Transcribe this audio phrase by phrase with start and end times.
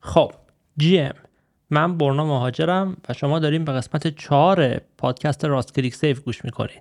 [0.00, 0.32] خب
[0.82, 1.16] GM
[1.70, 6.80] من برنا مهاجرم و شما داریم به قسمت چهار پادکست راست کلیک سیف گوش می‌کنین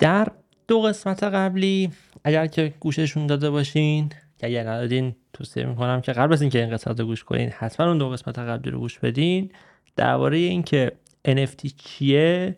[0.00, 0.28] در
[0.68, 1.90] دو قسمت قبلی
[2.24, 4.08] اگر که گوششون داده باشین
[4.38, 7.86] که اگر ندادین توصیه می‌کنم که قبل از اینکه این قسمت رو گوش کنین حتما
[7.86, 9.52] اون دو قسمت قبلی رو گوش بدین.
[9.96, 10.92] درباره اینکه
[11.28, 12.56] NFT چیه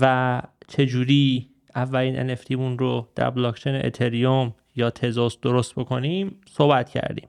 [0.00, 7.28] و چجوری اولین NFT مون رو در بلاکچین اتریوم یا تزوس درست بکنیم صحبت کردیم.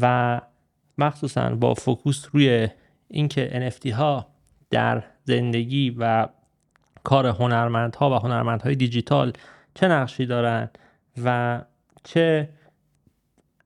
[0.00, 0.40] و
[0.98, 2.68] مخصوصا با فوکوس روی
[3.08, 4.26] اینکه NFT ها
[4.70, 6.28] در زندگی و
[7.04, 9.32] کار هنرمندها و هنرمندهای دیجیتال
[9.74, 10.70] چه نقشی دارن
[11.24, 11.60] و
[12.04, 12.48] چه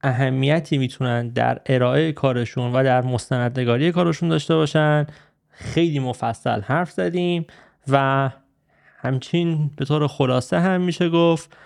[0.03, 5.07] اهمیتی می‌تونن در ارائه کارشون و در مستندنگاری کارشون داشته باشن.
[5.49, 7.45] خیلی مفصل حرف زدیم
[7.87, 8.29] و
[8.97, 11.57] همچین به طور خلاصه هم میشه گفت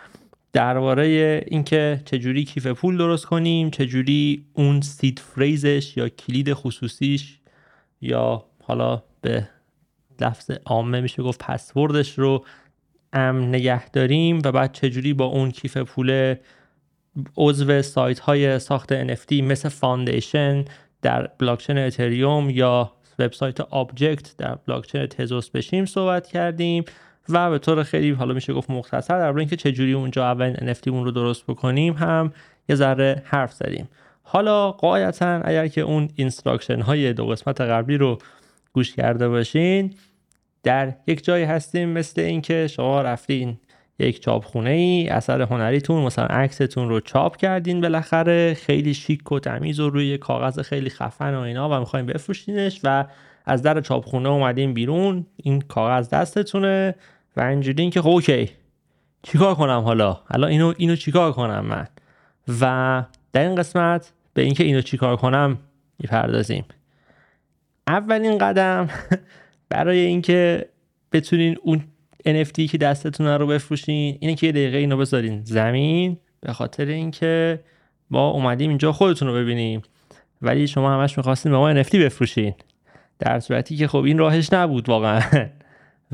[0.53, 7.39] درباره اینکه چجوری کیف پول درست کنیم چجوری اون سید فریزش یا کلید خصوصیش
[8.01, 9.49] یا حالا به
[10.21, 12.45] لفظ عامه میشه گفت پسوردش رو
[13.13, 16.35] امن نگه داریم و بعد چجوری با اون کیف پول
[17.37, 20.65] عضو سایت های ساخت NFT مثل Foundation
[21.01, 26.83] در بلاکچین اتریوم یا وبسایت Objkt در بلاکچین تزوس بشیم صحبت کردیم
[27.29, 31.05] و به طور خیلی حالا میشه گفت مختصر در اینکه چجوری اونجا اولین NFT اون
[31.05, 32.33] رو درست بکنیم هم
[32.69, 33.89] یه ذره حرف زدیم.
[34.23, 38.17] حالا قاعدتا اگر که اون instruction های دو قسمت قبلی رو
[38.73, 39.93] گوش کرده باشین.
[40.63, 43.57] در یک جایی هستیم مثل اینکه شما رفتین
[43.99, 49.79] یک چاپخونه ای اثر هنریتون مثلا عکستون رو چاپ کردین بالاخره خیلی شیک و تمیز
[49.79, 53.05] و روی کاغذ خیلی خفن و اینا و می‌خواین بفروشینش و
[53.45, 55.25] از در چاپخونه اومدین بیرون.
[55.35, 56.95] این کاغذ دستتونه
[57.37, 58.49] و اینجوری که خب okay
[59.23, 61.87] چیکار کنم حالا؟ حالا اینو اینو چیکار کنم من؟
[62.61, 65.57] و در این قسمت به اینکه اینو چیکار کنم
[65.99, 66.65] می‌پردازیم.
[67.87, 68.89] اولین قدم
[69.69, 70.69] برای اینکه
[71.11, 71.83] بتونین اون
[72.27, 76.17] NFT که دستتون رو بفروشین اینه که یه دقیقه اینو بذارین زمین.
[76.41, 77.59] به خاطر اینکه
[78.09, 79.81] ما اومدیم اینجا خودتون رو ببینیم.
[80.41, 82.53] ولی شما همش می‌خواستین به ما NFT بفروشین.
[83.19, 85.21] در صورتی که خب این راهش نبود واقعا.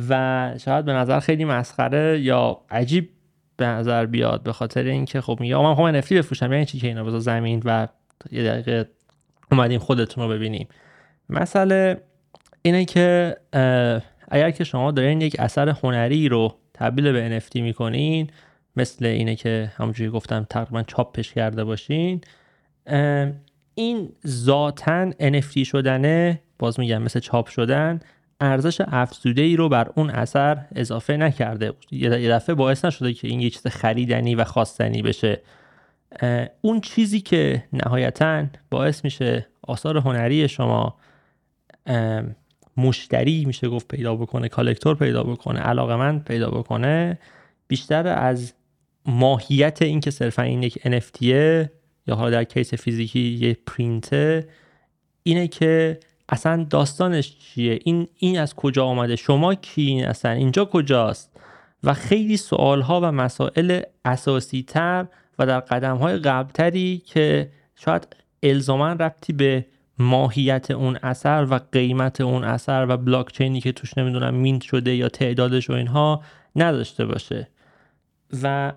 [0.10, 3.10] و شاید به نظر خیلی مسخره یا عجیب
[3.58, 4.44] به نظر بیاد.
[4.44, 6.54] به خاطر اینکه خب میگه من خب NFT بفروشم.
[6.54, 7.88] یعنی چی که اینو بذار زمین و
[8.32, 8.90] یه دقیقه
[9.52, 10.68] اومدیم خودتون رو ببینیم.
[11.30, 12.02] مسئله
[12.62, 13.36] اینه که
[14.32, 18.30] اگر که شما دارین یک اثر هنری رو تبدیل به NFT می‌کنین
[18.76, 22.22] مثل اینه که همونجوری گفتم تقریبا چاپش کرده باشین
[23.76, 28.00] این ذاتا NFT شدنه باز میگم مثل چاپ شدن
[28.42, 31.74] ارزش افزوده ای رو بر اون اثر اضافه نکرده.
[31.92, 35.42] یه دفعه باعث نشده که این یه چیز خریدنی و خواستنی بشه.
[36.62, 40.98] اون چیزی که نهایتا باعث میشه آثار هنری شما
[42.78, 47.20] مشتری میشه گفت پیدا بکنه کالکتور پیدا بکنه علاقه من پیدا بکنه
[47.68, 48.54] بیشتر از
[49.06, 51.24] ماهیت این که صرفا این یک NFT
[52.08, 54.48] یا حالا در کیس فیزیکی یه پرینته
[55.24, 56.00] اینه که
[56.30, 61.32] اصلا داستانش چیه؟ این این از کجا آمده؟ شما کی اصلا؟ اینجا کجاست؟
[61.84, 65.08] و خیلی سوال ها و مسائل اساسی تر
[65.40, 68.08] و در قدم های قبلتری که شاید
[68.44, 69.66] الزاما ربطی به
[70.00, 75.10] ماهیت اون اثر و قیمت اون اثر و بلاکچینی که توش نمی‌دونم مینت شده یا
[75.10, 76.24] تعدادش و اینها
[76.56, 77.48] نداشته باشه.
[78.44, 78.74] و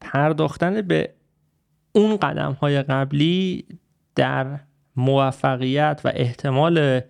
[0.00, 1.14] پرداختن به
[1.92, 3.64] اون قدم های قبلی
[4.14, 4.60] در
[4.96, 7.00] موفقیت و احتمال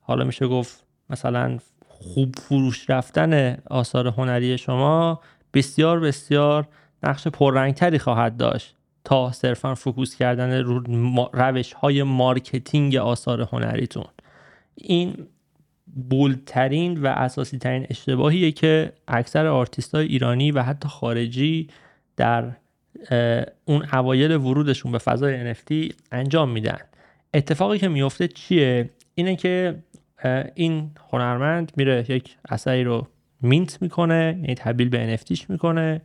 [0.00, 1.58] حالا میشه گفت مثلا
[1.88, 5.20] خوب فروش رفتن آثار هنری شما
[5.54, 6.68] بسیار بسیار
[7.02, 8.76] نقش پررنگتری خواهد داشت.
[9.04, 10.80] تا صرفا focus کردن رو
[11.32, 14.04] روش های marketing آثار هنریتون.
[14.74, 15.26] این
[16.10, 21.68] bold ترین و اساسی ترین اشتباهیه که اکثر آرتیست های ایرانی و حتی خارجی
[22.16, 22.50] در
[23.64, 26.78] اون اوایل ورودشون به فضای NFT انجام میدن.
[27.34, 29.82] اتفاقی که میفته چیه؟ اینه که
[30.54, 33.06] این هنرمند میره یک اثری رو
[33.42, 36.00] مینت می‌کنه یعنی تبدیل به NFTش می‌کنه.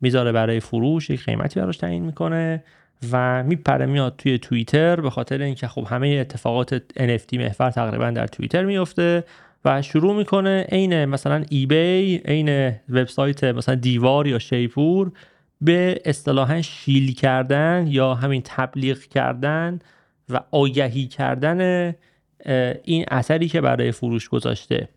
[0.00, 2.64] می‌ذاره برای فروش یک قیمتی براش تعیین می‌کنه
[3.12, 8.26] و میپره میاد توی توییتر به خاطر اینکه خب همه اتفاقات NFT محور تقریبا در
[8.26, 9.24] توییتر میفته
[9.64, 15.12] و شروع می‌کنه عین مثلا ایبی عین وبسایت مثلا دیوار یا شیپور
[15.60, 19.78] به اصطلاحا شیل کردن یا همین تبلیغ کردن
[20.28, 21.94] و آگهی کردن
[22.84, 24.88] این اثری که برای فروش گذاشته.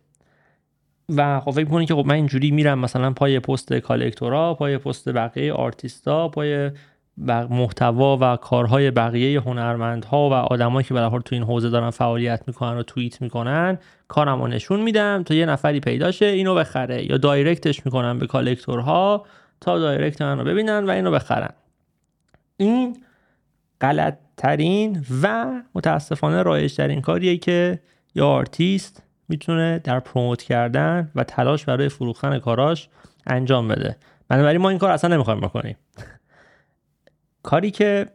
[1.10, 5.10] و خب فکر می‌کنید که خب من اینجوری میرم مثلا پای پست کالکتورا پای پست
[5.10, 6.72] بقیه آرتیستا پای
[7.50, 12.78] محتوا و کارهای بقیه هنرمندها و آدمایی که به تو این حوزه دارن فعالیت می‌کنن
[12.78, 13.78] و توییت می‌کنن
[14.08, 17.12] کارم رو نشون میدم تا یه نفری پیداشه اینو بخره.
[17.12, 19.26] یا دایرکتش می‌کنم به کالکتورها
[19.62, 21.54] تا دایرکت من رو ببینن و اینو بخرن.
[22.58, 22.98] این
[23.82, 27.80] غلط ترین و متاسفانه رایج ترین کاریه که
[28.16, 29.04] یا آرتیست
[29.34, 32.90] می‌تونه در promote کردن و تلاش برای فروختن کاراش
[33.28, 33.98] انجام بده.
[34.28, 35.78] بنابراین ما این کار اصلا نمی‌خوایم بکنیم.
[37.44, 38.08] کاری که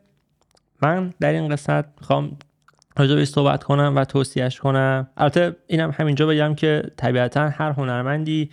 [0.82, 2.37] من در این قسمت می‌خوام
[2.97, 5.09] راجع صحبت کنم و توصیهش کنم.
[5.17, 8.50] البته اینم همینجا بگم که طبیعتا هر هنرمندی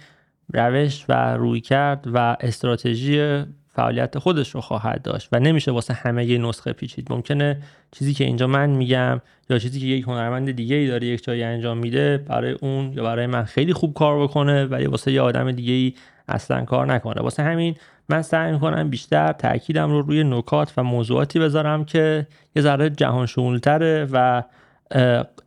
[0.53, 3.43] روش و رویکرد و استراتژی
[3.75, 7.07] فعالیت خودش رو خواهد داشت و نمیشه واسه همه یه نسخه پیچید.
[7.09, 7.61] ممکنه
[7.91, 11.43] چیزی که اینجا من میگم یا چیزی که یک هنرمند دیگه ای داره یک جایی
[11.43, 15.51] انجام میده برای اون یا برای من خیلی خوب کار بکنه ولی واسه یه آدم
[15.51, 15.93] دیگه ای
[16.27, 17.21] اصلا کار نکنه.
[17.21, 17.75] واسه همین
[18.09, 23.25] من سعی می‌کنم بیشتر تاکیدم رو روی نکات و موضوعاتی بذارم که یه ذره جهان
[23.25, 24.43] شمولتره و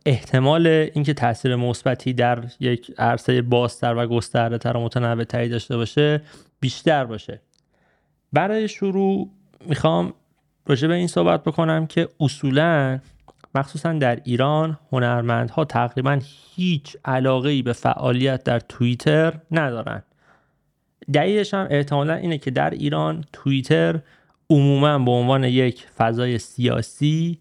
[0.05, 5.77] احتمال اینکه تاثیر مثبتی در یک عرصه بازتر و گسترده تر و متنوع تری داشته
[5.77, 6.21] باشه
[6.59, 7.41] بیشتر باشه.
[8.33, 9.29] برای شروع
[9.65, 10.13] می‌خوام
[10.67, 12.99] راجع به این صحبت بکنم که اصولا
[13.55, 16.19] مخصوصا در ایران هنرمندها تقریبا
[16.55, 20.03] هیچ علاقه ای به فعالیت در توییتر ندارن.
[21.13, 23.99] دلیلش هم احتمالا اینه که در ایران توییتر
[24.49, 27.39] عموما به عنوان یک فضای سیاسی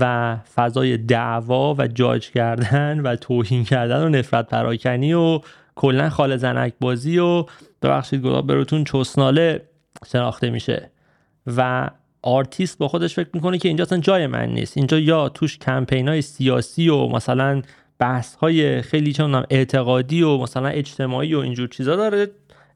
[0.00, 5.40] و فضای دعوا و جاج کردن و توهین کردن و نفرت پراکنی و
[5.74, 7.44] کلا خاله زنک بازی و
[7.82, 9.62] ببخشید گلاب بروتون چسناله.
[10.06, 10.90] شناخته میشه.
[11.46, 11.90] و
[12.22, 14.76] آرتیست با خودش فکر می‌کنه که اینجا اصلا جای من نیست.
[14.76, 17.62] اینجا یا توش کمپین های سیاسی و مثلا
[17.98, 22.26] بحث های خیلی چمیدونم اعتقادی و مثلا اجتماعی و اینجور چیزا داره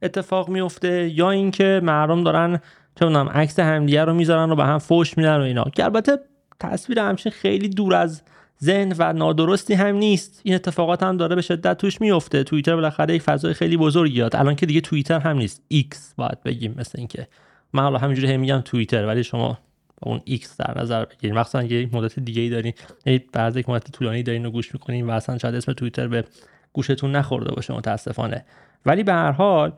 [0.02, 2.60] اتفاق میفته یا اینکه مردم دارن
[3.00, 5.64] چه عکس همدیگه رو می‌ذارن و به هم فوش میدن و اینا.
[5.64, 6.18] که البته
[6.60, 8.22] تصویر همچین خیلی دور از
[8.62, 10.40] ذهن و نادرستی هم نیست.
[10.44, 12.44] این اتفاقات هم داره به شدت توش میفته.
[12.44, 15.62] توییتر بالاخره یک فضای خیلی بزرگی یا الان که دیگه توییتر هم نیست.
[15.68, 17.28] ایکس باید بگیم مثل اینکه.
[17.72, 19.58] من حالا همینجوری هم میگم توییتر ولی شما
[20.02, 22.72] اون ایکس در نظر بگیرید مخصوصا یک مدت دیگه ای دارین
[23.32, 26.24] بعد یک مدت طولانی دارین رو گوش می‌کنین و اصلا شاید اسم توییتر به
[26.72, 28.44] گوشتون نخورده باشه متاسفانه.
[28.86, 29.72] ولی به هر حال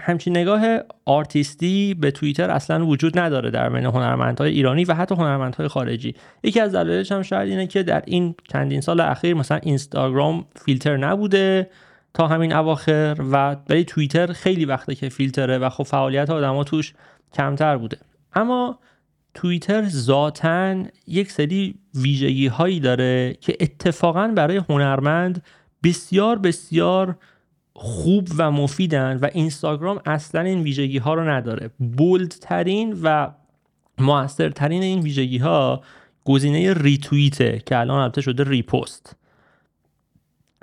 [0.00, 5.68] همچین نگاه آرتیستی به توییتر اصلا وجود نداره در بین هنرمندهای ایرانی و حتی هنرمندهای
[5.68, 6.14] خارجی.
[6.42, 10.96] یکی از دلایلش هم شاید اینه که در این چندین سال اخیر مثلا اینستاگرام فیلتر
[10.96, 11.70] نبوده
[12.14, 16.94] تا همین اواخر و ولی توییتر خیلی وقته که فیلتره و خب فعالیت آدما توش
[17.34, 17.98] کمتر بوده.
[18.34, 18.78] اما
[19.34, 25.42] توییتر ذاتا یک سری ویژگی هایی داره که اتفاقا برای هنرمند
[25.84, 27.16] بسیار بسیار
[27.82, 31.70] خوب و مفیدن و اینستاگرام اصلا این ویژگی ها رو نداره.
[31.78, 33.30] بولدترین و
[33.98, 35.82] موثرترین این ویژگی ها
[36.24, 39.16] گزینه ریتویته که الان البته شده repost.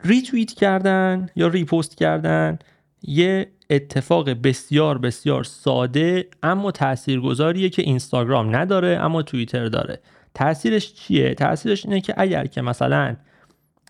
[0.03, 2.59] retweet کردن یا repost کردن
[3.03, 9.99] یه اتفاق بسیار بسیار ساده اما تاثیرگذاریه که اینستاگرام نداره اما توییتر داره.
[10.33, 13.15] تاثیرش چیه؟ تاثیرش اینه که اگر که مثلا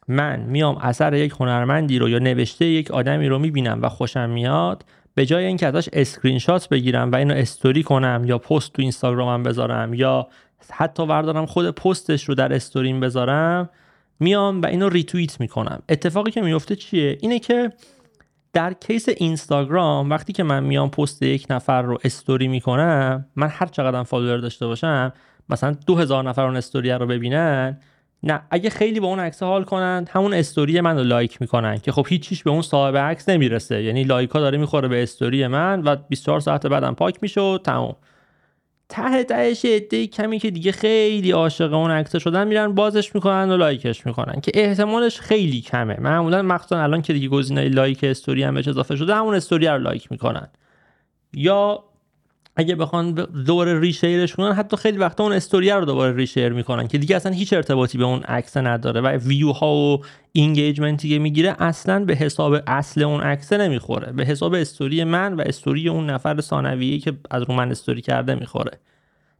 [0.09, 4.85] من میام اثر یک هنرمندی رو یا نوشته یک آدمی رو می‌بینم و خوشم میاد
[5.15, 9.43] به جای اینکه ازش اسکرین شات بگیرم و اینو استوری کنم یا پست تو اینستاگرامم
[9.43, 10.27] بذارم یا
[10.71, 13.69] حتی بردارم خود پستش رو در استوریم بذارم
[14.19, 15.81] میام و اینو ریتویت می‌کنم.
[15.89, 17.71] اتفاقی که میفته چیه؟ اینه که
[18.53, 23.65] در case اینستاگرام وقتی که من میام پست یک نفر رو استوری می‌کنم من هر
[23.65, 25.13] چقدر follower داشته باشم
[25.49, 27.77] مثلا دو هزار نفر اون استوری رو ببینن
[28.23, 31.91] نه اگه خیلی با اون عکس حال کنند همون استوری من رو لایک می‌کنن که
[31.91, 33.83] خب هیچیش به اون صاحب عکس نمی‌رسه.
[33.83, 37.57] یعنی لایک ها داره می‌خوره به استوری من و 24 ساعت بعدم پاک میشه و
[37.57, 37.95] تموم.
[38.89, 43.57] ته تهش عده کمی که دیگه خیلی عاشق اون عکس شدن میرن بازش می‌کنن و
[43.57, 45.97] لایکش می‌کنن که احتمالش خیلی کمه.
[45.99, 49.77] معمولا مخصوصا الان که دیگه گزینه لایک استوری هم بهش اضافه شده همون استوری رو
[49.77, 50.47] لایک می‌کنن.
[51.33, 51.83] یا
[52.59, 53.13] اگه بخوان
[53.45, 57.15] دوباره reshare ش کنن حتی خیلی وقتا اون استوری رو دوباره reshare می‌کنن که دیگه
[57.15, 60.01] اصلا هیچ ارتباطی به اون عکس نداره و ویو ها و
[60.31, 64.11] engagement ی که می‌گیره اصلا به حساب اصل اون عکس نمی‌خوره.
[64.11, 68.35] به حساب استوری من و استوری اون نفر ثانویه‌ای که از رو من استوری کرده
[68.35, 68.71] می‌خوره.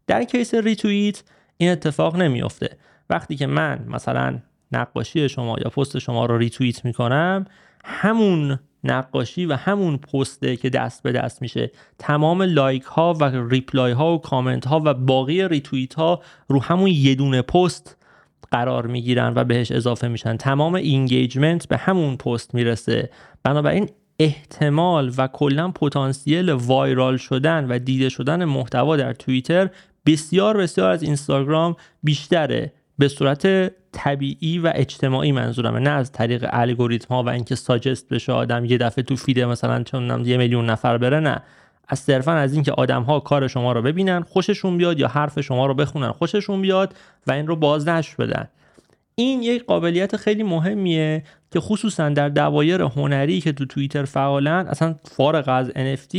[0.08, 1.24] در case ریتوییت
[1.58, 2.78] این اتفاق نمیافته.
[3.10, 4.40] وقتی که من مثلا
[4.72, 7.46] نقاشی شما یا پست شما رو ریتوییت می‌کنم
[7.86, 11.72] همون نقاشی و همون پسته که دست به دست میشه.
[12.00, 16.88] تمام لایک ها و reply ها و کامنت ها و باقی ریتوییت ها رو همون
[16.88, 17.98] یه دونه پست
[18.52, 20.38] قرار می‌گیرن و بهش اضافه میشن.
[20.38, 23.10] تمام engagement به همون پست می‌رسه.
[23.44, 29.70] بنابراین احتمال و کلا پتانسیل viral شدن و دیده شدن محتوا در توییتر
[30.06, 32.74] بسیار بسیار از اینستاگرام بیشتره.
[32.98, 38.32] به صورت طبیعی و اجتماعی منظورمه نه از طریق الگوریتم ها و اینکه ساجست بشه
[38.32, 41.42] آدم یه دفعه تو فیده مثلا چون یه میلیون نفر بره نه.
[41.88, 45.66] از صرفا از اینکه آدم ها کار شما رو ببینن خوششون بیاد یا حرف شما
[45.66, 46.96] رو بخونن خوششون بیاد
[47.28, 48.48] و این رو بازنشر بدن.
[49.20, 54.96] این یک قابلیت خیلی مهمیه که خصوصا در دوایر هنری که تو توییتر فعالن اصلا
[55.04, 56.18] فارغ از NFT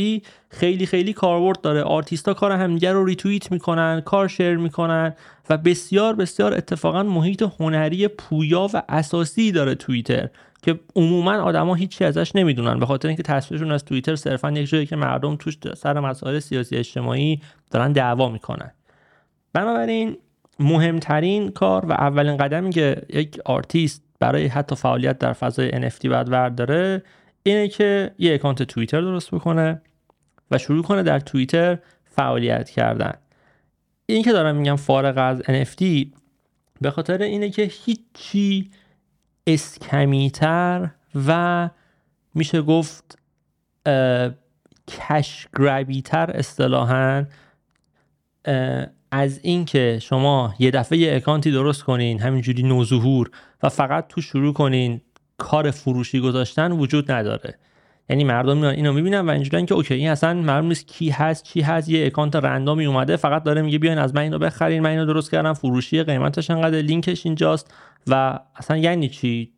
[0.49, 1.81] خیلی خیلی کاربرد داره.
[1.81, 5.13] آرتیستا کار همدیگه رو ریتوییت می‌کنن کار share می‌کنن
[5.49, 10.29] و بسیار بسیار اتفاقا محیط هنری پویا و اساسی داره توییتر
[10.61, 12.79] که عموما آدما هیچی ازش نمی‌دونن.
[12.79, 16.77] به خاطر اینکه تصویرشون از توییتر صرفا یک جایی که مردم توش سر مسائل سیاسی
[16.77, 17.41] اجتماعی
[17.71, 18.71] دارن دعوا می‌کنن.
[19.53, 20.17] بنابراین
[20.61, 26.55] مهمترین کار و اولین قدمی که یک آرتیست برای حتی فعالیت در فضای NFT باید
[26.55, 27.03] داره
[27.43, 29.81] اینه که یه اکانت توییتر درست بکنه
[30.51, 33.13] و شروع کنه در توییتر فعالیت کردن.
[34.05, 35.83] این که دارم میگم فارغ از NFT
[36.81, 38.71] به خاطر اینه که هیچی
[39.47, 40.89] اسکمیتر
[41.27, 41.69] و
[42.35, 43.19] میشه گفت
[44.87, 47.25] کش گرابیتر اصطلاحا
[49.11, 53.31] از اینکه شما یه دفعه یه اکانتی درست کنین همینجوری نوظهور
[53.63, 55.01] و فقط تو شروع کنین
[55.37, 57.57] کار فروشی گذاشتن وجود نداره.
[58.09, 61.43] یعنی مردم میان اینو می‌بینن و اینجوریه که okay این اصلا معلوم نیست کی هست
[61.43, 64.81] چی هست یه اکانت random ی اومده فقط داره میگه بیاین از من اینو بخرین
[64.83, 67.73] من اینو درست کردم فروشی قیمتش انقدر لینکش اینجاست
[68.07, 69.51] و اصلا یعنی چی؟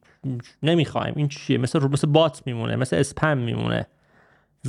[0.64, 1.14] نمی‌خوایم.
[1.18, 3.88] این چیه؟ مثل مثل bot میمونه مثل اسپم میمونه.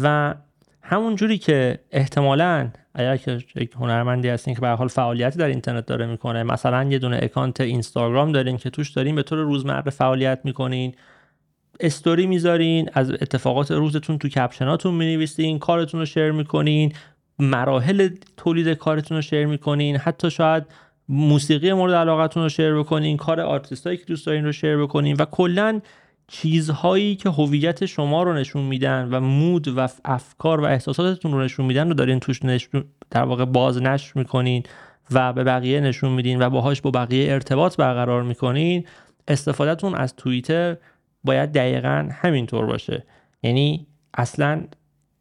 [0.02, 0.34] و
[0.82, 5.86] همون جوری که احتمالا اگر که یک هنرمندی هستین که به حال فعالیتی در اینترنت
[5.86, 10.40] داره می‌کنه مثلا یه دونه اکانت اینستاگرام دارین که توش دارین به طور روزمره فعالیت
[10.44, 10.94] می‌کنین
[11.80, 16.92] استوری می‌ذارین از اتفاقات روزتون تو کپشناتون می‌نویسین کارتون رو شیر می‌کنین
[17.38, 20.64] مراحل تولید کارتون رو شیر می‌کنین حتی شاید
[21.08, 25.24] موسیقی مورد علاقتون رو شیر بکنین کار آرتیستایی که دوست دارین رو شیر بکنین و
[25.24, 25.80] کلا
[26.26, 31.66] چیزهایی که هویت شما رو نشون میدن و مود و افکار و احساساتتون رو نشون
[31.66, 34.62] میدن رو دارین توش نشون در واقع باز نشر می‌کنین
[35.10, 38.84] و به بقیه نشون میدین و باهاش با بقیه ارتباط برقرار می‌کنین
[39.28, 40.76] استفادهتون از توییتر
[41.24, 43.04] باید دقیقا همینطور باشه.
[43.42, 44.64] یعنی اصلا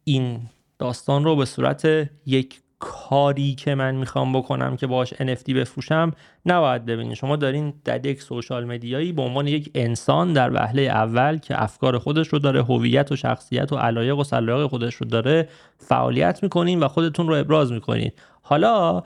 [0.03, 0.39] این
[0.79, 6.11] داستان رو به صورت یک کاری که من می‌خوام بکنم که باش NFT بفروشم
[6.45, 11.37] نباید ببینید شما دارین در یک سوشال مدیایی به عنوان یک انسان در وهله اول
[11.37, 15.49] که افکار خودش رو داره هویت و شخصیت و علایق و سلایق خودش رو داره
[15.77, 18.11] فعالیت می‌کنین و خودتون رو ابراز می‌کنین.
[18.41, 19.03] حالا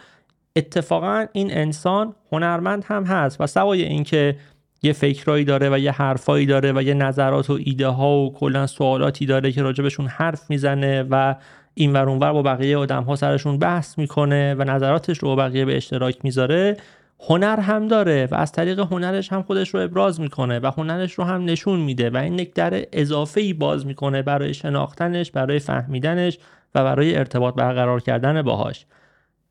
[0.56, 4.38] اتفاقا این انسان هنرمند هم هست و سوای اینکه
[4.84, 8.68] یه فکرایی داره و یه حرفایی داره و یه نظرات و ایده ها و کلا
[8.68, 11.36] سوالاتی داره که راجبشون حرف می‌زنه و
[11.80, 15.66] این ور اونور با بقیه آدم ها سرشون بحث می‌کنه و نظراتش رو با بقیه
[15.66, 16.78] به اشتراک می‌ذاره
[17.20, 21.24] هنر هم داره و از طریق هنرش هم خودش رو ابراز می‌کنه و هنرش رو
[21.24, 26.38] هم نشون میده و این یک در اضافه ای باز می‌کنه برای شناختنش برای فهمیدنش
[26.76, 28.86] و برای ارتباط برقرار کردن باهاش.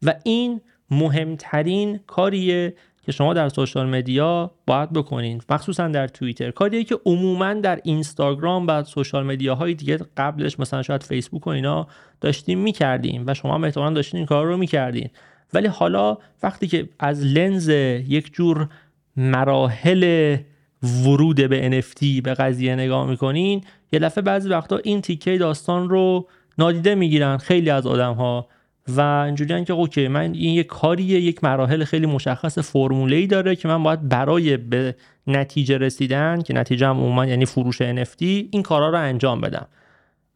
[0.02, 2.74] و این مهمترین کاریه
[3.06, 5.42] که شما در سوشال مدیا باید بکنین.
[5.50, 6.50] مخصوصا در توییتر.
[6.50, 11.86] کاریه که عموما در اینستاگرام و سوشال مدیاهای دیگه قبلش مثلا شاید فیسبوک و اینا
[12.20, 15.10] داشتیم می‌کردیم و شما هم احتمالا داشتین این کار رو می‌کردین.
[15.54, 17.68] ولی حالا وقتی که از لنز
[18.08, 18.68] یک جور
[19.16, 20.36] مراحل
[20.82, 26.28] ورود به NFT به قضیه نگاه می‌کنین یه دفعه بعضی وقتا این تیکه داستان رو
[26.58, 27.36] نادیده می‌گیرن.
[27.36, 28.48] خیلی از آدم ها
[28.88, 33.56] و اینجوریان که اوکی من این یک کاریه یک مراحل خیلی مشخص فرموله ای داره
[33.56, 34.94] که من باید برای به
[35.26, 39.66] نتیجه رسیدن که نتیجه هم عموما یعنی فروش NFT این کارا رو انجام بدم.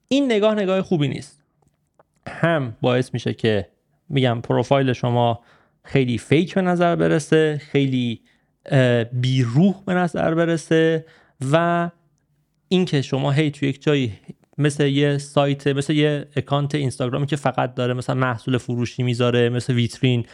[0.09, 1.43] این نگاه نگاه خوبی نیست.
[2.29, 3.69] هم باعث میشه که
[4.09, 5.41] میگم پروفایل شما
[5.85, 8.21] خیلی فیک به نظر برسه خیلی
[9.13, 11.07] بیروح به نظر برسه
[11.53, 11.91] و
[12.69, 14.13] اینکه شما هی تو یک جایی
[14.61, 19.73] مثل یه سایت مثل یه اکانت اینستاگرامی که فقط داره مثلا محصول فروشی می‌ذاره مثل
[19.73, 20.27] ویترین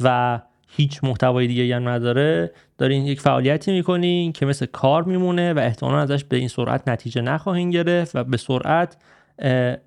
[0.00, 0.40] و
[0.76, 2.52] هیچ محتوای دیگه هم نداره.
[2.78, 7.20] دارین یک فعالیتی می‌کنین که مثل کار میمونه و احتمالا ازش به این سرعت نتیجه
[7.20, 8.96] نخواهین گرفت و به سرعت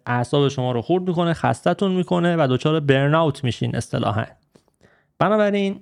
[0.05, 4.25] اعصاب شما رو خورد می‌کنه خستتون می‌کنه و دچار برن اوت میشین اصطلاحا.
[5.19, 5.79] بنابراین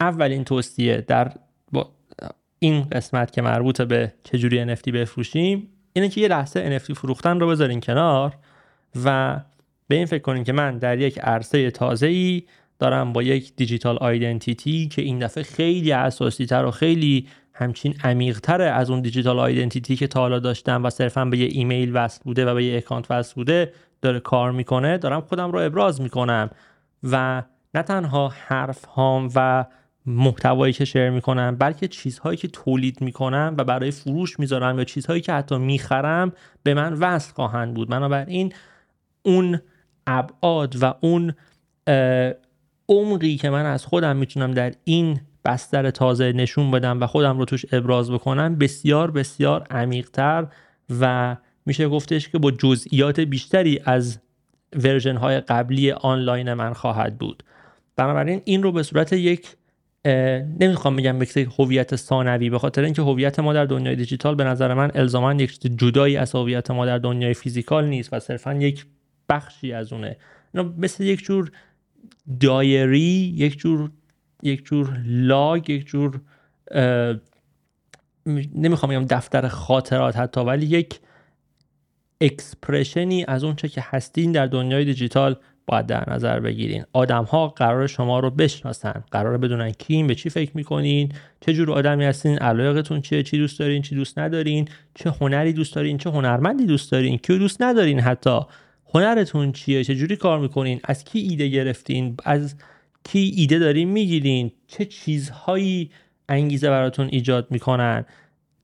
[0.00, 1.32] اولین توصیه در
[2.58, 7.48] این قسمت که مربوط به چجوری NFT بفروشیم اینه که یه لحظه NFT فروختن رو
[7.48, 8.32] بذارین کنار
[9.04, 9.40] و
[9.88, 12.42] به این فکر کنین که من در یک عرصه تازه ای
[12.78, 18.60] دارم با یک دیجیتال آیدنتیتی که این دفعه خیلی اساسی تر و خیلی همچین عمیقتر
[18.60, 22.46] از اون دیجیتال آیدنتیتی که تا حالا داشتم و صرفا به یه ایمیل وصل بوده
[22.46, 23.72] و به یه اکانت وصل بوده
[24.02, 26.50] داره کار می‌کنه دارم خودم رو ابراز می‌کنم
[27.02, 27.42] و
[27.74, 29.64] نه تنها حرف هام و
[30.06, 35.20] محتوایی که شیر می‌کنم بلکه چیزهایی که تولید می‌کنم و برای فروش می‌ذارم یا چیزهایی
[35.20, 36.32] که حتی می‌خرم
[36.62, 37.88] به من وصل خواهند بود.
[37.88, 38.52] بنابراین
[39.22, 39.60] اون
[40.06, 41.34] ابعاد و اون
[42.88, 47.44] عمقی که من از خودم می‌تونم در این بستر تازه نشون بدم و خودم رو
[47.44, 50.46] توش ابراز بکنم بسیار بسیار عمیقتر
[51.00, 51.36] و
[51.66, 54.18] میشه گفتش که با جزئیات بیشتری از
[54.76, 57.42] version های قبلی آنلاین من خواهد بود.
[57.96, 59.56] بنابراین این رو به صورت یک
[60.60, 64.74] نمی‌خوام بگم یک هویت ثانوی به خاطر اینکه هویت ما در دنیای دیجیتال به نظر
[64.74, 68.86] من الزاما یک جدایی از هویت ما در دنیای physical نیست و صرفا یک
[69.28, 70.16] بخشی از اونه.
[70.54, 71.50] مثل یک جور
[72.40, 73.90] diary یک جور
[74.42, 76.20] یک جور log یک جور
[78.54, 81.00] نمی‌خوام بگم دفتر خاطرات حتی ولی یک
[82.20, 85.36] expression ی از اون چه که هستین در دنیای دیجیتال
[85.66, 86.84] باید در نظر بگیرین.
[86.92, 91.70] آدم ها قرار شما رو بشناسن قرار بدونن کیم به چی فکر می‌کنین چه جور
[91.70, 96.10] آدمی هستین علاقتون چیه چی دوست دارین چی دوست ندارین چه هنری دوست دارین چه
[96.10, 98.40] هنرمندی دوست دارین کیو دوست ندارین حتی
[98.94, 102.54] هنرتون چیه چه جوری کار می‌کنین از کی ایده گرفتین از
[103.04, 105.90] کی ایده دارین می‌گیرین چه چیزهایی
[106.28, 108.04] انگیزه براتون ایجاد می‌کنن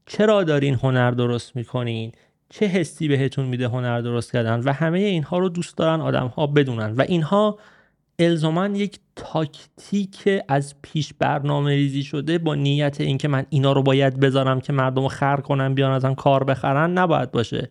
[0.07, 2.13] چرا دارین هنر درست می‌کنین.
[2.53, 6.47] چه حسی بهتون میده هنر درست کردن و همه اینها رو دوست دارن آدم ها
[6.47, 7.59] بدونن و اینها
[8.19, 14.21] الزاما یک تاکتیک از پیش برنامه ریزی شده با نیت اینکه من اینا رو باید
[14.21, 17.71] بذارم که مردم رو خر کنن بیان ازم کار بخرن نباید باشه.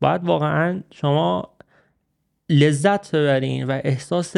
[0.00, 1.50] باید واقعا شما
[2.50, 4.34] لذت ببرین و احساس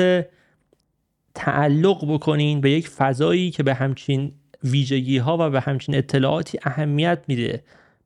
[1.34, 4.32] تعلق بکنین به یک فضایی که به همچین
[4.64, 7.62] ویژگی ها و به همچین اطلاعاتی اهمیت میده.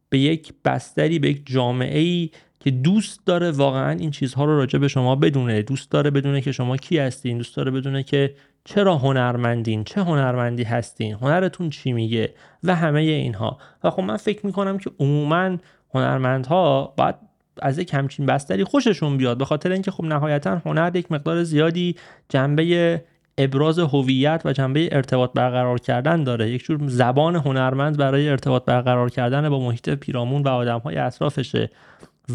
[0.09, 4.79] به یک بستری به یک جامعه ای که دوست داره واقعا این چیزها رو راجع
[4.79, 5.63] به شما بدونه.
[5.63, 7.39] دوست داره بدونه که شما کی هستین.
[7.39, 13.59] دوست داره بدونه که چرا هنرمندین چه هنرمندی هستین هنرتون چی میگه و همه اینها.
[13.85, 15.57] و خب من فکر می‌کنم که عموما
[15.95, 17.15] هنرمندها باید
[17.63, 19.39] از یک همچین بستری خوششون بیاد.
[19.39, 21.97] به خاطر اینکه خب نهایتا هنر یک مقدار زیادی
[22.29, 23.03] جنبه
[23.39, 26.51] ابراز هویت و جنبه ارتباط برقرار کردن داره.
[26.51, 31.71] یک جور زبان هنرمند برای ارتباط برقرار کردن با محیط پیرامون و آدمهای اطرافشه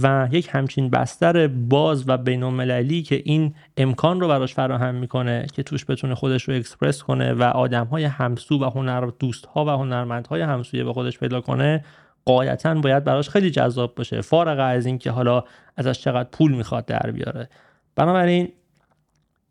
[0.04, 5.64] و یک همچین بستر باز و بینالمللی که این امکان رو براش فراهم می‌کنه که
[5.64, 10.84] توش بتونه خودش رو اکسپرس کنه و آدمهای همسو و هنر دوستها و هنرمندهای همسویه
[10.84, 11.86] به خودش پیدا کنه
[12.26, 14.22] قاعدتا باید براش خیلی جذاب باشه.
[14.22, 15.44] فارغ از اینکه حالا
[15.78, 17.50] ازش چقدر پول می‌خواد در بیاره.
[17.96, 18.50] بنابراین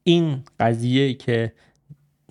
[0.05, 1.53] این قضیه که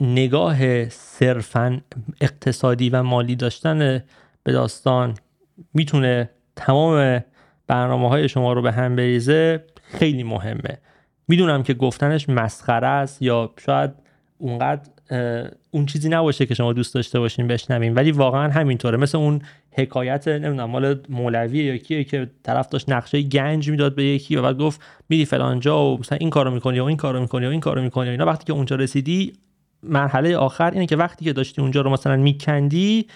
[0.01, 1.81] نگاه صرفا
[2.21, 4.03] اقتصادی و مالی داشتن
[4.43, 5.13] به داستان
[5.73, 7.23] می‌تونه تمام
[7.67, 10.77] برنامه های شما رو به هم بریزه خیلی مهمه.
[11.27, 13.91] می‌دونم که گفتنش مسخره است یا شاید
[14.37, 14.89] اونقدر
[15.71, 18.97] اون چیزی نباشه که شما دوست داشته باشین بشنوین ولی واقعا همینطوره.
[18.97, 24.03] مثل اون حکایت نمی‌دونم مال مولوی یا کیه که طرف داشت نقشه گنج می‌داد به
[24.03, 27.19] یکی و بعد گفت میری فلان جا و مثلا این کارو می‌کنی و این کارو
[27.19, 28.25] می‌کنی و این کارو می‌کنی و اینا.
[28.25, 29.33] وقتی که اونجا رسیدی
[29.83, 33.07] مرحله آخر اینه که وقتی که داشتی اونجا رو مثلا میکندی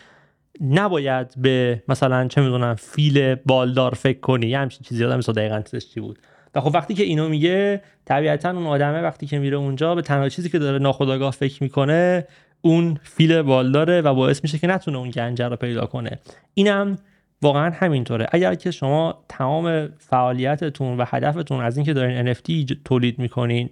[0.61, 4.47] نباید به مثلا چه می‌دونم فیل بالدار فکر کنی.
[4.47, 5.61] یه همچین چیزی یادم دقیقاً
[5.93, 6.19] چی بود.
[6.55, 10.29] و خب وقتی که اینو میگه طبیعتا اون آدمه وقتی که میره اونجا به تنها
[10.29, 12.27] چیزی که داره ناخودآگاه فکر می‌کنه
[12.61, 16.19] اون فیل بالداره و باعث میشه که نتونه اون گنجه رو پیدا کنه.
[16.53, 16.97] اینم
[17.41, 18.27] واقعا همینطوره.
[18.31, 23.69] اگر که شما تمام فعالیتتون و هدفتون از اینکه دارین NFT تولید می‌کنین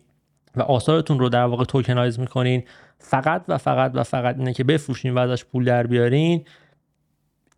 [0.56, 2.64] و آثارتون رو در واقع توکنایز می‌کنین
[3.00, 6.46] فقط و فقط و فقط اینه که بفروشین و ازش پول در بیارین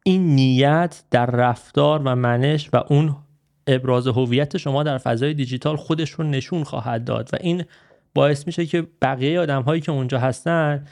[0.04, 3.16] این نیت در رفتار و منش و اون
[3.68, 7.30] ابراز هویت شما در فضای دیجیتال خودش رو نشون خواهد داد.
[7.34, 7.64] و این
[8.14, 10.86] باعث میشه که بقیه آدم هایی که اونجا هستن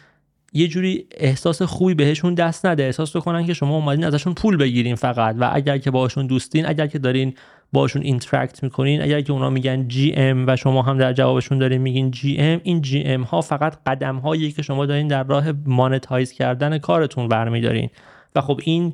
[0.53, 2.83] یه جوری احساس خوبی بهشون دست نده.
[2.83, 6.87] احساس بکنن که شما اومدین ازشون پول بگیرین فقط و اگر که باشون دوستین اگر
[6.87, 7.33] که دارین
[7.73, 12.11] باشون interact می‌کنین اگر که اونا میگن GM و شما هم در جوابشون دارین میگین
[12.11, 17.27] GM این GM ها فقط قدم هایی که شما دارین در راه monetize کردن کارتون
[17.27, 17.89] برمیدارین.
[18.35, 18.93] و خب این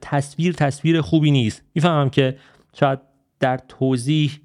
[0.00, 1.62] تصویر تصویر خوبی نیست.
[1.74, 2.36] می‌فهمم که
[2.72, 2.98] شاید
[3.40, 4.40] در توضیح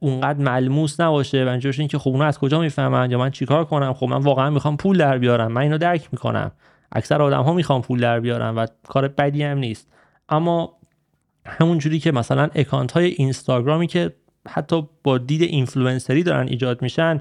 [0.00, 4.06] اونقدر ملموس نباشه و که خب اونا از کجا می‌فهمن یا من چیکار کنم؟ خب
[4.06, 5.52] من واقعا می‌خوام پول در بیارم.
[5.52, 6.52] من اینو درک می‌کنم.
[6.92, 9.92] اکثر آدم ها می‌خوام پول در بیارم و کار بدی هم نیست.
[10.28, 10.78] اما
[11.46, 14.12] همون جوری که مثلا اکانت های اینستاگرامی که
[14.48, 17.20] حتی با دید اینفلوئنسری دارن ایجاد میشن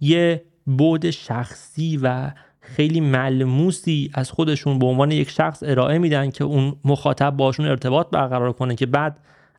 [0.00, 2.30] یه بعد شخصی و
[2.74, 8.10] خیلی ملموسی از خودشون به عنوان یک شخص ارائه میدن که اون مخاطب باشون ارتباط
[8.10, 9.16] برقرار کنه که بعد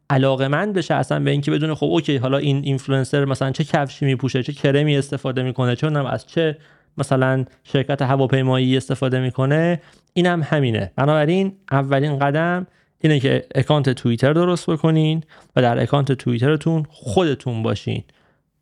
[0.10, 4.44] علاقه‌مند بشه اصلا به اینکه بدونه خب okay حالا این اینفلوئنسر مثلا چه کفشی میپوشه
[4.44, 6.58] چه کرمی استفاده می‌کنه چه از چه
[6.98, 9.82] مثلا شرکت هواپیمایی استفاده می‌کنه
[10.14, 10.92] اینم هم همینه.
[10.96, 12.68] بنابراین اولین قدم
[13.00, 15.24] اینه که اکانت توییتر درست بکنین
[15.56, 18.04] و در اکانت توییترتون خودتون باشین.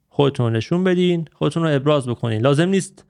[0.10, 2.42] خودتون نشون بدین خودتون رو ابراز بکنین.
[2.42, 3.06] لازم نیست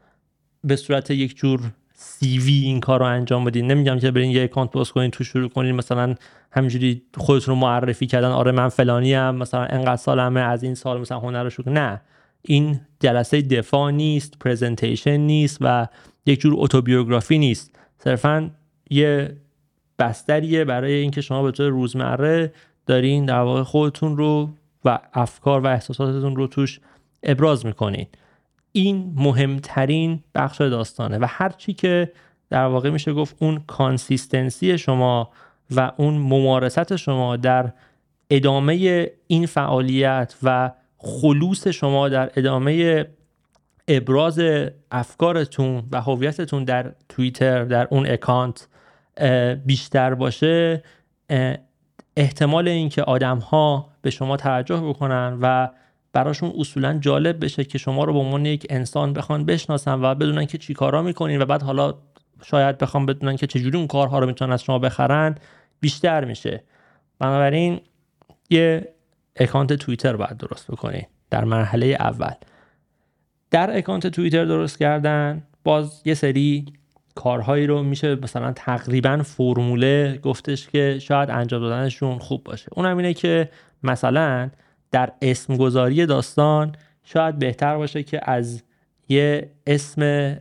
[0.66, 1.62] به صورت یک جور
[1.94, 3.72] CV این کار رو انجام بدین.
[3.72, 5.76] نمیگم که برین یه اکانت باز کنین تو شروع کنین.
[5.76, 6.16] مثلا
[6.52, 8.28] همینجوری خودتون رو معرفی کردن.
[8.28, 12.02] آره من فلانی هم مثلا انقدر سالمه از این سال مثلا هنر رو نه.
[12.42, 15.88] این جلسه دفاع نیست پرزنتیشن نیست و
[16.26, 17.80] یک جور اتوبیوگرافی نیست.
[17.98, 18.52] صرفا
[18.90, 19.36] یه
[20.00, 22.54] بستریه برای اینکه شما به طور روزمره
[22.86, 24.50] دارین در واقع خودتون رو
[24.86, 26.80] و افکار و احساساتتون رو توش
[27.24, 28.08] ابراز می‌کنین.
[28.76, 32.12] این مهمترین بخش داستانه و هرچی که
[32.50, 35.30] در واقع میشه گفت اون consistency شما
[35.76, 37.72] و اون ممارست شما در
[38.30, 43.06] ادامه این فعالیت و خلوص شما در ادامه
[43.88, 44.42] ابراز
[44.92, 48.68] افکارتون و هویتتون در توییتر در اون اکانت
[49.66, 50.84] بیشتر باشه
[52.18, 55.70] احتمال اینکه آدم ها به شما توجه بکنن و
[56.16, 60.46] براشون اصولا جالب بشه که شما رو به عنوان یک انسان بخوان بشناسن و بدونن
[60.46, 61.94] که چی کارا می‌کنین و بعد حالا
[62.44, 65.36] شاید بخوام بدونن که چجوری اون کارها رو می‌تونن از شما بخرن
[65.80, 66.64] بیشتر میشه.
[67.20, 67.80] بنابراین
[68.50, 68.94] یه
[69.36, 72.34] اکانت توییتر باید درست بکنین در مرحله اول.
[73.52, 76.66] در اکانت توییتر درست کردن باز یه سری
[77.16, 82.68] کارهایی رو میشه مثلا تقریبا فرموله گفتش که شاید انجام دادنشون خوب باشه.
[82.72, 83.50] اونم اینه که
[83.84, 84.50] مثلا
[84.96, 88.64] در اسم گذاری داستان شاید بهتر باشه که از
[89.10, 90.36] یه اسم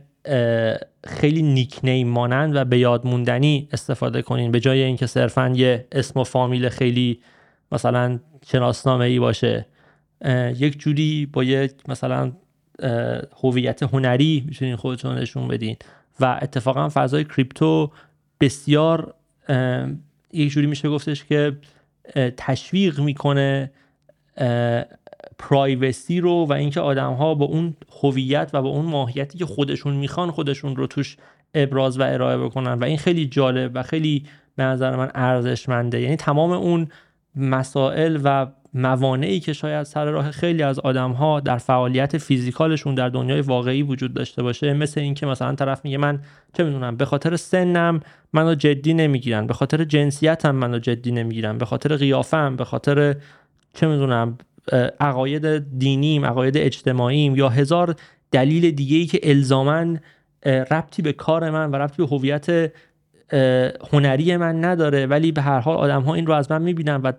[1.03, 4.51] خیلی نیکنیم مانند و به یاد موندنی استفاده کنین.
[4.51, 7.19] به جای اینکه صرفا یه اسم و فامیل خیلی
[7.71, 9.65] مثلا شناسنامه ای باشه
[10.57, 12.31] یک جوری با یک مثلا
[13.43, 15.75] هویت هنری می‌تونین خودتون نشون بدین.
[16.19, 17.91] و اتفاقا فضای کریپتو
[18.39, 19.13] بسیار
[20.33, 21.57] یک جوری میشه گفتش که
[22.37, 23.71] تشویق می‌کنه
[25.37, 29.93] پرایوسی رو و اینکه آدم ها با اون هویت و با اون ماهیتی که خودشون
[29.93, 31.17] می‌خوان خودشون رو توش
[31.53, 32.73] ابراز و ارائه بکنن.
[32.73, 36.01] و این خیلی جالب و خیلی به نظر من ارزشمنده.
[36.01, 36.87] یعنی تمام اون
[37.35, 43.09] مسائل و موانعی که شاید سر راه خیلی از آدم ها در فعالیت فیزیکالشون در
[43.09, 46.19] دنیای واقعی وجود داشته باشه مثل اینکه مثلا طرف میگه من
[46.57, 47.99] چه می‌دونم به خاطر سنم
[48.33, 53.15] منو جدی نمی‌گیرن به خاطر جنسیتم منو جدی نمی‌گیرن به خاطر قیافم به خاطر
[53.75, 54.37] چه می‌دونم
[54.99, 57.95] عقاید دینیم عقاید اجتماعیم یا هزار
[58.31, 59.95] دلیل دیگه ای که الزاما
[60.45, 62.71] ربطی به کار من و ربطی به هویت
[63.91, 65.05] هنری من نداره.
[65.05, 67.11] ولی به هر حال آدم ها این رو از من می‌بینن و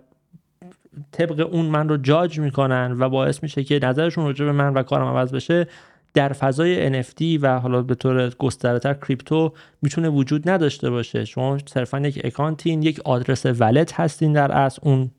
[1.11, 4.83] طبق اون من رو جاج می‌کنن و باعث میشه که نظرشون راجع به من و
[4.83, 5.67] کارم عوض بشه
[6.13, 11.25] در فضای NFT و حالا به طور گسترتر کریپتو می‌تونه وجود نداشته باشه.
[11.25, 15.11] شما صرفا یک اکانتین یک آدرس ولت هستین در از اون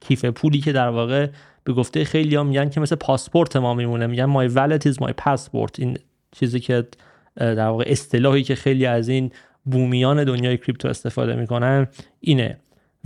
[0.00, 1.26] کیف پولی که در واقع
[1.64, 4.06] به گفته خیلی ها میگن که مثل پاسپورت ما میمونه.
[4.06, 5.98] میگن مای ولت از مای پاسپورت این
[6.32, 6.86] چیزی که
[7.36, 9.32] در واقع اصطلاحی که خیلی از این
[9.64, 11.86] بومیان دنیای کریپتو استفاده می‌کنن
[12.20, 12.56] اینه.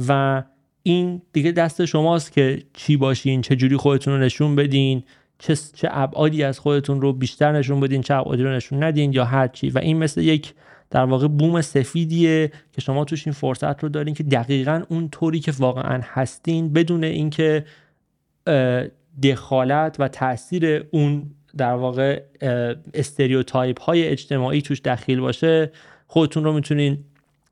[0.09, 0.43] و
[0.83, 5.03] این دیگه دست شماست که چی باشین چه جوری خودتون رو نشون بدین
[5.39, 9.25] چه چه ابعادی از خودتون رو بیشتر نشون بدین چه ابعادی رو نشون ندین یا
[9.25, 9.71] هر چی.
[9.71, 10.55] و این مثل یک
[10.91, 15.41] در واقع بوم سفیدیه که شما توش این فرصت رو دارین که دقیقا اون طوری
[15.41, 17.65] که واقعا هستین بدون اینکه
[19.23, 22.23] دخالت و تاثیر اون در واقع
[22.95, 25.73] stereotype های اجتماعی توش دخیل باشه
[26.07, 26.99] خودتون رو می‌تونین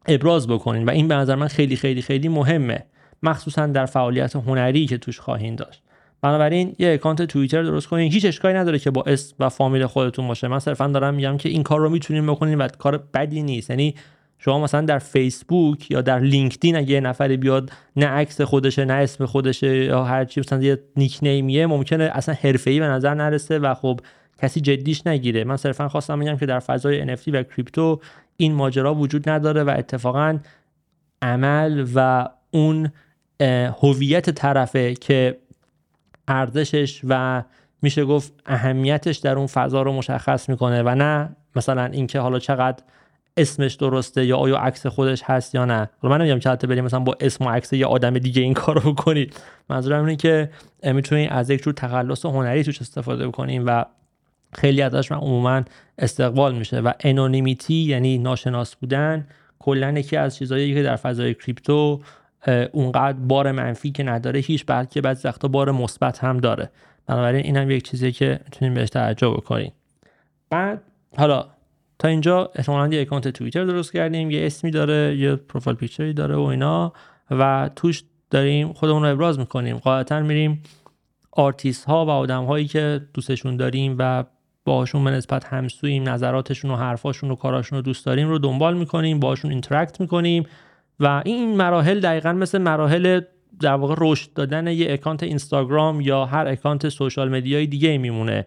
[0.08, 0.84] ابراز بکنین.
[0.84, 2.84] و این به نظر من خیلی خیلی خیلی مهمه.
[3.22, 5.82] مخصوصا در فعالیت هنری که توش خواهید داشت.
[6.22, 8.12] بنابراین یه اکانت توییتر درست کنین.
[8.12, 10.48] هیچ اشکالی نداره که با اسم و فامیل خودتون باشه.
[10.48, 13.70] من صرفا دارم میگم که این کار رو می‌تونین بکنین و کار بدی نیست.
[13.70, 13.94] یعنی
[14.38, 18.92] شما مثلا در فیسبوک یا در لینکدین اگه یه نفری بیاد نه عکس خودشه نه
[18.92, 23.58] اسم خودشه یا هر چی مثلا یه نیک نیمیه ممکنه اصلا حرفه‌ای به نظر نرسه
[23.58, 24.00] و خب
[24.42, 25.44] کسی جدیش نگیره.
[25.44, 28.00] من صرفا خواستم بگم که در فضای NFT و کریپتو
[28.36, 30.38] این ماجرا وجود نداره و اتفاقا
[31.22, 32.92] عمل و اون
[33.82, 35.38] هویت طرفه که
[36.28, 37.42] ارزشش و
[37.82, 42.82] میشه گفت اهمیتش در اون فضا رو مشخص می‌کنه و نه مثلا اینکه حالا چقدر
[43.36, 45.90] اسمش درسته یا آیا عکس خودش هست یا نه.
[46.02, 48.92] حالا من نمیگم که بریم مثلا با اسم و عکس یه آدم دیگه این کارو
[48.92, 49.36] بکنید
[49.68, 50.50] منظورم اینه که
[50.82, 53.84] می‌تونید از یک جور تخلص هنری توش استفاده بکنیم و
[54.52, 55.62] خیلی ازش من عموما
[55.98, 59.26] استقبال میشه و انونیمیتی یعنی ناشناس بودن
[59.58, 62.00] کلا یکی از چیزهایی که در فضای کریپتو
[62.72, 66.70] اونقدر بار منفی که نداره هیچ بلکه بعضی وقتا بار مثبت هم داره.
[67.06, 69.72] بنابراین اینم یک چیزی که می‌تونیم بهش توجه بکنیم.
[70.50, 70.82] بعد
[71.16, 71.46] حالا
[71.98, 76.12] تا اینجا احتمالاً یه اکانت توییتر درست کردیم یه اسمی داره یه profile picture ی
[76.12, 76.92] داره و اینا
[77.30, 79.78] و توش داریم خودمون رو ابراز می‌کنیم.
[79.78, 80.62] قاعدتا میریم
[81.32, 84.24] آرتیست ها و آدم هایی که دوستشون داریم و
[84.64, 89.20] باهاشون به نسبت همسویم نظراتشون و حرفاشون و کاراشون رو دوست داریم رو دنبال می‌کنیم
[89.20, 90.46] باهاشون interact می‌کنیم.
[91.02, 93.20] و این مراحل دقیقا مثل مراحل
[93.60, 98.46] در واقع رشد دادن یه اکانت اینستاگرام یا هر اکانت social media ی دیگه میمونه.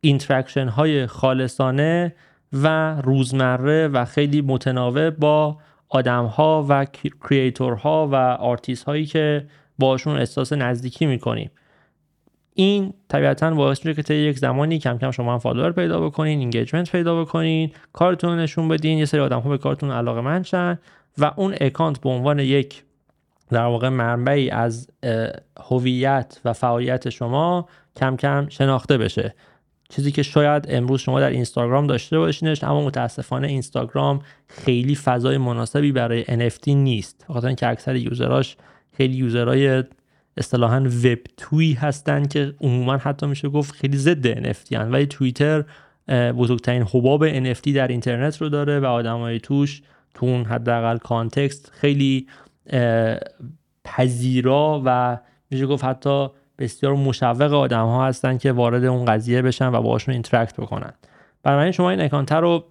[0.00, 2.14] interaction های خالصانه
[2.52, 6.86] و روزمره و خیلی متناوب با آدم ها و
[7.60, 9.46] ها و آرتیست هایی که
[9.78, 11.50] باشون احساس نزدیکی می‌کنیم.
[12.54, 16.38] این طبیعتا باعث میشه که تا یک زمانی کم کم شما هم follower پیدا بکنین
[16.38, 18.98] engagement پیدا بکنین کارتون نشون بدین.
[18.98, 20.78] یه سری آدم ها به کارتون علاقه‌مند شن
[21.18, 22.84] و اون اکانت به عنوان یک
[23.50, 24.88] در واقع منبعی از
[25.68, 29.34] هویت و فعالیت شما کم کم شناخته بشه.
[29.88, 35.92] چیزی که شاید امروز شما در اینستاگرام داشته باشینش اما متاسفانه اینستاگرام خیلی فضای مناسبی
[35.92, 37.24] برای NFT نیست.
[37.28, 38.56] بخاطر اینکه اکثر user اش
[38.96, 39.84] خیلی user های
[40.36, 44.90] اصطلاحا وب توی هستن که عموما حتی میشه گفت خیلی ضد NFT هن.
[44.90, 45.64] ولی توییتر
[46.08, 49.82] بزرگترین حباب NFT در اینترنت رو داره و آدمای توش
[50.18, 52.26] تو اون حداقل context خیلی
[53.84, 55.18] پذیرا و
[55.50, 56.28] میشه گفت حتی
[56.58, 60.92] بسیار مشوق آدم ها هستن که وارد اون قضیه بشن و باشون interact بکنن.
[61.42, 62.64] برای شما این account رو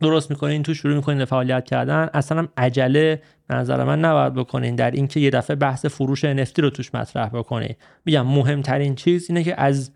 [0.00, 4.74] درست می‌کنین تو شروع می‌کنین به فعالیت کردن اصلا هم عجله نظر من نباید بکنین.
[4.74, 7.74] در اینکه یه دفعه بحث فروش NFT رو توش مطرح بکنین.
[8.04, 9.90] میگم مهمترین چیز اینه که از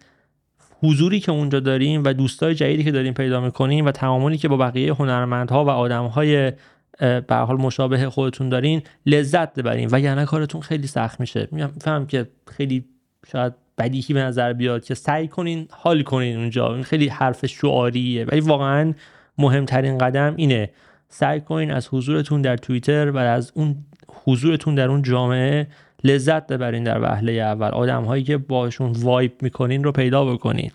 [0.82, 4.56] حضوری که اونجا داریم و دوستای جدیدی که داریم پیدا می‌کنیم و تعاملی که با
[4.56, 6.52] بقیه هنرمندها و آدمهای
[6.98, 9.88] به حال مشابه خودتون دارین لذت ببرین.
[9.92, 11.48] و یعنی کارتون خیلی سخت میشه.
[11.52, 12.84] میگم فهم که خیلی
[13.32, 16.74] شاید بدیهی به نظر بیاد که سعی کنین حال کنین اونجا.
[16.74, 18.24] این خیلی حرف شعاریه.
[18.24, 18.94] ولی واقعا
[19.38, 20.70] مهمترین قدم اینه.
[21.08, 23.76] سعی کنین از حضورتون در توییتر و از اون
[24.24, 25.66] حضورتون در اون جامعه
[26.04, 27.68] لذت ببرین در وهله اول.
[27.68, 30.70] آدم هایی که باشون وایب می‌کنین رو پیدا بکنین.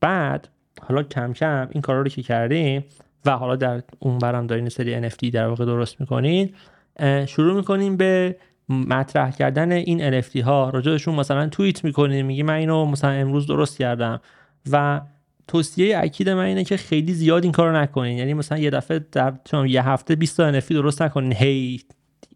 [0.00, 0.48] بعد
[0.80, 2.84] حالا کم کم این کارا رو که کردیم
[3.24, 6.54] و حالا در اون برم دارین سری NFT در واقع درست می‌کنین
[7.26, 8.36] شروع می‌کنین به
[8.68, 10.70] مطرح کردن این NFT ها.
[10.70, 14.20] راجعشون مثلا توییت می‌کنین میگی من اینو مثلا امروز درست کردم.
[14.70, 15.00] و
[15.48, 18.18] توصیه اکید من اینه که خیلی زیاد این کارو نکنین.
[18.18, 19.32] یعنی مثلا یه دفعه در
[19.66, 21.32] یه هفته 20 تا NFT درست نکنین.
[21.32, 21.80] هی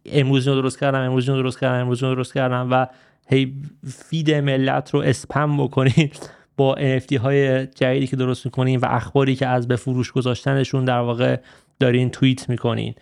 [0.07, 2.87] امروز اینو درست کردم امروز اینو درست کردم امروز اینو درست کردم و
[3.29, 3.55] هی
[3.87, 6.11] فید ملت رو اسپم بکنین.
[6.57, 10.99] با NFT های جدیدی که درست می‌کنین و اخباری که از به فروش گذاشتنشون در
[10.99, 11.37] واقع
[11.81, 12.95] دارین توییت می‌کنین.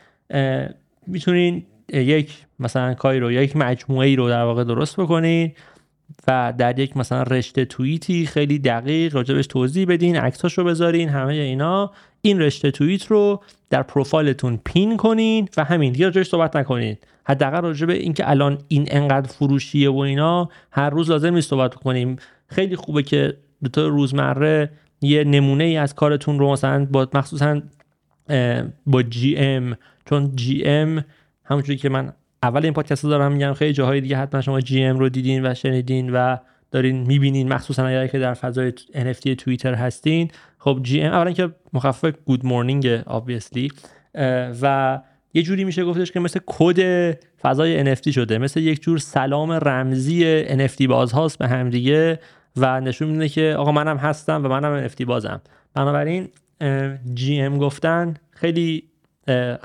[1.07, 5.53] می‌تونین یک مثلا کاری رو یک مجموعه ای رو در واقع درست بکنین
[6.29, 11.33] و در یک مثلا رشته توییتی خیلی دقیق راجبش توضیح بدین عکساش رو بذارین همه
[11.33, 11.91] اینا.
[12.23, 16.97] این رشته توییت رو در پروفایلتون پین کنین و همین دیگه راجبش صحبت نکنین.
[17.25, 22.17] حداقل راجب اینکه الان این انقدر فروشیه و اینا هر روز لازم نیست صحبت کنیم.
[22.47, 23.37] خیلی خوبه که
[23.69, 27.61] طور روزمره یه نمونه ای از کارتون رو مثلا با مخصوصا
[28.87, 31.05] با GM چون GM
[31.45, 35.09] همونجوری که من اول این پادکست دارم میگم خیلی جاهای دیگه حتما شما GM رو
[35.09, 36.37] دیدین و شنیدین و
[36.71, 37.53] دارین می‌بینین.
[37.53, 40.31] مخصوصا اگر که در فضای NFT توییتر هستین.
[40.59, 43.73] خب GM اولا که مخفف good morning obviously.
[44.63, 45.01] و
[45.35, 46.79] یه جوری میشه گفتش که مثل کد
[47.43, 48.39] فضای NFT شده.
[48.39, 52.19] مثل یک جور سلام رمزی NFT بازهاست به هم دیگه.
[52.57, 55.41] و نشون میده که آقا منم هستم و منم NFT بازم.
[55.75, 56.29] بنابراین
[57.15, 58.85] GM گفتن خیلی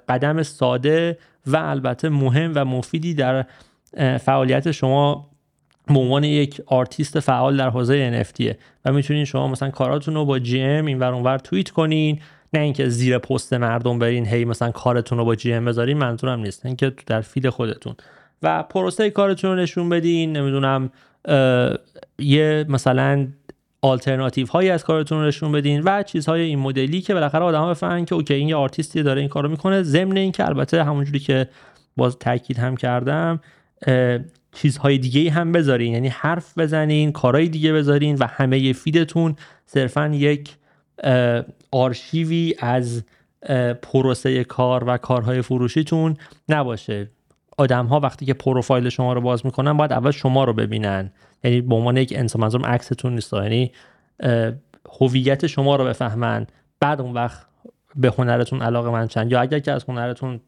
[0.09, 3.45] قدم ساده و البته مهم و مفیدی در
[4.17, 5.29] فعالیت شما
[5.87, 10.39] به عنوان یک آرتیست فعال در حوزه NFT و می‌تونین شما مثلا کاراتون رو با
[10.39, 12.19] GM این اونور توییت کنین.
[12.53, 16.65] نه اینکه زیر پست مردم برین هی مثلا کارتون رو با GM بذارین منظورم نیست.
[16.65, 17.95] اینکه در feed خودتون.
[18.43, 20.37] و پروسه کارتون رو نشون بدین.
[20.37, 20.89] نمی‌دونم
[22.19, 23.27] یه مثلا
[23.81, 28.15] آلترناتیو هایی از کارتون نشون بدین و چیزهای این مدلی که بالاخره آدما بفهمن که
[28.15, 29.83] okay این یه آرتیستی داره این کارو می‌کنه.
[29.83, 31.47] ضمن اینکه البته همونجوری که
[31.97, 33.39] باز تاکید هم کردم
[34.51, 35.93] چیزهای دیگه هم بذارین.
[35.93, 40.55] یعنی حرف بزنین کارهای دیگه بذارین و همه feed تون صرفا یک
[41.71, 43.03] آرشیوی از
[43.81, 46.17] پروسه کار و کارهای فروشیتون
[46.49, 47.09] نباشه.
[47.59, 51.11] آدم ها وقتی که پروفایل شما رو باز می‌کنن باید اول شما رو ببینن.
[51.43, 53.71] یعنی به عنوان یک انسان منظورم عکستون نیست یعنی
[54.99, 56.47] هویت شما رو بفهمن.
[56.79, 57.47] بعد اون وقت
[57.95, 59.31] به هنرتون علاقه من چند.
[59.31, 60.39] یا اگر که از هنرتون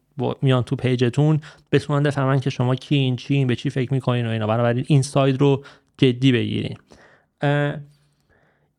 [0.42, 1.40] میان تو پیجتون
[1.72, 4.46] بتونن بفهمن که شما کین چین به چی فکر می‌کنین و اینا.
[4.46, 5.64] بنابراین این ساید رو
[5.98, 6.76] جدی بگیرین.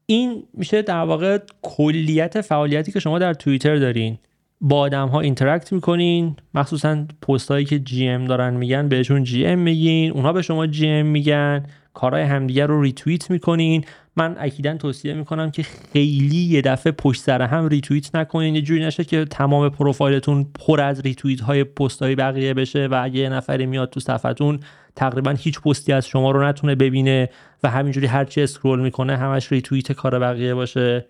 [0.05, 4.17] این میشه در واقع کلیت فعالیتی که شما در توییتر دارین.
[4.65, 6.35] با آدم ها interact می‌کنین.
[6.53, 10.11] مخصوصا پست هایی که GM دارن میگن بهشون GM میگین.
[10.11, 11.65] اونها به شما GM میگن.
[11.93, 13.85] کارهای همدیگه رو ریتوییت می‌کنین.
[14.15, 18.55] من اکیدا توصیه می‌کنم که خیلی یه دفعه پشت سر هم ریتوییت نکنین.
[18.55, 23.01] یه جوری نشه که تمام پروفایلتون پر از ریتوییت های پست های بقیه بشه و
[23.03, 24.59] اگه یه نفری میاد تو صفحتون
[24.95, 27.29] تقریبا هیچ پستی از شما رو نتونه ببینه
[27.63, 31.05] و همینجوری هرچی scroll می‌کنه همش ریتوییت کار بقیه باشه.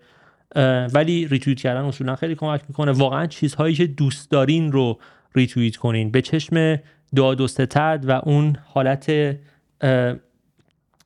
[0.94, 2.92] ولی ریتوییت کردن اصولا خیلی کمک می‌کنه.
[2.92, 4.98] واقعا چیزهایی که دوست دارین رو
[5.34, 6.10] ریتوییت کنین.
[6.10, 6.78] به چشم
[7.16, 9.12] داد و ستد و اون حالت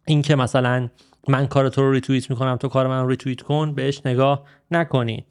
[0.05, 0.89] اینکه مثلا
[1.29, 5.23] من کار تو رو ریتوییت می‌کنم تو کار من رو ریتوییت کن بهش نگاه نکنین.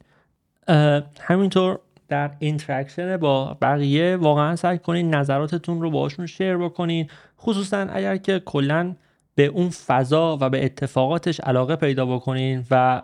[1.20, 1.78] همینطور
[2.08, 7.10] در interaction با بقیه واقعا سعی کنین نظراتتون رو باشون share بکنین.
[7.40, 8.94] خصوصا اگر که کلا
[9.34, 13.02] به اون فضا و به اتفاقاتش علاقه پیدا بکنین و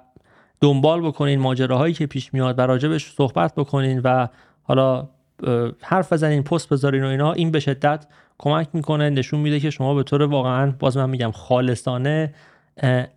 [0.65, 4.29] دنبال بکنین ماجراهایی که پیش میاد و راجبش صحبت بکنین و
[4.63, 5.09] حالا
[5.81, 8.07] حرف بزنین پست بذارین و اینا این به شدت
[8.39, 9.11] کمک می‌کنه.
[9.11, 12.35] نشون میده که شما به طور واقعا باز من میگم خالصانه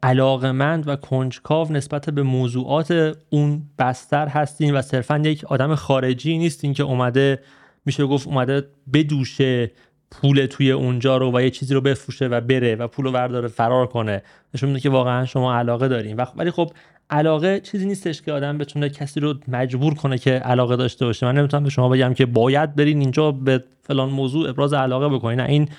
[0.03, 6.73] علاقمند و کنجکاو نسبت به موضوعات اون بستر هستین و صرفا یک آدم خارجی نیستین
[6.73, 7.39] که اومده
[7.85, 9.71] میشه گفت اومده بدوشه
[10.11, 13.47] پول توی اونجا رو و یه چیزی رو بفروشه و بره و پول رو ورداره
[13.47, 14.23] فرار کنه.
[14.53, 16.15] نشون میده که واقعا شما علاقه دارین.
[16.35, 16.71] ولی خب
[17.09, 21.25] علاقه چیزی نیستش که آدم بتونه کسی رو مجبور کنه که علاقه داشته باشه.
[21.25, 25.39] من نمی‌تونم به شما بگم که باید برین اینجا به فلان موضوع ابراز علاقه بکنین.
[25.39, 25.69] نه این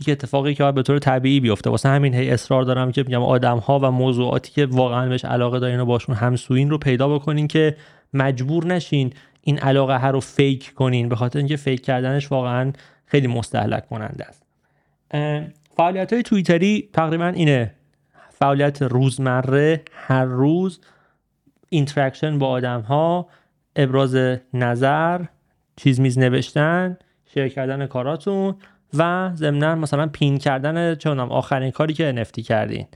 [0.00, 1.70] یک اتفاقی که باید به طور طبیعی بیفته.
[1.70, 5.58] واسه همین هی اصرار دارم که میگم آدم ها و موضوعاتی که واقعا بهش علاقه
[5.58, 7.76] دارین و باشون همسوین رو پیدا بکنین که
[8.14, 11.08] مجبور نشین این علاقه رو fake کنین.
[11.08, 12.72] به خاطر اینکه fake کردنش واقعا
[13.06, 14.42] خیلی مستهلک کننده است.
[15.76, 17.74] فعالیت های توییتری تقریبا اینه.
[18.38, 20.80] فعالیت روزمره هر روز
[21.68, 23.28] interaction با آدم ها
[23.76, 25.24] ابراز نظر
[25.76, 26.96] چیز میز نوشتن
[27.34, 28.54] share کردن کاراتون
[28.94, 32.86] و ضمنا مثلا pin کردن چه آخرین کاری که NFT کردین.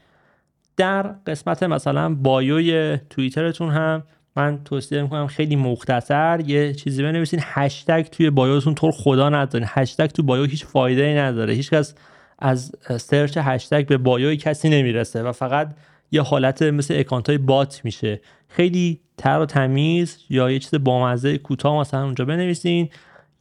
[0.76, 4.02] در قسمت مثلا bio ی توییترتون هم
[4.36, 9.28] من توصیه می‌کنم خیلی مختصر یه چیزی بنویسین hashtag توی bio تون تو رو خدا
[9.28, 9.68] نذارین.
[9.70, 11.54] hashtag تو bio هیچ فایده ای نداره.
[11.54, 11.94] هیچکس
[12.42, 15.74] از search hashtag به bio ی کسی نمی‌رسه و فقط
[16.10, 18.20] یه حالت مثل account های bot میشه.
[18.48, 22.88] خیلی تر و تمیز یا یه چیز بامزه کوتاه مثلا اونجا بنویسین.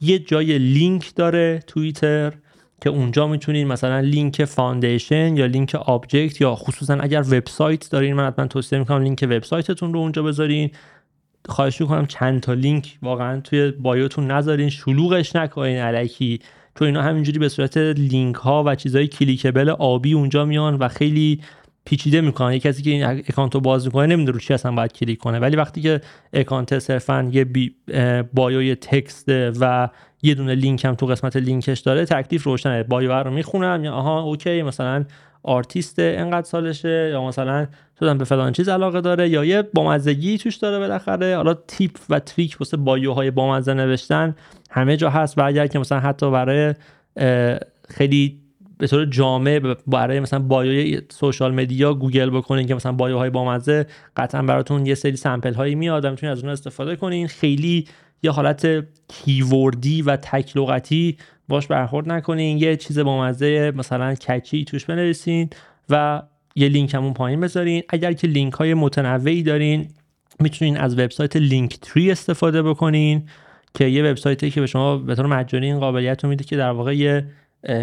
[0.00, 2.32] یه جای لینک داره توییتر
[2.80, 8.26] که اونجا می‌تونین مثلا لینک فاندیشن یا لینک آبجکت یا خصوصا اگر وبسایت دارین من
[8.26, 10.70] حتما توصیه می‌کنم link website تون رو اونجا بذارین.
[11.48, 14.68] خواهش می‌کنم چند تا لینک واقعا توی bio تون نذارین.
[14.68, 16.40] شلوغش نکنین الکی.
[16.78, 21.40] چون اینا همینجوری به صورت لینک ها و چیزهای clickable آبی اونجا میان و خیلی
[21.84, 22.52] پیچیده می‌کنن.
[22.52, 25.38] یه کسی که این account رو باز می‌کنه نمی‌دونه رو چی اصلا باید کلیک کنه.
[25.38, 26.00] ولی وقتی که
[26.32, 27.74] account صرفا یه بی
[28.34, 29.88] bio ی text و
[30.22, 34.20] یه دونه لینک هم تو قسمت لینکش داره تکلیف روشنه bio رو می‌خونم یا آها
[34.20, 35.04] okay مثلا
[35.42, 37.66] آرتیست انقدر سالشه یا مثلا
[38.00, 41.36] شدن به فلان چیز علاقه داره یا یه بامزگی توش داره بالاخره.
[41.36, 44.34] حالا tip و trick واسه bio های بامزه نوشتن
[44.70, 46.74] همه جا هست و اگر که مثلا حتی برای
[47.88, 48.42] خیلی
[48.78, 53.30] به طور جامع برای مثلا bio ی social media گوگل بکنین که مثلا bio های
[53.30, 57.28] بامزه قطعا براتون یه سری sample هایی میاد می‌تونین از اون استفاده کنین.
[57.28, 57.88] خیلی
[58.22, 61.16] یه حالت keyword ی و تک لغتی
[61.48, 62.58] باش برخورد نکنین.
[62.58, 65.50] یه چیز بامزه مثلا catchy توش بنویسین
[65.90, 66.22] و
[66.54, 67.82] یه لینک همون پایین بذارین.
[67.88, 69.88] اگر که لینک های متنوعی دارین
[70.40, 73.28] می‌تونین از وبسایت Linktree استفاده بکنین
[73.74, 76.70] که یه وبسایتی که به شما به طور مجانی این قابلیت رو میده که در
[76.70, 77.26] واقع یه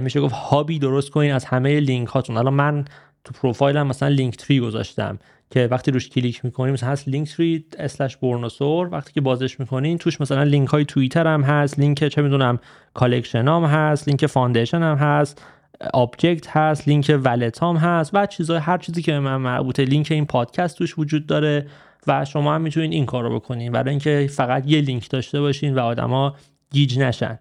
[0.02, 2.86] میشه گفت hub ی درست کنین از همه لینک هاتون الان من
[3.24, 5.20] تو پروفایلم مثلا Linktree گذاشتم.
[5.52, 10.22] که وقتی روش کلیک می‌کنیم مثلا هست Linktree slash برنوسور وقتی که بازش می‌کنین توش
[10.22, 11.80] مثلا لینک های توییتر هم هست.
[11.80, 12.60] لینک چه می‌دونم
[12.94, 14.08] collection هم هست.
[14.08, 15.46] لینک Foundation هم هست.
[15.94, 16.88] Objkt هست.
[16.88, 18.12] لینک wallet هم هست.
[18.14, 21.68] و چیزای هر چیزی که من مربوطه لینک این پادکست توش وجود داره
[22.08, 23.72] و شما هم می‌تونید این کار رو بکنین.
[23.72, 26.36] برای اینکه فقط یه لینک داشته باشین و آدما
[26.72, 27.40] گیج نشن.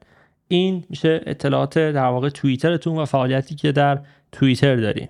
[0.49, 4.01] این میشه اطلاعات در واقع توییترتون و فعالیتی که در
[4.33, 5.09] توییتر دارین.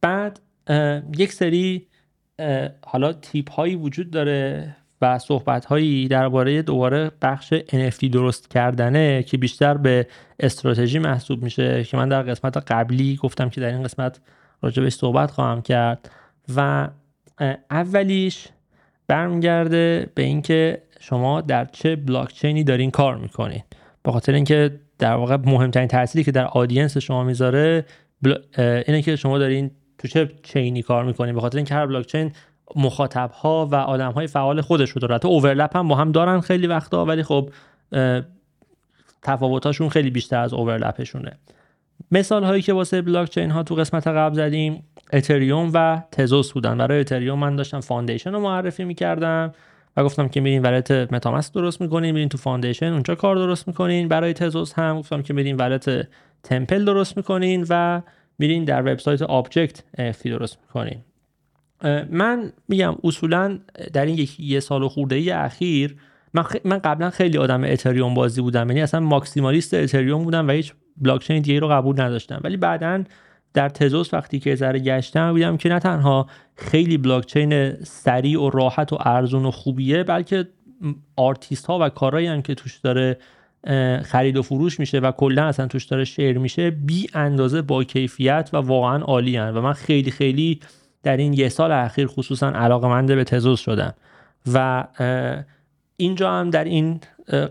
[0.00, 0.40] بعد
[1.18, 1.86] یک سری
[2.86, 9.38] حالا تیپ هایی وجود داره و صحبت هایی درباره دوباره بخش NFT درست کردنه که
[9.38, 10.06] بیشتر به
[10.40, 14.20] استراتژی محسوب میشه که من در قسمت قبلی گفتم که در این قسمت
[14.62, 16.10] راجبش صحبت خواهم کرد
[16.56, 16.88] و
[17.70, 18.48] اولیش
[19.06, 23.62] برمیگرده به اینکه شما در چه بلاکچینی دارین کار می‌کنین.
[24.02, 27.84] به خاطر اینکه در واقع مهمترین تأثیری که در audience شما می‌ذاره
[28.56, 29.70] اینه که شما دارین
[30.04, 32.32] تو چه chain ی کار می‌کنین به خاطر اینکه هر بلاکچین
[32.76, 35.18] مخاطب ها و آدم های فعال خودش رو داره.
[35.18, 37.50] تو overlap هم با هم دارن خیلی وقتا ولی خب
[39.22, 41.38] تفاوتاشون خیلی بیشتر از overlap شونه
[42.10, 44.82] مثال هایی که واسه بلاک چین ها تو قسمت قبل زدیم
[45.12, 46.78] اتریوم و تزوس بودن.
[46.78, 49.52] برای اتریوم من داشتم Foundation رو معرفی می‌کردم
[49.96, 54.08] و گفتم که میرین wallet MetaMask درست می‌کنین میرین تو Foundation اونجا کار درست می‌کنین.
[54.08, 56.08] برای تزوس هم گفتم که میرین wallet
[56.42, 58.02] Temple درست می‌کنین و
[58.38, 60.98] میرین در وبسایت Objkt NFT درست می‌کنین.
[62.10, 63.58] من میگم اصولا
[63.92, 65.96] در این یه سال خورده ای اخیر
[66.34, 70.72] من, من قبلا خیلی آدم اتریوم بازی بودم یعنی اصلا maximalist اتریوم بودم و هیچ
[70.96, 72.40] بلاکچین دیگه رو قبول نداشتم.
[72.44, 73.04] ولی بعدا
[73.54, 76.26] در تزوس وقتی که ذره گشتم دیدم که نه تنها
[76.56, 80.48] خیلی بلاکچین سریع و راحت و ارزون و خوبیه بلکه
[81.16, 83.18] آرتیست ها و کارهایی هم که توش داره
[84.02, 88.50] خرید و فروش میشه و کلا اصلا توش داره share میشه بی اندازه با کیفیت
[88.52, 89.54] و واقعا عالی هن.
[89.54, 90.60] و من خیلی خیلی
[91.02, 93.94] در این یه سال اخیر خصوصا علاقمند به تزوس شدم
[94.52, 94.84] و
[95.96, 97.00] اینجا هم در این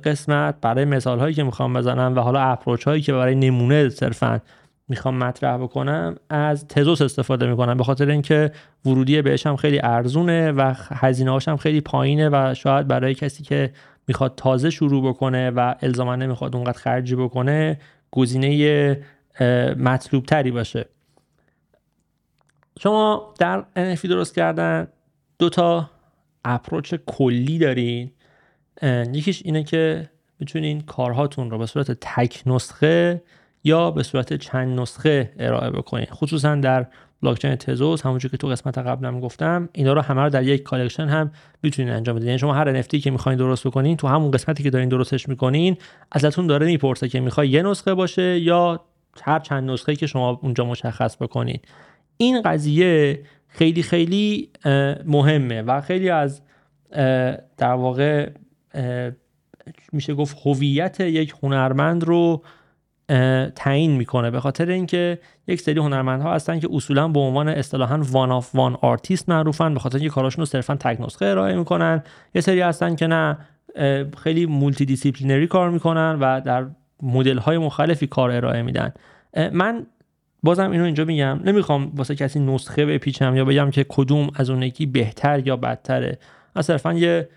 [0.03, 4.41] قسمت برای مثال هایی که می‌خوام بزنم و حالا approach هایی که برای نمونه صرفا
[4.88, 8.51] می‌خوام مطرح بکنم از تزوس استفاده می‌کنم به خاطر اینکه
[8.86, 13.72] ورودی بهش هم خیلی ارزونه و هزینه هم خیلی پایینه و شاید برای کسی که
[14.08, 17.80] می‌خواد تازه شروع بکنه و الزاما نمی‌خواد اونقدر خرجی بکنه
[18.12, 19.04] گزینه
[19.78, 20.86] مطلوب تری باشه.
[22.80, 24.88] شما در NFT درست کردن
[25.39, 25.89] دو تا
[26.45, 28.12] اپروچ کلی دارین.
[29.14, 33.24] یکیش اینه که می‌تونین کارهاتون رو به صورت تک نسخه
[33.64, 36.06] یا به صورت چند نسخه ارائه بکنین.
[36.06, 36.88] خصوصا در
[37.24, 41.07] بلاکچین تزوس همونجور که تو قسمت قبلم گفتم اینا رو همه رو در یک collection
[41.07, 41.32] هم
[41.63, 42.28] می‌تونین انجام بدین.
[42.28, 45.78] یعنی شما هر NFT که می‌خواین درست بکنین تو همون قسمتی که دارین درستش می‌کنین
[46.11, 48.82] ازتون داره می‌پرسه که می‌خوای یه نسخه باشه یا
[49.21, 51.59] هر چند نسخه که شما اونجا مشخص بکنین.
[52.17, 54.49] این قضیه خیلی خیلی
[55.05, 56.41] مهمه و خیلی از
[57.57, 58.30] در واقع
[59.91, 62.43] میشه گفت هویت یک هنرمند رو
[63.56, 64.32] تعیین می‌کنه.
[64.32, 68.78] به خاطر اینکه یک سری هنرمندها هستن که اصولا به عنوان اصطلاحا one of one
[68.82, 72.04] artist معروفن به خاطر اینکه کاراشون رو صرفا تک نسخه ارائه می‌کنن.
[72.36, 73.38] یه سری هستن که نه
[74.18, 76.66] خیلی multidisciplinary کار می‌کنن و در
[77.01, 78.93] مدل های مختلفی کار ارائه میدن.
[79.51, 79.86] من
[80.43, 81.39] بازم اینو اینجا میگم.
[81.43, 86.20] نمی‌خوام واسه کسی نسخه بپیچم یا بگم که کدوم از اون یکی بهتر یا بدتره.
[86.56, 87.30] من صرفا یه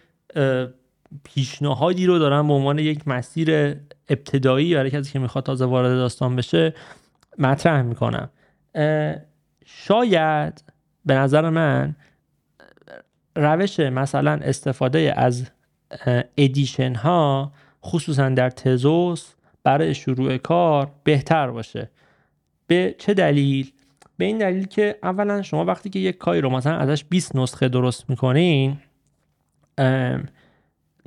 [1.25, 3.77] پیشنهادی رو دارم به عنوان یک مسیر
[4.09, 6.74] ابتدایی برای کسی که می‌خواد تازه وارد داستان بشه
[7.38, 8.30] مطرح می‌کنم.
[9.64, 10.64] شاید
[11.04, 11.96] به نظر من
[13.36, 15.50] روش مثلا استفاده از
[16.38, 17.52] ادیشن ها
[17.84, 19.34] خصوصا در تزوس
[19.64, 21.90] برای شروع کار بهتر باشه.
[22.66, 23.72] به چه دلیل؟
[24.16, 27.68] به این دلیل که اولا شما وقتی که یک کاری رو مثلا ازش 20 نسخه
[27.68, 28.78] درست می‌کنین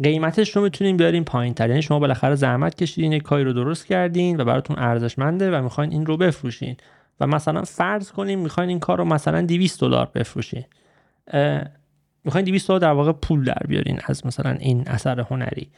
[0.03, 1.69] قیمتش رو می‌تونین بیارین پایین تر.
[1.69, 5.91] یعنی شما بالاخره زحمت کشیدین یک کاری رو درست کردین و براتون ارزشمنده و می‌خواین
[5.91, 6.75] این رو بفروشین.
[7.19, 10.63] و مثلا فرض کنیم می‌خواین این کار رو مثلا 200 دلار بفروشین.
[12.23, 15.69] می‌خواین 200 دلار در واقع پول در بیارین از مثلا این اثر هنری.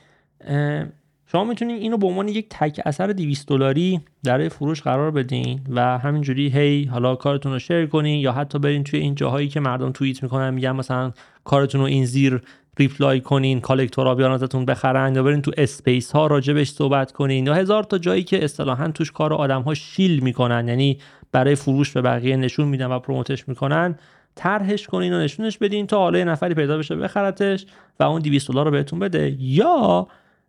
[1.25, 5.97] شما می‌تونید اینو به عنوان یک تک اثر 200 دلاری در فروش قرار بدین و
[5.97, 9.91] همینجوری هی حالا کارتون رو شیر کنین یا حتی برین توی این جاهایی که مردم
[9.91, 11.11] توییت می‌کنن میگن مثلا
[11.43, 12.41] کارتون رو این زیر
[12.79, 17.45] reply کنین collector ا بیان ازتون بخرن یا برین تو space ها راجبش صحبت کنین
[17.45, 20.97] یا هزار تا جایی که اصطلاحا توش کار آدم ها shill می‌کنن یعنی
[21.31, 23.95] برای فروش به بقیه نشون میدن و promote ش می‌کنن
[24.35, 27.65] طرحش کنین و نشونش بدین تا حالا نفری پیدا بشه بخرتش
[27.99, 29.35] و اون 200 دلار رو بهتون بده.
[29.39, 30.07] یا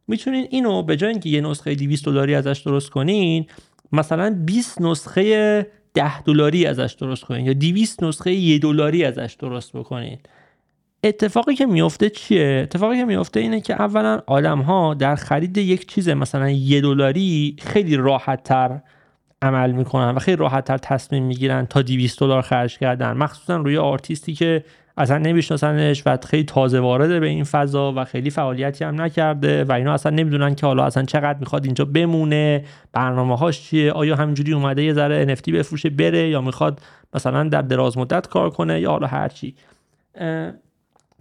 [0.09, 3.47] می‌تونین اینو به جای اینکه یه نسخه 200 دلاری ازش درست کنین
[3.93, 9.77] مثلا 20 نسخه 10 دلاری ازش درست کنین یا 200 نسخه 1 دلاری ازش درست
[9.77, 10.19] بکنین.
[11.05, 15.87] اتفاقی که میفته چیه؟ اتفاقی که میفته اینه که اولا آدم ها در خرید یک
[15.87, 18.81] چیز مثلا یه دلاری خیلی راحت تر
[19.43, 23.13] عمل می‌کنن و خیلی راحت تر تصمیم می‌گیرن تا 200 دلار خرج کردن.
[23.13, 24.65] مخصوصا روی آرتیستی که
[24.97, 29.73] اصلا نمیشناسنش و خیلی تازه وارده به این فضا و خیلی فعالیتی هم نکرده و
[29.73, 34.53] اینا اصلا نمی‌دونن که حالا اصلا چقدر می‌خواد اینجا بمونه برنامه هاش چیه آیا همینجوری
[34.53, 36.81] اومده یه ذره NFT بفروشه بره یا می‌خواد
[37.15, 39.55] مثلا در دراز مدت کار کنه یا حالا هرچی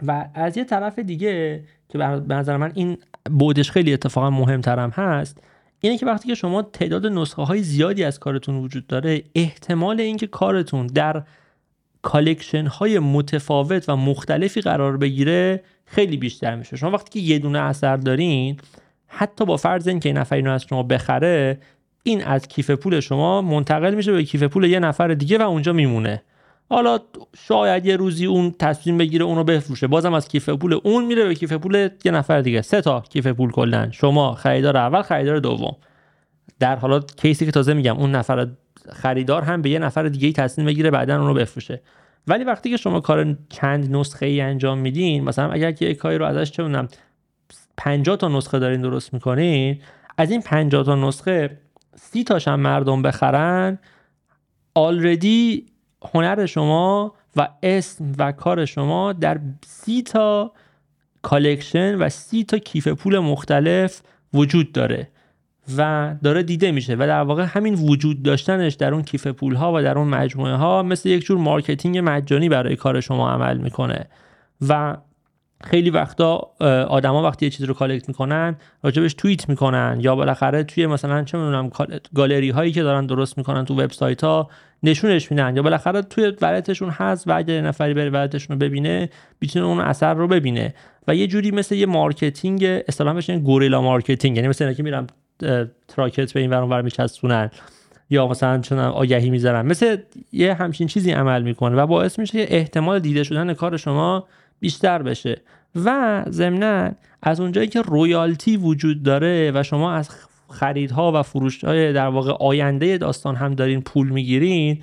[0.06, 2.98] و از یه طرف دیگه که به نظر من این
[3.30, 5.38] بودش خیلی اتفاقا مهمترم هست
[5.80, 10.26] اینه که وقتی که شما تعداد نسخه های زیادی از کارتون وجود داره احتمال اینکه
[10.26, 11.22] کارتون در
[12.02, 16.76] collection های متفاوت و مختلفی قرار بگیره خیلی بیشتر میشه.
[16.76, 18.56] شما وقتی که یه دونه اثر دارین
[19.06, 21.58] حتی با فرض اینکه این نفر اینو از شما بخره
[22.02, 25.72] این از کیف پول شما منتقل میشه به کیف پول یه نفر دیگه و اونجا
[25.72, 26.22] میمونه.
[26.72, 26.98] حالا
[27.36, 29.86] شاید یه روزی اون تصمیم بگیره اونو بفروشه.
[29.86, 32.62] بازم از کیف پول اون میره به کیف پول یه نفر دیگه.
[32.62, 33.90] سه تا کیف پول کلا.
[33.90, 35.76] شما خریدار اول خریدار دوم.
[36.58, 38.46] در حالا کیسی که تازه میگم اون نفر
[38.92, 41.80] خریدار هم به یه نفر دیگه تصمیم بگیره بعدا اونو بفروشه.
[42.28, 46.24] ولی وقتی که شما کار چند نسخه ای انجام میدین مثلا اگر که کاری رو
[46.24, 46.88] ازش چه می‌دونم
[47.76, 49.80] 50 تا نسخه دارین درست می‌کنین
[50.18, 51.58] از این 50 تا نسخه
[51.94, 53.78] سی تاش هم مردم بخرن
[54.74, 55.71] already
[56.14, 60.52] هنر شما و اسم و کار شما در سی تا
[61.22, 64.02] collection و سی تا کیف پول مختلف
[64.34, 65.08] وجود داره
[65.78, 69.72] و داره دیده میشه و در واقع همین وجود داشتنش در اون کیف پول ها
[69.74, 74.06] و در اون مجموعه ها مثل یک جور marketing مجانی برای کار شما عمل می‌کنه.
[74.68, 74.96] و
[75.62, 76.36] خیلی وقتا
[76.88, 81.38] آدما وقتی یه چیزی رو collect می‌کنن راجبش توییت می‌کنن یا بالاخره توی مثلا چه
[81.38, 81.70] می‌دونم
[82.14, 84.50] گالری هایی که دارن درست می‌کنن تو وبسایت ها
[84.82, 88.68] نشونش میدن یا بالاخره توی wallet شون هست و اگه نفری بره wallet شون رو
[88.68, 89.08] ببینه
[89.40, 90.74] می‌تونه اون اثر رو ببینه.
[91.08, 95.06] و یه جوری مثل یه marketing اصطلاحا بهش guerrilla marketing یعنی مثلا که میرم
[95.88, 97.50] تراکت به این ور اونور میچسبونن
[98.10, 99.66] یا مثلا چون آگهی می‌ذارن.
[99.66, 99.96] مثل
[100.32, 104.26] یه همچین چیزی عمل می‌کنه و باعث میشه که احتمال دیده شدن کار شما
[104.62, 105.40] بیشتر بشه.
[105.84, 106.90] و ضمنا
[107.22, 110.10] از اونجایی که royalty وجود داره و شما از
[110.48, 114.82] خریدها و فروشهای در واقع آینده داستان هم دارین پول می‌گیرین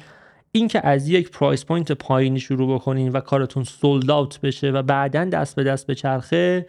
[0.51, 4.81] این که از یک price point پایینی شروع بکنین و کارتون sold out بشه و
[4.81, 6.65] بعدا دست به دست بچرخه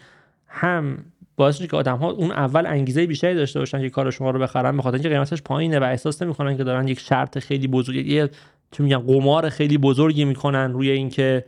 [0.49, 0.99] هم
[1.37, 4.41] باعث میشه که آدم ها اون اول انگیزه بیشتری داشته باشن که کار شما رو
[4.41, 8.15] بخرن به خاطر اینکه قیمتش پایینه و احساس نمی‌کنن که دارن یک شرط خیلی بزرگی
[8.15, 8.31] یه
[8.73, 11.45] چه میگن قمار خیلی بزرگی می‌کنن روی اینکه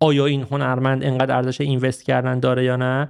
[0.00, 3.08] آیا این هنرمند انقدر ارزش اینوست کردن داره یا نه؟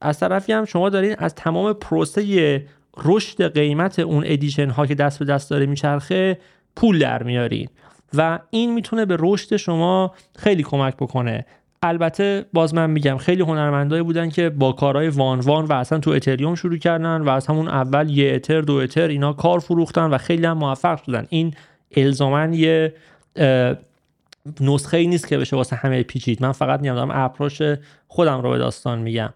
[0.00, 2.66] از طرفی هم شما دارین از تمام پروسه
[3.04, 6.38] رشد قیمت اون ادیشن ها که دست به دست داره میچرخه
[6.76, 7.68] پول در میارین.
[8.14, 11.46] و این می‌تونه به رشد شما خیلی کمک بکنه.
[11.82, 16.10] البته باز من میگم خیلی هنرمندایی بودن که با کارهای وان وان و اصلا تو
[16.10, 20.18] اتریوم شروع کردن و از همون اول یه اتر دو اتر اینا کار فروختن و
[20.18, 21.26] خیلی هم موفق شدن.
[21.28, 21.54] این
[21.96, 22.94] الزاما یه
[24.60, 26.42] نسخه ای نیست که بشه واسه همه پیچید.
[26.42, 27.58] من فقط میام دارم اپروش
[28.08, 29.32] خودم رو به داستان میگم.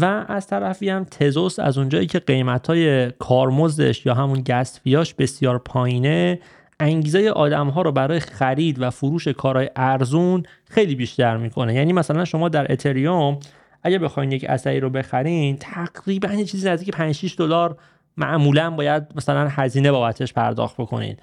[0.00, 4.80] و از طرفی هم تزوس از اونجایی که قیمت های کارمزدش یا همون گست
[5.18, 6.38] بسیار پایینه
[6.80, 11.74] انگیزه آدم ها رو برای خرید و فروش کارهای ارزون خیلی بیشتر می‌کنه.
[11.74, 13.38] یعنی مثلا شما در اتریوم
[13.82, 17.76] اگه بخواین یک اثری رو بخرین تقریبا یه چیزی نزدیک 5 6 دلار
[18.16, 21.16] معمولا باید مثلا هزینه بابتش پرداخت بکنین.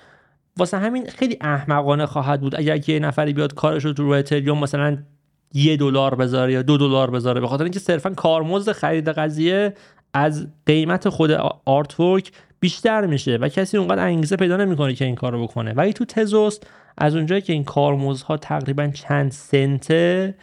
[0.58, 4.97] واسه همین خیلی احمقانه خواهد بود اگر یه نفری بیاد کارش رو رو اتریوم مثلا
[5.54, 9.74] یه دلار بذاره یا دو دلار بذاره به خاطر اینکه صرفا کارمزد خرید قضیه
[10.14, 11.32] از قیمت خود
[11.66, 11.95] آرت
[12.60, 15.74] بیشتر میشه و کسی اونقدر انگیزه پیدا نمی‌کنه که این کار رو بکنه.
[15.74, 16.60] ولی تو تزوس
[16.97, 20.36] از اونجایی که این کارمزدها تقریبا چند سنته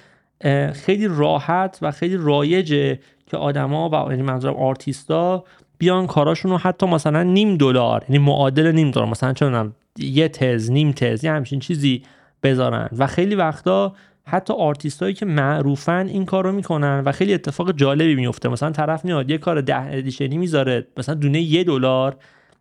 [0.73, 5.45] خیلی راحت و خیلی رایجه که آدما و یعنی منظورم آرتیستا
[5.79, 10.71] بیان کاراشون رو حتی مثلا نیم دلار یعنی معادل نیم دلار مثلا چون یه تز
[10.71, 12.03] نیم تز یه همچین چیزی
[12.43, 12.89] بذارن.
[12.99, 13.93] و خیلی وقتا
[14.25, 18.71] حتی آرتیست هایی که معروفن این کار رو می‌کنن و خیلی اتفاق جالبی میفته مثلا
[18.71, 22.17] طرف میاد یه کار ده edition ی می‌ذاره مثلا دونه یه دلار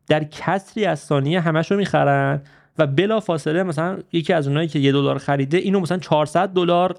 [0.08, 2.42] در کسری از ثانیه همش رو می‌خرن
[2.78, 6.96] و بلا فاصله مثلا یکی از اونایی که یه دلار خریده اینو مثلا 400 دلار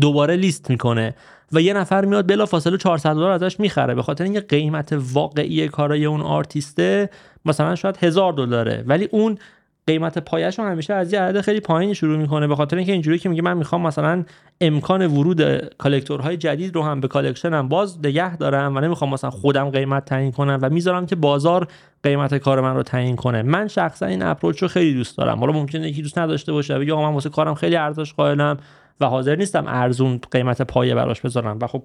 [0.00, 1.14] دوباره لیست می‌کنه
[1.52, 3.94] و یه نفر میاد بلا فاصله 400 دلار ازش می‌خره.
[3.94, 7.10] به خاطر اینکه قیمت واقعی کارای اون آرتیسته
[7.44, 8.84] مثلا شاید هزار دلاره.
[8.86, 9.38] ولی اون
[9.86, 13.18] قیمت پایش رو همیشه از یه عدد خیلی پایینی شروع می‌کنه به خاطر اینکه اینجوری
[13.18, 14.24] که میگه من می‌خوام مثلا
[14.60, 19.10] امکان ورود collector های جدید رو هم به collection م باز نگه دارم و نمی‌خوام
[19.10, 21.68] مثلا خودم قیمت تعیین کنم و می‌ذارم که بازار
[22.02, 23.42] قیمت کار من رو تعیین کنه.
[23.42, 25.38] من شخصا این approach رو خیلی دوست دارم.
[25.38, 28.56] حالا ممکنه یکی دوست نداشته باشه بگه من واسه کارم خیلی ارزش قائلم
[29.00, 31.58] و حاضر نیستم ارزون قیمت پایه براش بذارم.
[31.62, 31.82] و خب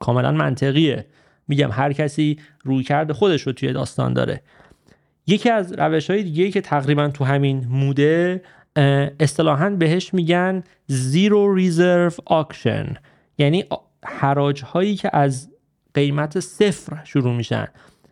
[0.00, 1.06] کاملا منطقیه.
[1.48, 4.42] میگم هر کسی روی کرده خودش رو توی داستان داره.
[5.26, 8.42] یکی از روش های دیگه که تقریبا تو همین موده
[9.20, 12.96] اصطلاحا بهش میگن زیرو ریزرو آکشن
[13.38, 13.64] یعنی
[14.04, 15.50] حراج هایی که از
[15.94, 17.66] قیمت صفر شروع میشن.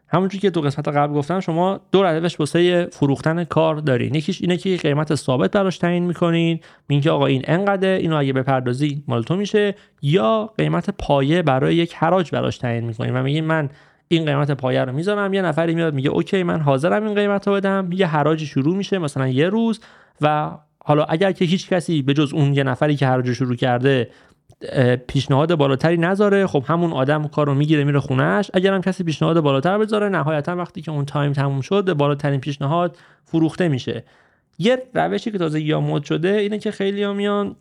[0.08, 4.14] همونجوری که دو قسمت قبل گفتم شما دو روش واسه فروختن کار دارین.
[4.14, 6.60] یکیش اینه که قیمت ثابت براش تعیین می‌کنین.
[6.88, 9.74] میگین که آقا این انقدر اینو اگه بپردازی مال تو میشه.
[10.02, 13.16] یا قیمت پایه برای یک حراج براش تعیین می‌کنین.
[13.16, 13.70] و میگین من
[14.12, 15.34] این قیمت پایه رو می‌ذارم.
[15.34, 17.88] یه نفری میاد میگه okay من حاضرم این قیمت رو بدم.
[17.92, 19.80] یه حراجی شروع میشه مثلا یه روز
[20.20, 20.50] و
[20.84, 24.10] حالا اگر که هیچ کسی به جز اون یه نفری که حراج شروع کرده
[25.06, 29.40] پیشنهاد بالاتری نذاره خب همون آدم کار رو می‌گیره میره خونه‌ش اگر هم کسی پیشنهاد
[29.40, 34.04] بالاتر بذاره نهایتا وقتی که اون time تموم شد بالاترین پیشنهاد فروخته میشه.
[34.58, 37.56] یه روشی که تازه یا مد شده اینه که خیلی ها میان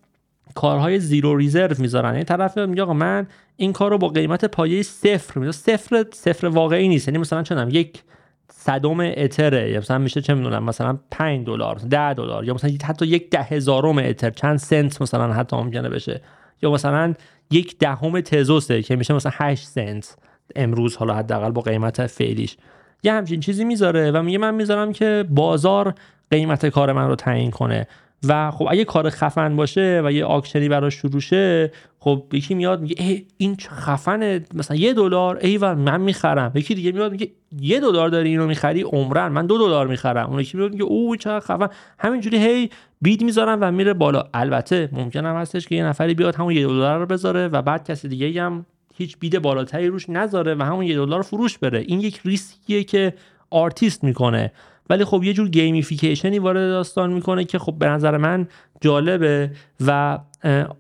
[0.56, 2.16] کارهای زیرو ریزرو می‌ذارن.
[2.16, 5.52] این طرف میگه آقا من این کار رو با قیمت پایه صفر می‌ذارم.
[5.52, 7.08] صفر صفر واقعی نیست.
[7.08, 8.04] یعنی مثلا چنم یک
[8.52, 13.06] صدم اتره یا مثلا میشه چه می‌دونم مثلا 5 دلار 10 دلار یا مثلا حتی
[13.08, 16.22] یک ده هزارم اتر چند سنت مثلا حتی ممکنه بشه.
[16.62, 17.14] یا مثلا
[17.52, 20.18] یک دهم تزوسه که میشه مثلا 8 سنت
[20.56, 22.58] امروز حالا حداقل با قیمت فعلیش.
[23.04, 25.94] یه همچین چیزی می‌ذاره و میگه من می‌ذارم که بازار
[26.32, 27.88] قیمت کار من رو تعیین کنه.
[28.28, 32.82] و خب اگه کار خفن باشه و یه آکشنی براش شروع شه خب یکی میاد
[32.82, 36.52] میگه ای این خفنه مثلا یه دلار؟ ای و من می‌خرم.
[36.56, 37.28] یکی دیگه میاد میگه
[37.62, 40.30] یه دلار داری اینو می‌خری؟ عمرن من دو دلار می‌خرم.
[40.30, 41.68] اون یکی میاد میگه او چه خفن.
[42.00, 42.70] همینجوری هی
[43.02, 44.24] بید می‌ذارن و میره بالا.
[44.34, 47.88] البته ممکن هم هستش که یه نفری بیاد همون یه دلار رو بذاره و بعد
[47.88, 48.66] کسی دیگه هم
[48.96, 51.80] هیچ bid بالاتری روش نذاره و همون یه دلار فروش بره.
[51.80, 53.14] این یک ریسکیه که
[53.50, 54.52] آرتیست می‌کنه.
[54.90, 58.48] ولی خب یه جور gamification ی وارد داستان می‌کنه که خب به نظر من
[58.82, 59.52] جالبه
[59.86, 60.20] و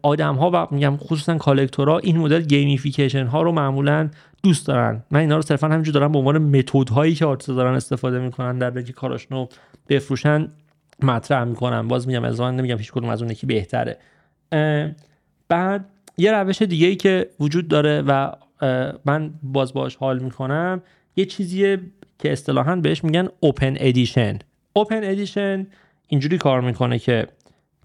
[0.01, 4.09] آدم ها و میگم خصوصا collector ها این مدل gamification ها رو معمولا
[4.43, 5.03] دوست دارن.
[5.11, 8.57] من اینا رو صرفا همینجور دارم به عنوان متد هایی که آرتیست دارن استفاده می‌کنن
[8.57, 9.47] در اینکه کاراشونو
[9.89, 10.51] بفروشن
[11.03, 11.87] مطرح می‌کنم.
[11.87, 13.97] باز میگم از نمیگم هیچ کدوم از اون یکی بهتره.
[15.49, 15.85] بعد
[16.17, 18.31] یه روش دیگه ای که وجود داره و
[19.05, 20.81] من باز باش حال می‌کنم
[21.15, 21.77] یه چیزی
[22.19, 24.39] که اصطلاحا بهش میگن اوپن ادیشن
[24.73, 25.67] اوپن ادیشن
[26.07, 27.27] اینجوری کار می‌کنه که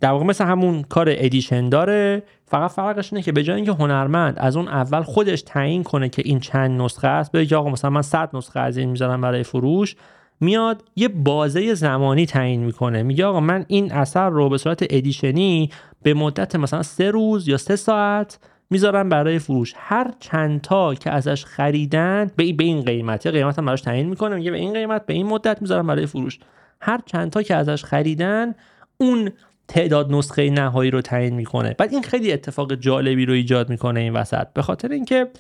[0.00, 2.22] در واقع مثل همون کار ادیشن داره.
[2.46, 6.22] فقط فرقش اینه که به جای اینکه هنرمند از اون اول خودش تعیین کنه که
[6.24, 9.96] این چند نسخه است بگه آقا مثلا من 100 نسخه از این می‌ذارم برای فروش
[10.40, 13.02] میاد یه بازه زمانی تعیین می‌کنه.
[13.02, 15.70] میگه آقا من این اثر رو به صورت edition ی
[16.02, 18.38] به مدت مثلا سه روز یا سه ساعت
[18.70, 19.72] می‌ذارم برای فروش.
[19.76, 23.26] هر چند تا که ازش خریدن به این قیمت.
[23.26, 26.06] یا قیمت هم براش تعیین می‌کنه میگه به این قیمت به این مدت می‌ذارم برای
[26.06, 26.38] فروش.
[26.80, 28.54] هر چند تا که ازش خریدن
[28.98, 29.30] اون
[29.68, 31.74] تعداد نسخه نهایی رو تعیین می‌کنه.
[31.78, 34.46] بعد این خیلی اتفاق جالبی رو ایجاد می‌کنه این وسط.
[34.54, 35.30] به خاطر اینکه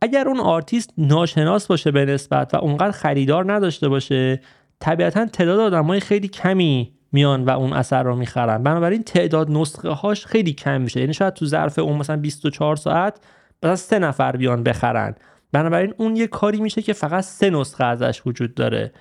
[0.00, 4.40] اگر اون آرتیست ناشناس باشه به نسبت و اونقدر خریدار نداشته باشه
[4.80, 8.62] طبیعتا تعداد آدمای خیلی کمی میان و اون اثر رو می‌خرن.
[8.62, 11.00] بنابراین تعداد نسخه هاش خیلی کم میشه.
[11.00, 13.20] یعنی شاید تو ظرف اون مثلا 24 ساعت
[13.62, 15.14] مثلا سه نفر بیان بخرن.
[15.52, 18.92] بنابراین اون یه کاری میشه که فقط سه نسخه ازش وجود داره.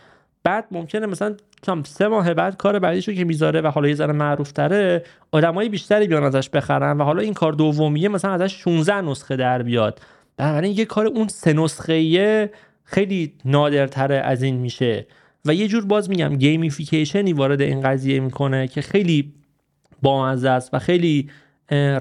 [0.43, 4.13] بعد ممکنه مثلا کم سه ماه بعد کار بعدیشو که می‌ذاره و حالا یه ذره
[4.13, 9.01] معروف تره آدمای بیشتری بیان ازش بخرن و حالا این کار دومیه مثلا ازش 16
[9.01, 9.99] نسخه در بیاد.
[10.37, 12.49] بنابراین یه کار اون سه نسخه
[12.83, 15.07] خیلی نادرتره از این میشه.
[15.45, 19.33] و یه جور باز میگم gamification ی وارد این قضیه می‌کنه که خیلی
[20.01, 21.29] بامزه است و خیلی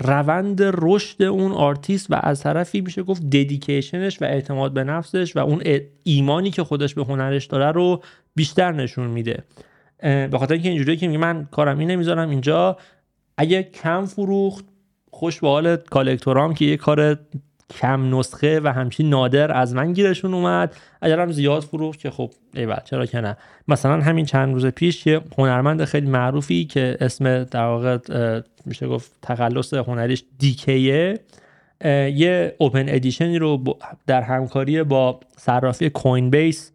[0.01, 5.37] روند رشد اون آرتیست و از طرفی میشه گفت dedication ش و اعتماد به نفسش
[5.37, 5.63] و اون
[6.03, 8.03] ایمانی که خودش به هنرش داره رو
[8.35, 9.45] بیشتر نشون میده.
[10.03, 12.77] به خاطر اینکه اینجوری که میگه من کارم اینه می‌ذارم اینجا.
[13.37, 14.65] اگه کم فروخت
[15.11, 17.19] خوش به حال collector ام که یه کار
[17.71, 20.77] کم نسخه و همچین نادر از من گیرشون اومد.
[21.03, 23.37] اگرم زیاد فروخت که خب ای چرا که نه.
[23.69, 27.99] مثلا همین چند روز پیش یه هنرمند خیلی معروفی که اسم در واقع
[28.67, 31.21] میشه گفت تخلص هنریش دیکیه
[32.15, 36.73] یه اوپن ادیشنی رو در همکاری با صرافی کوین بیس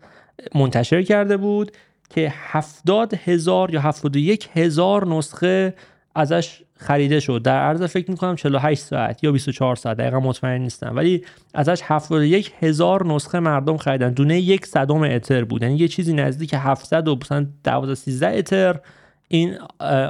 [0.55, 1.71] منتشر کرده بود
[2.09, 5.73] که هفتاد هزار یا هفتاد یک هزار نسخه
[6.15, 7.41] ازش خریده شد.
[7.43, 10.95] در عرض فکر می‌کنم 48 ساعت یا 24 ساعت دقیقا مطمئن نیستم.
[10.95, 14.09] ولی ازش 71 هزار نسخه مردم خریدن.
[14.09, 15.63] دونه یک صدم اتر بود.
[15.63, 18.79] یعنی یه چیزی نزدیک 700 و مثلا 12 13 اتر
[19.27, 19.57] این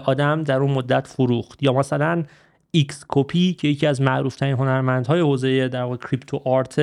[0.06, 1.64] آدم در اون مدت فروخت.
[1.64, 2.24] یا مثلا
[2.72, 6.80] XCOPY که یکی از معروف ترین هنرمندهای حوزه در واقع crypto art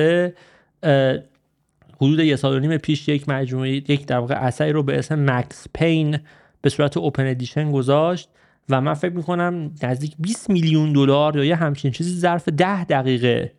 [2.01, 5.31] حدود یه سال و نیم پیش یک مجموعه یک در واقع اثری رو به اسم
[5.31, 6.19] Max Pain
[6.61, 8.29] به صورت open edition گذاشت.
[8.69, 13.51] و من فکر می‌کنم نزدیک 20 میلیون دلار یا یه همچین چیزی ظرف 10 دقیقه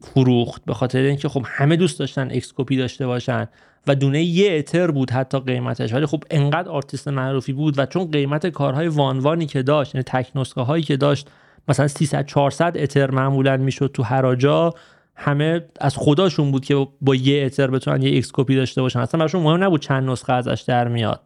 [0.00, 3.48] فروخت به خاطر اینکه خب همه دوست داشتن XCOPY داشته باشن
[3.86, 5.94] و دونه یه اتر بود حتی قیمتش.
[5.94, 10.30] ولی خب انقدر آرتیست معروفی بود و چون قیمت کارهای وانوانی که داشت یعنی تک
[10.34, 11.30] نسخه هایی که داشت
[11.68, 14.74] مثلا 300 400 اتر معمولا می‌شد تو هر جا
[15.16, 19.00] همه از خداشون بود که با یه اتر بتونن یه XCOPY داشته باشن.
[19.00, 21.20] اصلا براشون مهم نبود چند نسخه ازش در میاد.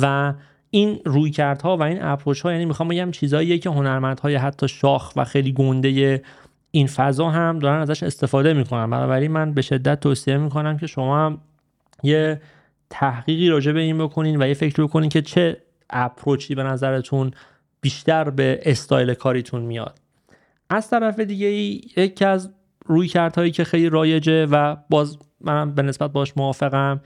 [0.00, 0.34] و
[0.74, 5.24] این رویکردها و این approach ها یعنی می‌خوام بگم چیزاییه که هنرمندهای حتی شاخ و
[5.24, 6.22] خیلی گنده
[6.70, 8.90] این فضا هم دارن ازش استفاده می‌کنن.
[8.90, 11.38] بنابراین من به شدت توصیه می‌کنم که شما هم
[12.02, 12.40] یه
[12.90, 15.56] تحقیقی راجع به این بکنین و یه فکر بکنین که چه
[15.90, 17.30] اپروچی به نظرتون
[17.80, 19.98] بیشتر به استایل کاریتون میاد.
[20.70, 21.50] از طرف دیگه
[22.02, 22.50] یکی از
[22.86, 27.00] روی کردهایی که خیلی رایجه و باز منم به نسبت باش موافقم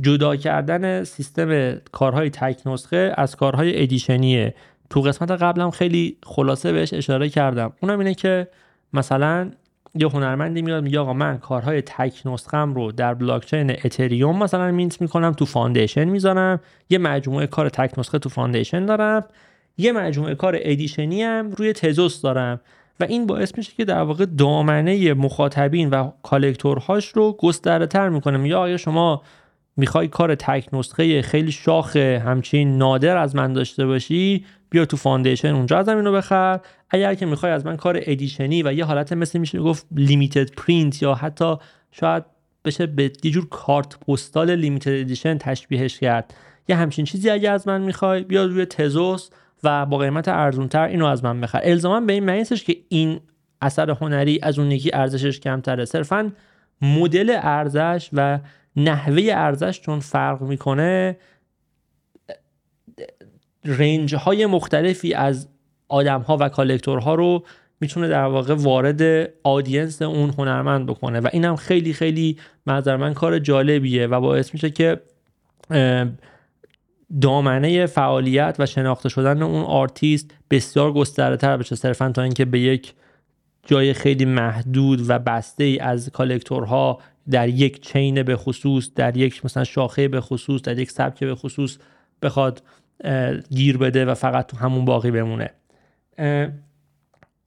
[0.00, 4.54] جدا کردن سیستم کارهای تک نسخه از کارهای ادیشنیه.
[4.90, 7.72] تو قسمت قبلم خیلی خلاصه بهش اشاره کردم.
[7.80, 8.48] اونم اینه که
[8.92, 9.50] مثلا
[9.94, 15.00] یه هنرمندی میاد میگه آقا من کارهای تک نسخم رو در بلاکچین اتریوم مثلا mint
[15.00, 16.60] می‌کنم تو Foundation می‌ذارم.
[16.90, 19.24] یه مجموعه کار تک نسخه تو Foundation دارم.
[19.78, 22.60] یه مجموعه کار edition ی هم روی تزوس دارم.
[23.00, 28.08] و این باعث میشه که در واقع دامنه مخاطبین و collector هاش رو گسترده تر
[28.08, 28.48] می‌کنه.
[28.48, 29.22] یا آیا شما
[29.80, 35.48] می‌خوای کار تک نسخه خیلی شاخ همچین نادر از من داشته باشی بیا تو Foundation
[35.48, 36.60] اونجا ازم اینو بخر.
[36.90, 40.50] اگر که می‌خوای از من کار edition ی و یه حالت مثل میشه گفت limited
[40.50, 41.56] print یا حتی
[41.92, 42.24] شاید
[42.64, 46.34] بشه به یه جور کارت پستال limited edition تشبیهش کرد.
[46.68, 49.30] یه همچین چیزی اگه از من می‌خوای بیا روی تزوس
[49.64, 51.60] و با قیمت ارزونتر اینو از من بخر.
[51.64, 53.20] الزاما به این معنی که این
[53.62, 55.84] اثر هنری از اون یکی ارزشش کمتره.
[55.84, 56.32] صرفا
[56.82, 58.38] مدل ارزش و
[58.76, 61.16] نحوه ارزش چون فرق می‌کنه
[63.64, 65.48] رنج های مختلفی از
[65.88, 67.44] آدم ها و collector ها رو
[67.80, 73.14] می‌تونه در واقع وارد audience اون هنرمند بکنه و اینم خیلی خیلی به نظر من
[73.14, 75.00] کار جالبیه و باعث میشه که
[77.20, 81.76] دامنه فعالیت و شناخته شدن اون آرتیست بسیار گسترده تر بشه.
[81.76, 82.94] صرفا تا اینکه به یک
[83.66, 86.98] جای خیلی محدود و بسته ای از collector ها
[87.30, 91.34] در یک chain به خصوص در یک مثلا شاخه به خصوص در یک سبک به
[91.34, 91.78] خصوص
[92.22, 92.62] بخواد
[93.50, 95.50] گیر بده و فقط تو همون باقی بمونه.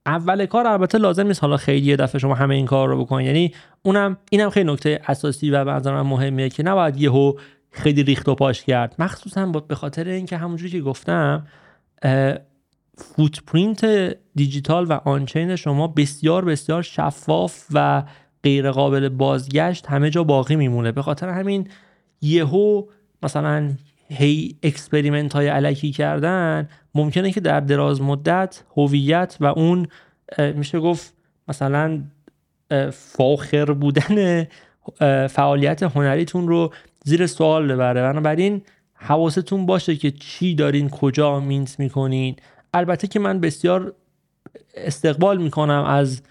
[0.05, 1.41] اول کار البته لازم نیست.
[1.41, 3.53] حالا خیلی یه دفعه شما همه این کار رو بکنید یعنی
[3.84, 7.34] اونم اینم خیلی نکته اساسی و به من مهمه که نباید یهو
[7.71, 8.95] خیلی ریخت و پاش کرد.
[8.99, 11.47] مخصوصا به خاطر اینکه همونجوری که گفتم
[12.97, 13.86] فوتپرینت
[14.36, 18.03] دیجیتال و آنچین شما بسیار بسیار شفاف و
[18.44, 20.91] غیر قابل بازگشت همه جا باقی میمونه.
[20.91, 21.68] به خاطر همین
[22.22, 22.84] یهو
[23.24, 23.72] مثلا
[24.10, 29.88] هی experiment های الکی کردن ممکنه که در دراز مدت هویت و اون
[30.56, 31.14] میشه گفت
[31.48, 32.02] مثلا
[32.91, 34.48] فاخر بودن
[35.28, 36.74] فعالیت هنریتون رو
[37.04, 38.02] زیر سوال ببره.
[38.02, 38.62] بنابراین
[38.94, 42.36] حواستون باشه که چی دارین کجا mint می‌کنین.
[42.74, 43.94] البته که من بسیار
[44.76, 46.22] استقبال می‌کنم از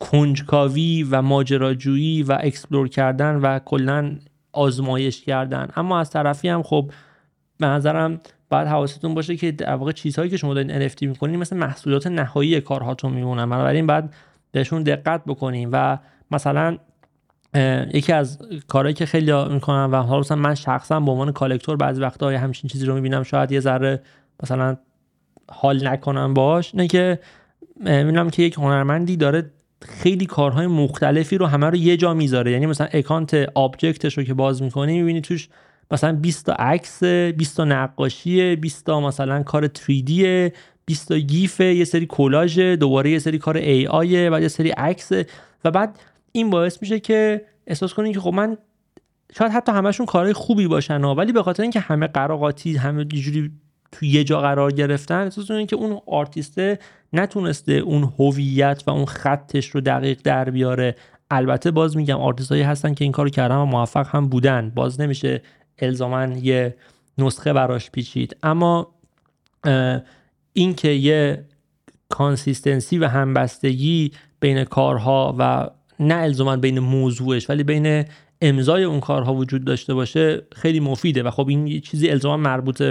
[0.00, 4.16] کنجکاوی و ماجراجویی و explore کردن و کلا
[4.52, 5.68] آزمایش کردن.
[5.76, 6.90] اما از طرفی هم خب
[7.58, 8.20] به نظرم
[8.50, 12.60] باید حواستون باشه که در واقع چیزهایی که شما دارین NFT می‌کنین مثل محصولات نهایی
[12.60, 13.50] کارهاتون میمونن.
[13.50, 14.04] بنابراین باید
[14.52, 15.98] بهشون دقت بکنین و
[16.30, 16.78] مثلا
[17.94, 18.38] یکی از
[18.68, 22.70] کارهایی که خیلی می‌کنم و حالا مثلا من شخصا به عنوان کالکتور بعضی وقتا همچین
[22.70, 24.02] چیزی رو می‌بینم شاید یه ذره
[24.42, 24.76] مثلا
[25.50, 27.18] حال نکنم باش نه که
[27.76, 29.50] می‌بینم که یک هنرمندی داره
[29.88, 32.52] خیلی کارهای مختلفی رو همه رو یه جا می‌ذاره.
[32.52, 35.48] یعنی مثلا اکانت Objkt ش رو که باز می‌کنی می‌بینی توش
[35.90, 40.50] مثلا 20 تا عکس 20 تا نقاشی 20 تا مثلا کار 3D
[40.84, 45.12] 20 تا GIF یه سری کلاژ دوباره یه سری کار AI بعد یه سری عکس
[45.64, 45.98] و بعد
[46.32, 48.58] این باعث میشه که احساس کنین که خب من
[49.38, 53.04] شاید حتی همشون کارهای خوبی باشن ولی به خاطر اینکه همه قر و قاتی همه
[53.04, 53.50] جوری
[53.94, 56.78] تو یه جا قرار گرفتن احساس که اون آرتیسته
[57.12, 60.96] نتونسته اون هویت و اون خطش رو دقیق در بیاره.
[61.30, 64.72] البته باز میگم آرتیست هایی هستن که این کارو کردن و موفق هم بودن.
[64.74, 65.42] باز نمیشه
[65.78, 66.76] الزاما یه
[67.18, 68.36] نسخه براش پیچید.
[68.42, 68.94] اما
[70.52, 71.44] این که یه
[72.08, 75.70] consistency و همبستگی بین کارها و
[76.00, 78.04] نه الزاما بین موضوعش ولی بین
[78.40, 81.22] امضای اون کارها وجود داشته باشه خیلی مفیده.
[81.22, 82.82] و خب این چیزی الزاما مربوط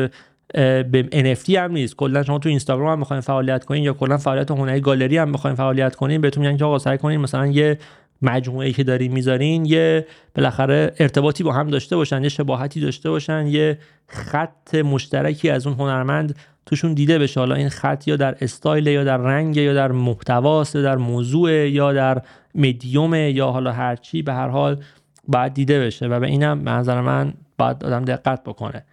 [0.53, 1.95] به NFT هم نیست.
[1.95, 5.55] کلا شما تو اینستاگرام هم می‌خواین فعالیت کنین یا کلا فعالیت هنری گالری هم می‌خواین
[5.55, 7.77] فعالیت کنین بهتون میگن که آقا سعی کنین مثلا یه
[8.21, 13.47] مجموعه که دارین می‌ذارین یه بالاخره ارتباطی با هم داشته باشن یه شباهتی داشته باشن
[13.47, 13.77] یه
[14.07, 16.35] خط مشترکی از اون هنرمند
[16.65, 17.39] توشون دیده بشه.
[17.39, 21.51] حالا این خط یا در استایل یا در رنگ یا در محتواست یا در موضوع
[21.51, 22.21] یا در
[22.55, 24.83] مدیوم یا حالا هرچی به هر حال
[25.27, 28.83] باید دیده بشه و به اینم منظر من باید آدم دقت بکنه.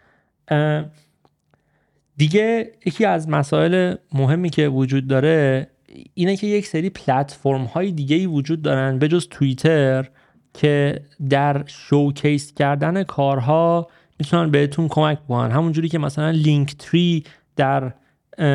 [2.21, 5.67] دیگه یکی از مسائل مهمی که وجود داره
[6.15, 10.09] اینه که یک سری پلتفرم های دیگه ای وجود دارن به جز توییتر
[10.55, 11.01] که
[11.31, 15.51] در شوکیس کردن کارها می‌تونن بهتون کمک بکنن.
[15.51, 17.25] همونجوری که مثلا لینک تری
[17.57, 17.93] در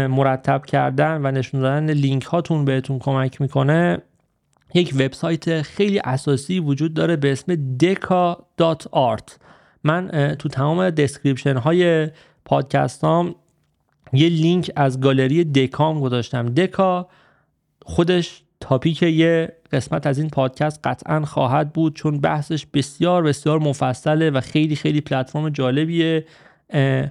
[0.07, 3.97] مرتب کردن و نشون دادن لینک هاتون بهتون کمک می‌کنه
[4.73, 9.31] یک وبسایت خیلی اساسی وجود داره به اسم deca.art
[9.83, 12.09] من تو تمام description های
[12.45, 13.35] پادکستام
[14.13, 16.45] یه لینک از گالری دکام گذاشتم.
[16.45, 17.07] دکا
[17.81, 24.29] خودش topic یه قسمت از این پادکست قطعا خواهد بود چون بحثش بسیار بسیار مفصله
[24.29, 26.25] و خیلی خیلی پلتفرم جالبیه.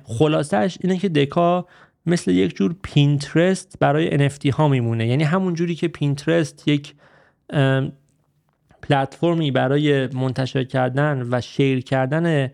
[0.05, 1.67] خلاصش اینه که دکا
[2.07, 5.07] مثل یک جور پینترست برای NFT ها میمونه.
[5.07, 6.95] یعنی همون جوری که پینترست یک
[8.83, 12.51] پلتفرمی برای منتشر کردن و share کردن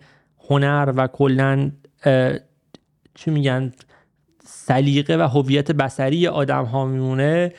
[0.49, 1.71] هنر و کلا
[3.15, 3.73] چی میگن؟
[4.53, 7.53] سلیقه و هویت یه سری آدم ها میمونه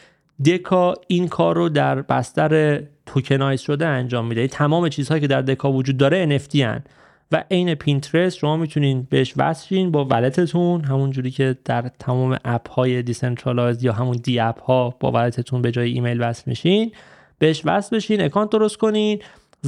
[0.46, 4.48] دکا این کار رو در بستر tokenize شده انجام میده.
[4.48, 6.84] تمام چیزهایی که در دکا وجود داره NFT هن.
[7.32, 12.38] و عین پینترست شما می‌تونین بهش وصل با wallet تون همون جوری که در تمام
[12.46, 16.92] اپ های decentralize یا همون dApp ها با wallet تون به جای ایمیل وصل میشین.
[17.40, 19.20] بهش وصل بشین اکانت درست کنین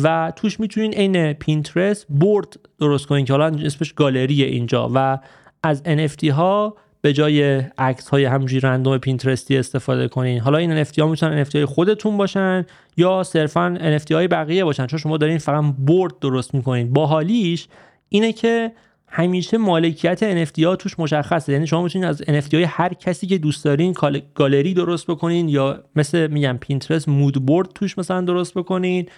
[0.03, 4.91] و توش می‌تونین عین پینترست board درست کنین که حالا اسمش گالری اینجا.
[4.93, 5.19] و
[5.63, 10.39] از NFT ها به جای عکس های همینجوری random پینترستی استفاده کنین.
[10.39, 12.65] حالا این NFT ها می‌تونن NFT خودتون باشن
[12.97, 14.87] یا صرفا NFT های بقیه باشن.
[14.87, 16.93] چون شما دارین فقط board درست می‌کنین.
[16.93, 17.67] باحالیش
[18.09, 18.71] اینه که
[19.07, 21.53] همیشه مالکیت NFT ها توش مشخصه.
[21.53, 23.95] یعنی شما می‌تونید از NFT های هر کسی که دوست دارین
[24.35, 29.09] گالری درست بکنین یا مثل میگم پینترست mood board توش مثلا درست بکنین.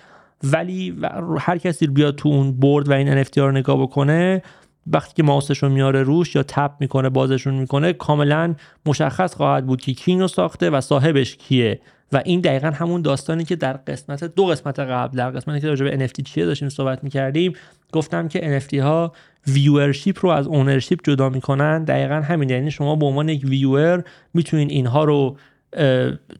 [0.43, 0.95] ولی
[1.39, 4.41] هر کسی بیاد تو اون board و این NFT ها رو نگاه بکنه
[4.87, 5.31] وقتی که
[5.61, 8.55] رو میاره روش یا tap می‌کنه بازشون می‌کنه کاملا
[8.85, 11.79] مشخص خواهد بود که کی رو ساخته و صاحبش کیه.
[12.11, 15.85] و این دقیقا همون داستانی که در قسمت دو قسمت قبل در قسمتی که راجع
[15.85, 17.53] به NFT چیه داشتیم صحبت می‌کردیم
[17.91, 19.13] گفتم که NFT ها
[19.47, 21.83] viewership رو از ownership جدا می‌کنن.
[21.83, 24.03] دقیقا همین یعنی شما به عنوان یک viewer
[24.33, 25.37] می‌تونین اینها رو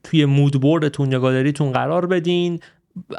[0.03, 2.59] توی mood board تون یا گالریتون قرار بدین.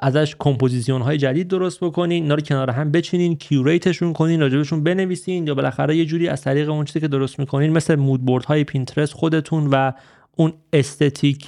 [0.02, 4.84] ازش کمپوزیسیون های جدید درست بکنین اینا رو کنار هم بچینین curate شون کنین راجبشون
[4.84, 8.64] بنویسین یا بالاخره یه جوری از طریق اون چیزی که درست می‌کنین مثل mood های
[8.64, 9.92] پینترست خودتون و
[10.36, 11.46] اون aesthetic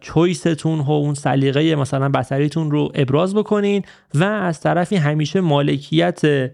[0.00, 3.82] choice تون و اون سلیقه مثلا بصریتون رو ابراز بکنین
[4.14, 6.50] و از طرفی همیشه مالکیت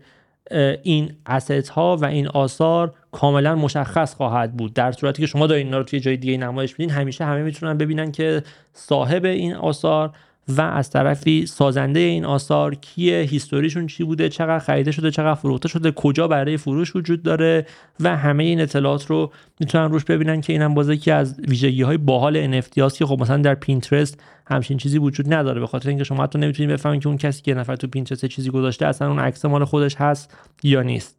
[0.82, 4.74] این asset ها و این آثار کاملا مشخص خواهد بود.
[4.74, 7.78] در صورتی که شما دارین اینا رو توی جای دیگه نمایش میدین همیشه همه می‌تونن
[7.78, 8.42] ببینن که
[8.72, 10.12] صاحب این آثار
[10.48, 15.34] و از طرفی سازنده این آثار کیه history شون چی بوده چقدر خریده شده چقدر
[15.34, 17.66] فروخته شده کجا برای فروش وجود داره
[18.00, 21.96] و همه این اطلاعات رو می‌تونن روش ببینن که اینم باز یکی از ویژگی های
[21.96, 25.60] باحال NFT هاست که خب مثلا در پینترست همچین چیزی وجود نداره.
[25.60, 28.50] به خاطر اینکه شما حتی نمی‌تونید بفهمید که اون کسی که نفر تو پینترست چیزی
[28.50, 31.16] گذاشته اصلا اون عکس مال خودش هست یا نیست.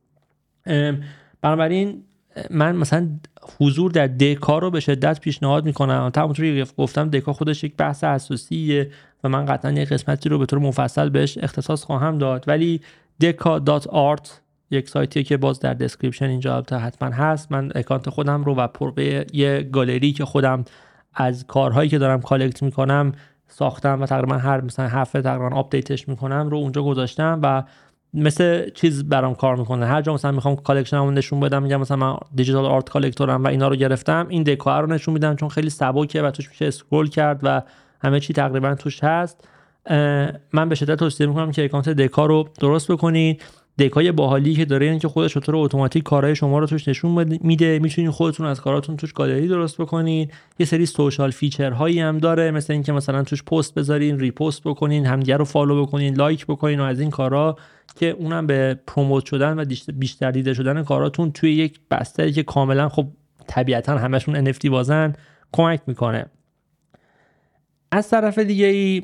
[1.42, 2.04] بنابراین
[2.50, 3.10] من مثلا
[3.60, 6.12] حضور در دکا رو به شدت پیشنهاد می‌کنم.
[6.16, 8.92] همونطوری گفتم دکا خودش یک بحث اساسیه
[9.24, 12.44] و من قطعا یک قسمتی رو به طور مفصل بهش اختصاص خواهم داد.
[12.48, 12.82] ولی
[13.24, 14.28] deca.art
[14.72, 17.52] یک سایتیه که باز در دسکریپشن اینجا حتما هست.
[17.52, 20.66] من اکانت خودم رو و پر به یه گالری که خودم
[21.14, 23.12] از کارهایی که دارم collect می‌کنم
[23.48, 27.64] ساختم و تقریبا هر مثلا هفته تقریبا آپدیتش می‌کنم رو اونجا گذاشتم و
[28.14, 29.86] مثل چیز برام کار می‌کنه.
[29.86, 33.44] هر جا مثلا می‌خوام collection مو نشون بدم میگم مثلا من digital art collector م
[33.44, 36.66] و اینا رو گرفتم این دکا رو نشون میدم چون خیلی سبکه و توش میشه
[36.66, 37.62] scroll کرد و
[38.04, 39.48] همه چی تقریبا توش هست.
[40.54, 43.44] من به شدت توصیه می‌کنم که اکانت دکا رو درست بکنید.
[43.80, 47.80] دکای باحالی که داره این که خودش طور اتوماتیک کارهای شما رو توش نشون میده.
[47.80, 52.52] می‌تونید خودتون از کاراتون توش گالری درست بکنید یه سری social feature هایی هم داره
[52.52, 56.84] مثل اینکه مثلا توش پست بذارین repost بکنین همدیگه رو follow بکنین لایک بکنین و
[56.84, 57.58] از این کارا
[57.96, 62.90] که اونم به پروموت شدن و بیشتر دیده شدن کاراتون توی یک بستری که کاملا
[62.90, 63.08] خب
[63.48, 65.14] طبیعتا همشون NFT بازن
[65.52, 66.26] کمک می‌کنه.
[67.92, 69.04] از طرف دیگه ای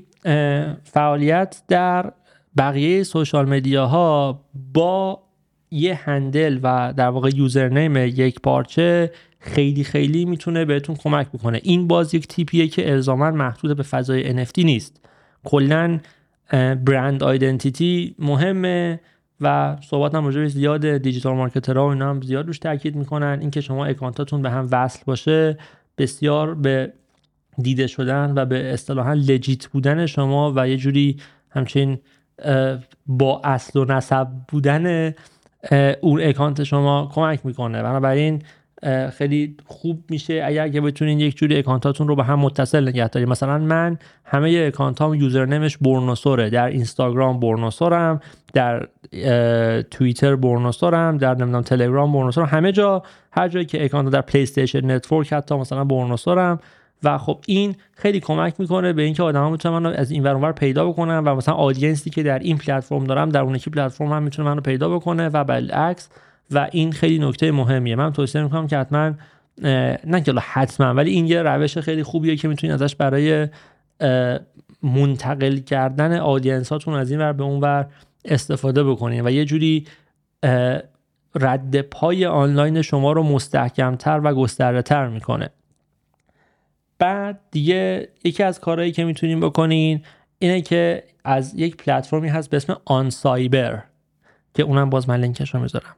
[0.84, 2.12] فعالیت در
[2.58, 4.40] بقیه سوشال مدیاها
[4.74, 5.24] با
[5.72, 11.60] یه هندل و در واقع یوزرنیم یک پارچه خیلی خیلی می‌تونه بهتون کمک بکنه.
[11.64, 15.06] این باز یک تیپیه که الزاما محدود به فضای NFT نیست.
[15.44, 16.00] کلا
[16.86, 19.00] brand identity مهمه
[19.42, 23.38] و صحبت هم راجع زیاد digital marketer ها و اینا هم زیاد روش تاکید می‌کنن.
[23.42, 25.58] اینکه شما account اتون به هم وصل باشه
[25.98, 26.94] بسیار به
[27.62, 31.18] دیده شدن و به اصطلاحا legit بودن شما و یه جوری
[31.50, 32.00] همچنین
[33.08, 35.14] با اصل و نسب بودن
[36.02, 37.84] اون account شما کمک می‌کنه.
[37.84, 38.42] بنابراین
[39.14, 43.08] خیلی خوب میشه اگر که بتونین یک جوری account اتون رو به هم متصل نگه
[43.08, 48.20] دارید مثلا من همه account ام username ش برنوسوره در اینستاگرام برنوسورم
[48.54, 48.88] در
[49.92, 54.92] توییتر برنوسورم در نمی‌دونم تلگرام برنوسورم همه جا هر جایی که account در پلی استیشن
[54.92, 56.60] نتورک حتی مثلا برنوسورم
[57.04, 61.18] و خب این خیلی کمک می‌کنه به اینکه آدما می‌تونن از این ور پیدا بکنن
[61.18, 64.50] و مثلا audience ی که در این پلتفرم دارم در اون یکی پلتفرم هم می‌تونه
[64.50, 66.10] منو پیدا بکنه و بالعکس
[66.52, 67.96] و این خیلی نکته مهمیه.
[67.96, 69.14] من توصیه می‌کنم که حتما
[70.06, 73.48] نه که حتما ولی این یه روش خیلی خوبیه که می‌تونید ازش برای
[74.84, 77.86] منتقل کردن آدینس هاتون از این ور به اون ور
[78.26, 79.88] استفاده بکنید و یه جوری
[81.36, 85.50] رد پای آنلاین شما رو مستحکمتر و گسترده تر می‌کنه.
[87.00, 90.02] بعد دیگه یکی از کارهایی که می‌تونین بکنین
[90.40, 93.84] اینه که از یک پلتفرمی هست به اسم آن سایبر
[94.54, 95.96] که اونم باز من لینکش رو می‌ذارم.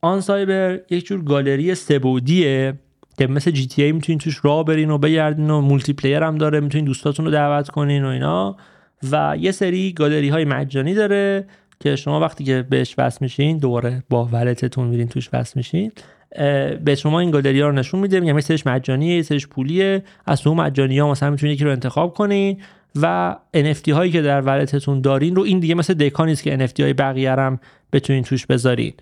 [0.00, 2.74] OnCyber یک جور گالری سه‌بعدیه
[3.18, 6.60] که مثل جی تی ای می‌تونین توش راه برین و بگردین و multiplayer هم داره
[6.60, 8.56] می‌تونین دوستاتون رو دعوت کنین و اینا.
[9.10, 11.46] و یه سری گالری های مجانی داره
[11.80, 15.92] که شما وقتی که بهش وصل میشین دوباره با wallet تون میرین توش وصل میشین.
[16.84, 18.20] به شما این گالری ها رو نشون میده.
[18.20, 20.02] میگم یه سرش مجانیه یه سرش پولیه.
[20.26, 22.60] از اون مجانی ها مثلا می‌تونید یکی رو انتخاب کنین
[23.00, 26.66] و NFT هایی که در wallet تون دارین رو این دیگه مثل Deca نیست که
[26.66, 27.60] NFT های بقیه هم
[27.92, 28.92] بتونین توش بذارین.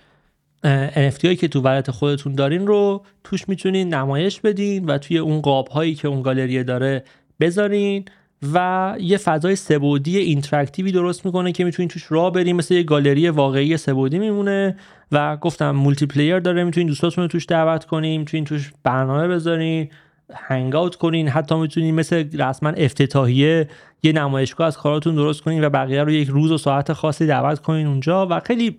[0.95, 5.41] NFT هایی که تو wallet خودتون دارین رو توش می‌تونین نمایش بدین و توی اون
[5.41, 7.05] قاب هایی که اون گالری داره
[7.41, 8.05] بذارین.
[8.53, 12.83] و یه فضای سه‌بعدی interactive ی درست می‌کنه که می‌تونین توش راه بریم مثل یه
[12.83, 14.77] گالری واقعی سه‌بعدی میمونه
[15.13, 19.91] و گفتم multiplayer داره می‌تونین دوستاتون رو توش دعوت کنیم می‌تونین توش برنامه بذارین
[20.35, 23.69] hang out کنین حتی می‌تونین مثل رسما افتتاحیه
[24.03, 27.59] یه نمایشگاه از کاراتون درست کنین و بقیه رو یک روز و ساعت خاصی دعوت
[27.59, 28.79] کنین اونجا و خیلی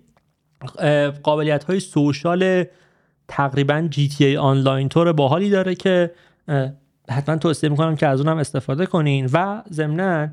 [1.22, 2.64] قابلیت های social
[3.28, 6.10] تقریبا جی تی ای آنلاین طور باحالی داره که
[7.10, 9.30] حتما توصیه می‌کنم که از اونم استفاده کنین.
[9.32, 10.28] و ضمنا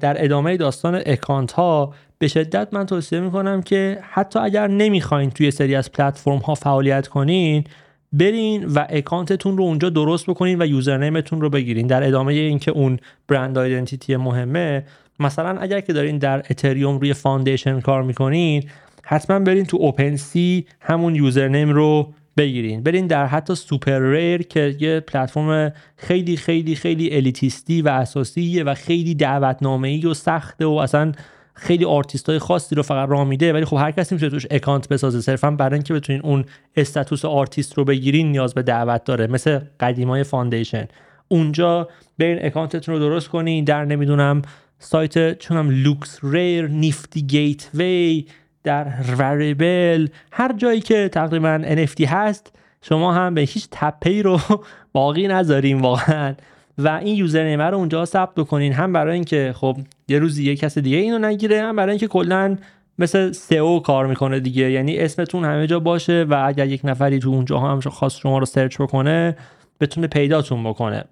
[0.00, 5.40] در ادامه داستان account ها به شدت من توصیه می‌کنم که حتی اگر نمی‌خواین تو
[5.40, 7.64] یه سری از پلتفرم ها فعالیت کنین
[8.12, 11.86] برین و account تون رو اونجا درست بکنین و username تون رو بگیرین.
[11.86, 12.98] در ادامه اینکه اون
[13.28, 14.84] brand identity مهمه
[15.20, 18.64] مثلا اگر که دارین در اتریوم روی Foundation کار می‌کنین
[19.02, 22.82] حتما برین تو OpenSea همون username رو بگیرین.
[22.82, 28.74] برین در حتی SuperRare که یه پلتفرم خیلی خیلی خیلی elitist ی و اساسیه و
[28.74, 31.12] خیلی دعوتنامه ای و سخته و اصلا
[31.54, 33.52] خیلی آرتیست های خاصی رو فقط راه میده.
[33.52, 35.20] ولی خب هر کسی می‌تونه توش account بسازه.
[35.20, 36.44] صرفا برای اینکه بتونین اون
[36.76, 39.26] status artist رو بگیرین نیاز به دعوت داره.
[39.26, 40.86] مثل قدیمای Foundation.
[41.28, 43.64] اونجا برین account تون رو درست کنین.
[43.64, 44.42] در نمی‌دونم
[44.78, 48.26] سایت چه‌دونم LooksRare Nifty Gateway
[48.64, 48.86] در
[49.18, 52.52] Rarible هر جایی که تقریبا NFT هست
[52.82, 54.40] شما هم به هیچ تپه رو
[54.92, 56.34] باقی نذاریم واقعا.
[56.78, 58.72] و این user رو اونجا ثبت بکنین.
[58.72, 59.76] هم برای اینکه خب
[60.08, 62.56] یه روزی یه کس دیگه اینو نگیره هم برای اینکه کلا
[62.98, 64.70] مثل SEO کار می‌کنه دیگه.
[64.70, 68.46] یعنی اسمتون همه جا باشه و اگر یک نفری تو اونجا هم خواست شما رو
[68.46, 69.36] search بکنه
[69.80, 71.04] بتونه پیداتون بکنه.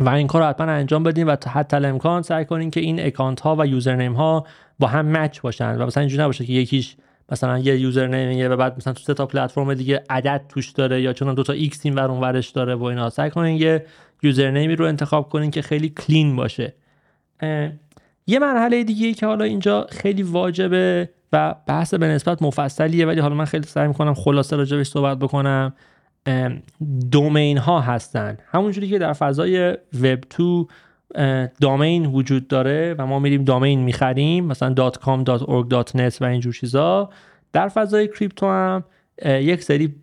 [0.00, 3.56] و این کار رو حتما انجام بدین و حتی‌الامکان سعی کنین که این account ها
[3.58, 4.46] و username ها
[4.78, 6.96] با هم match باشن و مثلا اینجوری نباشه که یکیش
[7.32, 11.02] مثلا یه username یه و بعد مثلا تو سه تا پلتفرم دیگه عدد توش داره
[11.02, 13.10] یا چه‌دونم دو تا x این ور ورش داره و اینا.
[13.10, 13.84] سعی کنین یه
[14.22, 16.74] username ی رو انتخاب کنین که خیلی clean باشه.
[18.26, 23.34] یه مرحله دیگه که حالا اینجا خیلی واجبه و بحث به نسبت مفصلیه ولی حالا
[23.34, 25.72] من خیلی سعی می‌کنم خلاصه راجبش صحبت بکنم.
[27.10, 28.36] domain ها هستن.
[28.46, 30.68] همونجوری که در فضای وب 2
[31.60, 37.10] domain وجود داره و ما میریم domain می‌خریم مثلا .com .org .net و اینجور چیزا.
[37.52, 38.84] در فضای crypto هم
[39.24, 39.94] یک سری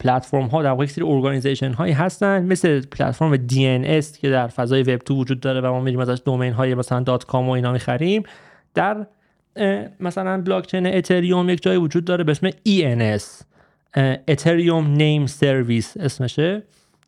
[0.00, 2.44] پلتفرم ها در واقع یک سری organization هایی هستن.
[2.44, 6.52] مثل platform DNS که در فضای وب 2 وجود داره و ما میریم ازش domain
[6.52, 8.22] های مثلا .com و اینا می‌خریم.
[8.74, 9.06] در
[10.00, 13.44] مثلا بلاک چین اتریوم یک جایی وجود داره به اسم ENS
[13.96, 16.62] اتریوم نیم سرویس اسمشه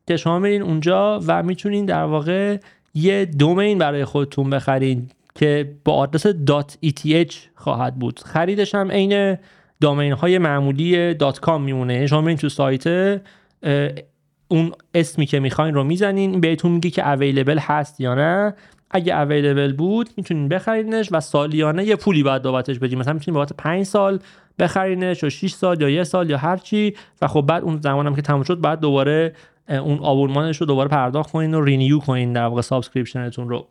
[0.07, 2.57] که شما میرین اونجا و می‌تونین در واقع
[2.93, 8.19] یه دومین برای خودتون بخرین که با آدرس .eth خواهد بود.
[8.19, 9.37] خریدش هم عین
[9.81, 11.93] دامین های معمولی .com میمونه.
[11.93, 12.87] یعنی شما میرین تو سایت
[14.47, 18.53] اون اسمی که می‌خواین رو می‌زنین بهتون میگه که اویلیبل هست یا نه.
[18.91, 22.99] اگه اویلیبل بود می‌تونین بخرینش و سالیانه یه پولی باید بابتش بدین.
[22.99, 24.19] مثلا می‌تونین بابت 5 سال
[24.59, 26.93] بخرینش یا 6 سال یا یه سال یا هر چی.
[27.21, 29.33] و خب بعد اون زمانم که تموم شد بعد دوباره
[29.69, 33.67] اون آبونمانش رو دوباره پرداخت کنین و renew کنین در واقع subscription تون رو.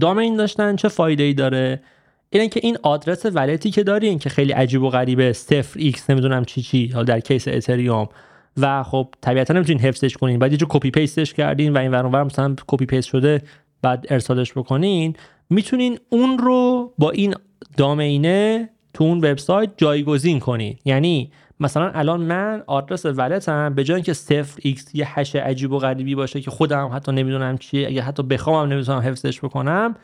[0.00, 1.82] domain داشتن چه فایده ای داره؟
[2.30, 6.10] اینه که این آدرس wallet ی که دارین که خیلی عجیب و غریبه صفر x
[6.10, 8.08] نمی‌دونم چی چی حالا در case اتریوم
[8.56, 10.38] و خب طبیعتا نمی‌تونین حفظش کنین.
[10.38, 13.42] بعد یه جا copy paste ش کردین و این ور مثلا copy paste شده
[13.82, 15.16] بعد ارسالش بکنین.
[15.50, 17.34] می‌تونین اون رو با این
[17.76, 21.30] domain ه تو اون وبسایت جایگزین کنین یعنی
[21.60, 25.78] مثلا الان من آدرس wallet م به جای اینکه صفر x یه hash عجیب و
[25.78, 29.96] غریبی باشه که خودم حتی نمی‌دونم چیه اگه حتی بخوام نمی‌تونم حفظش بکنم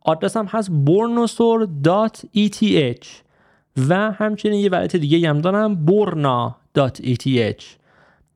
[0.00, 3.06] آدرسم هست bornosor.eth
[3.88, 7.64] و همچنین یه wallet دیگه هم دارم borna.eth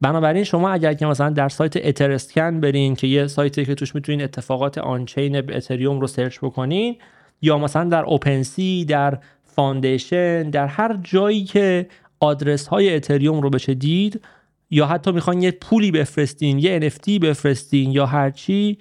[0.00, 4.22] بنابراین شما اگر که مثلا در سایت Etherscan برین که یه سایتی که توش می‌تونین
[4.22, 6.96] اتفاقات on-chain اتریوم رو search بکنین
[7.42, 9.18] یا مثلا در OpenSea در
[9.56, 11.86] Foundation در هر جایی که
[12.20, 14.20] آدرس های اتریوم رو بشه دید
[14.70, 18.78] یا حتی می‌خوان یه پولی بفرستین یه NFT بفرستین یا هرچی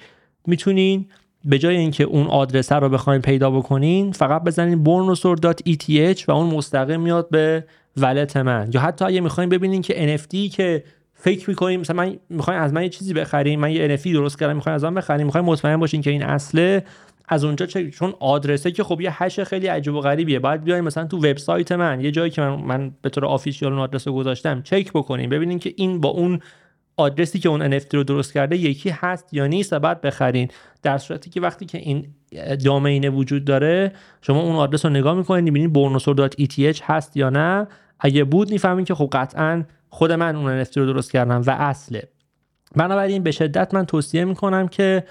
[0.47, 1.05] می‌تونین
[1.45, 7.01] به جای اینکه اون آدرس رو بخواین پیدا بکنین فقط بزنین bornosor.eth و اون مستقیم
[7.01, 7.63] میاد به
[7.97, 8.69] wallet من.
[8.73, 12.84] یا حتی اگه می‌خواین ببینین که NFT که فکر می‌کنیم مثلا من می‌خواین از من
[12.84, 16.01] یه چیزی بخریم من یه NFT درست کردم می‌خواین از من بخریم می‌خواین مطمئن باشین
[16.01, 16.84] که این اصله
[17.28, 20.39] از اونجا چه چون آدرسه که خب یه هش خیلی عجیب و غریبیه.
[20.39, 23.82] باید بیاین مثلا تو وبسایت من یه جایی که من, من به طور آفیشیال اون
[23.82, 26.39] آدرس رو گذاشتم چک بکنین ببینین که این با اون
[26.97, 30.47] آدرسی که اون NFT رو درست کرده یکی هست یا نیست و بعد بخرین.
[30.84, 32.07] در صورتی که وقتی که این
[32.65, 37.67] دامینه وجود داره شما اون آدرس رو نگاه می‌کنین می‌بینین bornosor.eth هست یا نه.
[37.99, 42.07] اگه بود می‌فهمین که خب قطعا خود من اون NFT رو درست کردم و اصله.
[42.76, 45.03] بنابراین به شدت من توصیه می‌کنم که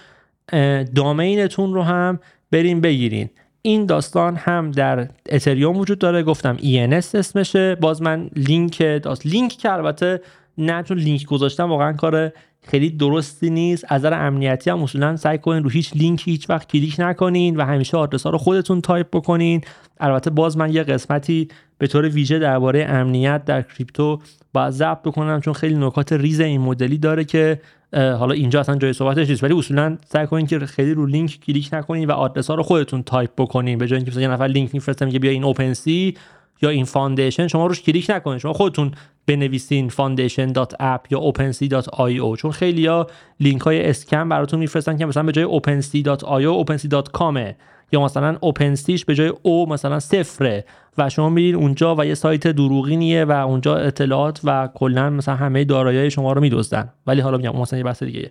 [0.95, 2.21] دامینتون رو هم
[2.51, 3.31] بریم بگیرین.
[3.63, 6.23] این داستان هم در اتریوم وجود داره.
[6.23, 7.75] گفتم ENS اسمشه.
[7.75, 10.21] باز من لینک داست لینک که البته
[10.59, 12.33] نه چون لینک گذاشتم واقعا کار
[12.69, 13.85] خیلی درستی نیست.
[13.89, 17.65] از نظر امنیتی هم اصولا سعی کنین رو هیچ لینک هیچ وقت کلیک نکنین و
[17.65, 19.61] همیشه آدرس ها رو خودتون تایپ بکنین.
[20.01, 21.49] البته باز من یه قسمتی
[21.79, 24.21] به طور ویژه درباره امنیت در کریپتو
[24.53, 27.61] باید ضبط بکنم چون خیلی نکات ریز این مدلی داره که
[27.93, 31.69] حالا اینجا اصلا جای صحبتش نیست ولی اصولا سعی کنین که خیلی رو لینک کلیک
[31.73, 33.79] نکنین و آدرس ها رو خودتون تایپ بکنین.
[33.79, 36.15] به جای اینکه یه نفر لینک میفرسته میگه بیا این OpenSea
[36.63, 38.39] یا این Foundation شما روش کلیک نکنین.
[38.39, 38.93] شما خودتون
[39.27, 43.07] بنویسین foundation.app یا opensea.io چون خیلی ها
[43.41, 47.55] لینک های scam براتون میفرستن که مثلا به جای opensea.io opensea.com
[47.93, 50.65] یا مثلا OpenSea ش به جای او مثلا صفره.
[50.99, 55.65] و شما میرین اونجا و یه سایت دروغینیه و اونجا اطلاعات و کلا مثلا همه
[55.65, 56.89] دارایی شما رو میدزدن.
[57.07, 58.31] ولی حالا میگم مثلا یه بحث دیگه.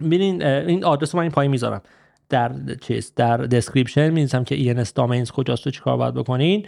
[0.00, 1.82] ببینین این آدرس رو من این پایین می‌ذارم.
[2.28, 6.66] در چیز در description می‌نویسم که ENS domains کجاست و چیکار باید بکنین.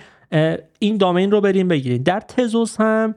[0.79, 3.15] این domain رو بریم بگیرین در تزوس هم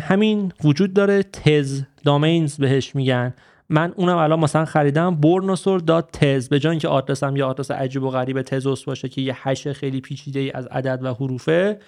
[0.00, 1.22] همین وجود داره.
[1.22, 3.34] Tez Domains بهش میگن.
[3.68, 8.02] من اونم الان مثلا خریدم برنوسور dot tez به جای اینکه آدرسم یه آدرس عجیب
[8.02, 11.78] و غریب تزوس باشه که یه hash خیلی پیچیده ای از عدد و حروفه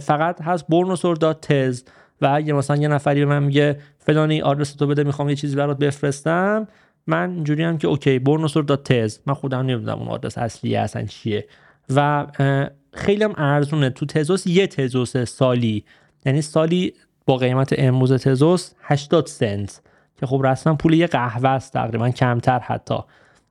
[0.00, 1.82] فقط هست برنوسور dot tez
[2.20, 5.56] و اگه مثلا یه نفری به من میگه فلانی آدرس تو بده می‌خوام یه چیزی
[5.56, 6.68] برات بفرستم
[7.06, 11.04] من اینجوری هم که اوکی برنوسور dot tez من خودم نمی‌دونم اون آدرس اصلی اصلا
[11.04, 11.46] چیه.
[11.94, 12.26] و
[12.92, 13.90] خیلی هم ارزونه.
[13.90, 15.84] تو تزوس یه تزوس سالی
[16.26, 16.94] یعنی سالی
[17.26, 19.80] با قیمت امروز تزوس 80 سنت.
[20.16, 22.98] که خب رسما پول یه قهوه است تقریبا کمتر حتی.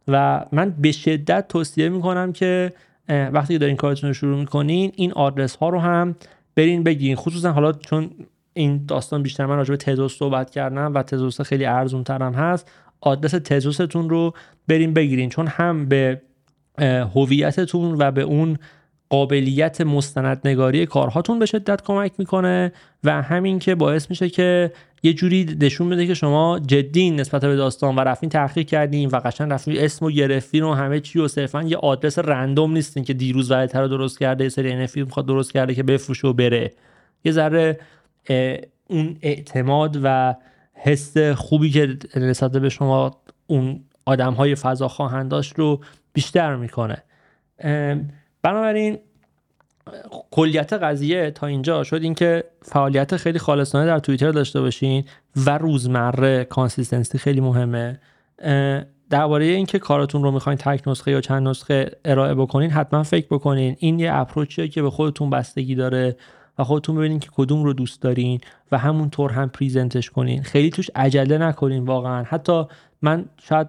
[0.07, 2.73] و من به شدت توصیه می‌کنم که
[3.09, 6.15] وقتی دارین کارتون رو شروع می‌کنین این آدرس ها رو هم
[6.55, 8.09] برین بگیرین خصوصا حالا چون
[8.53, 12.71] این داستان بیشتر من راجع به تزوس صحبت کردم و تزوس خیلی ارزون ترم هست
[13.01, 14.33] آدرس تزوستون رو
[14.67, 15.29] برین بگیرین.
[15.29, 16.21] چون هم به
[17.15, 18.57] هویتتون و به اون
[19.11, 22.71] قابلیت مستندنگاری کارهاتون به شدت کمک می‌کنه
[23.03, 24.71] و همین که باعث میشه که
[25.03, 29.19] یه جوری نشون بده که شما جدی نسبت به داستان و رفتین تحقیق کردین و
[29.19, 33.13] قشنگ رفتین اسم و گرفتین و همه چی و صرفا یه آدرس رندوم نیستین که
[33.13, 36.71] دیروز ولت رو درست کرده یه سری NFT می‌خواد درست کرده که بفروشه و بره.
[37.25, 37.79] یه ذره
[38.87, 40.35] اون اعتماد و
[40.73, 45.79] حس خوبی که نسبت به شما اون آدم های فضا خواهنداش رو
[46.13, 47.03] بیشتر می‌کنه.
[48.43, 48.99] بنابراین
[50.31, 55.03] کلیت قضیه تا اینجا شد اینکه فعالیت خیلی خالصانه در توییتر داشته باشین
[55.35, 57.99] و روزمره consistency خیلی مهمه.
[59.09, 63.75] درباره اینکه کارتون رو می‌خواین تک نسخه یا چند نسخه ارائه بکنین حتما فکر بکنین.
[63.79, 66.15] این یه approach یه که به خودتون بستگی داره
[66.59, 68.39] و خودتون ببینین که کدوم رو دوست دارین
[68.71, 70.43] و همونطور هم present ش کنین.
[70.43, 72.23] خیلی توش عجله نکنین واقعا.
[72.23, 72.63] حتی
[73.01, 73.67] من شاید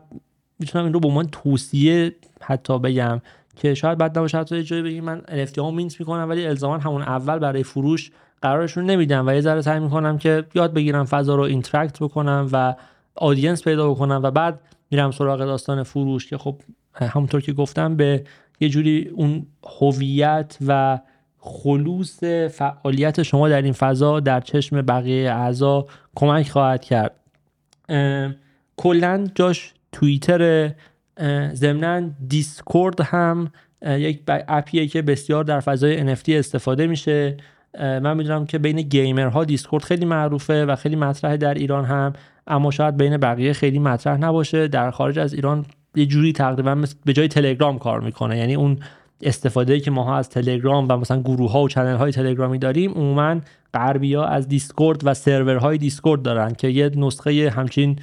[0.59, 3.21] می‌تونم این رو به عنوان توصیه حتی بگم.
[3.57, 6.79] که شاید بعد نباشه حتی یه جایی بگیم من NFT ها mint می‌کنم ولی الزاما
[6.79, 8.11] همون اول برای فروش
[8.43, 12.75] قرارشون نمیدم و یه ذره سعی می‌کنم که یاد بگیرم فضا رو interact بکنم و
[13.15, 14.61] audience پیدا بکنم و بعد
[14.91, 16.61] میرم سراغ داستان فروش که خب
[16.95, 18.25] همونطور که گفتم به
[18.61, 19.47] یه جوری اون
[19.81, 21.01] هویت و
[21.39, 27.21] خلوص فعالیت شما در این فضا در چشم بقیه اعضا کمک خواهد کرد.
[28.77, 30.73] کلا جاش توییتر
[31.55, 33.51] ضمنا دیسکورد هم
[33.83, 37.37] یک app یه که بسیار در فضای NFT استفاده میشه.
[37.79, 42.13] من می‌دونم که بین gamer ها دیسکورد خیلی معروفه و خیلی مطرحه در ایران هم
[42.47, 44.69] اما شاید بین بقیه خیلی مطرح نباشه.
[44.69, 48.39] در خارج از ایران یه جوری تقریبا به جای تلگرام کار می‌کنه.
[48.39, 48.79] یعنی اون
[49.23, 53.41] استفاده که ماها از تلگرام و مثلا گروه ها و channel های تلگرامی داریم عموما
[53.75, 57.99] غربی ها از دیسکورد و سرورهای دیسکورد دارن که یه نسخه همچین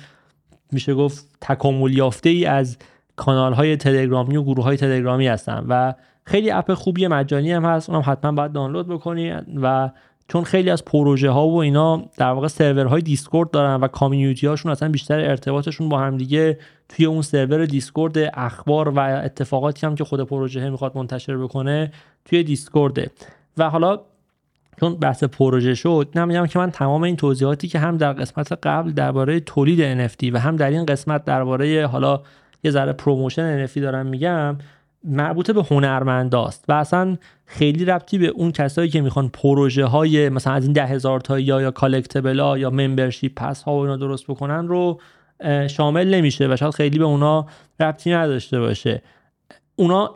[0.72, 2.78] میشه گفت تکامل یافته ای از
[3.20, 5.94] کانال های تلگرامی و گروه های تلگرامی هستن و
[6.26, 9.90] خیلی app خوبی مجانی هم هست اونم حتما باید دانلود بکنید و
[10.28, 14.72] چون خیلی از پروژه ها و اینا در واقع سرورهای دیسکورد دارن و community هاشون
[14.72, 16.60] اصلا بیشتر ارتباطشون با هم دیگه
[16.90, 21.92] توی اون سرور دیسکورد اخبار و اتفاقاتی هم که خود پروژه می‌خواد منتشر بکنه
[22.26, 23.12] توی دیسکورده.
[23.58, 24.00] و حالا
[24.80, 28.92] چون بحث پروژه شد نمیگم که من تمام این توضیحاتی که هم در قسمت قبل
[28.92, 32.22] درباره تولید NFT و هم در این قسمت درباره حالا
[32.64, 34.58] یه ذره promotion NFT دارم میگم
[35.04, 40.54] مربوط به هنرمنداست و اصلا خیلی ربطی به اون کسایی که می‌خوان پروژه های مثلا
[40.54, 41.74] از این ده هزار تا یا یا
[42.26, 45.00] ها یا membership pass ها و اینا درست بکنن رو
[45.68, 47.46] شامل نمیشه و شاید خیلی به اونا
[47.80, 49.02] ربطی نداشته باشه.
[49.76, 50.16] اونا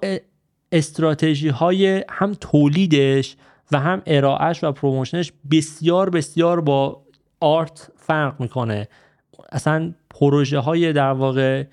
[0.71, 3.35] استراتژی های هم تولیدش
[3.71, 7.01] و هم ارائهش و promotion ش بسیار بسیار با
[7.39, 8.87] art فرق می‌کنه.
[9.51, 11.63] اصلا پروژه های در واقع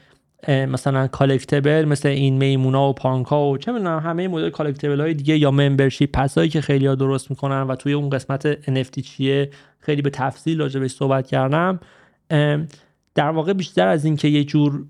[0.48, 5.38] مثلا collectible مثل این میمونا و پانکا و چه می‌دونم همه مدل collectible های دیگه
[5.38, 9.50] یا membership pass ایی که خیلی ها درست می‌کنن و توی اون قسمت NFT چیه
[9.80, 11.80] خیلی به تفصیل راجع بهش صحبت کردم.
[13.14, 14.84] در واقع بیشتر از اینکه یه جور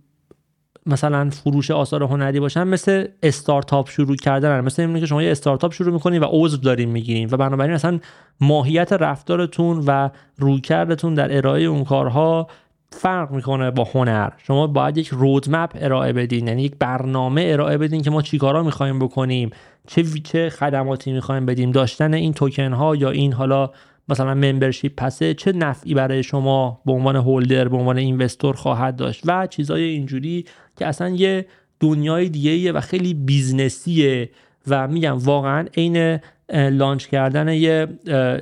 [0.87, 5.73] مثلا فروش آثار هنری باشن مثل استارتاپ شروع کردن مثل اینکه که شما یه استارتاپ
[5.73, 8.01] شروع می‌کنین و عضو دارین می‌گیرین و بنابراین اصلا
[8.41, 12.49] ماهیت رفتارتون و رویکردتون در ارائه اون کارها
[12.93, 14.31] فرق می‌کنه با هنر.
[14.39, 18.99] شما باید یک رودمپ ارائه بدین یعنی یک برنامه ارائه بدین که ما چیکارا می‌خوایم
[18.99, 19.51] بکنیم
[19.87, 23.71] چه چه خدماتی می‌خوایم بدیم داشتن این توکن ها یا این حالا
[24.09, 28.97] مثلا membership pass ه چه نفعی برای شما به عنوان holder به عنوان investor خواهد
[28.97, 30.45] داشت و چیزای اینجوری
[30.77, 31.47] که اصلا یه
[31.81, 34.31] دنیای دیگه و خیلی business یه
[34.69, 36.21] و میگم واقعا عین
[36.53, 37.87] launch کردن یه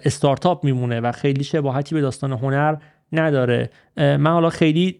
[0.05, 2.77] استارتاپ میمونه و خیلی شباهتی به داستان هنر
[3.12, 3.70] نداره.
[3.97, 4.97] من حالا خیلی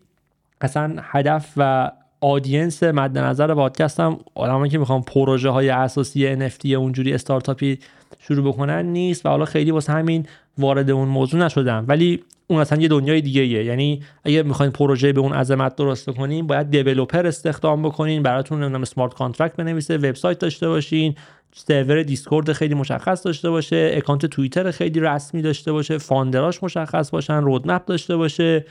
[0.61, 1.91] اصلا هدف و
[2.21, 7.79] audience مد نظر پادکستم آدمایی که می‌خوام پروژه های اساسی NFT اونجوری استارتاپی
[8.21, 10.27] شروع بکنن نیست و حالا خیلی واسه همین
[10.59, 11.85] وارد اون موضوع نشدم.
[11.89, 13.65] ولی اون اصلا یه دنیای دیگه ایه.
[13.65, 18.83] یعنی اگه می‌خواین پروژه به اون عظمت درست کنین باید developer استخدام بکنین براتون نمی‌دونم
[18.83, 21.15] smart contract بنویسه وبسایت داشته باشین.
[21.59, 27.11] سرور دیسکورد خیلی مشخص داشته باشه اکانت توییتر خیلی رسمی داشته باشه founder اش مشخص
[27.11, 28.65] باشن roadmap داشته باشه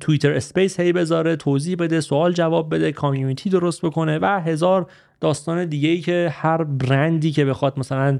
[0.00, 4.86] Twitter Space هی بذاره توضیح بده سوال جواب بده community درست بکنه و هزار
[5.20, 8.18] داستان دیگه ای که هر برندی که بخواد مثلا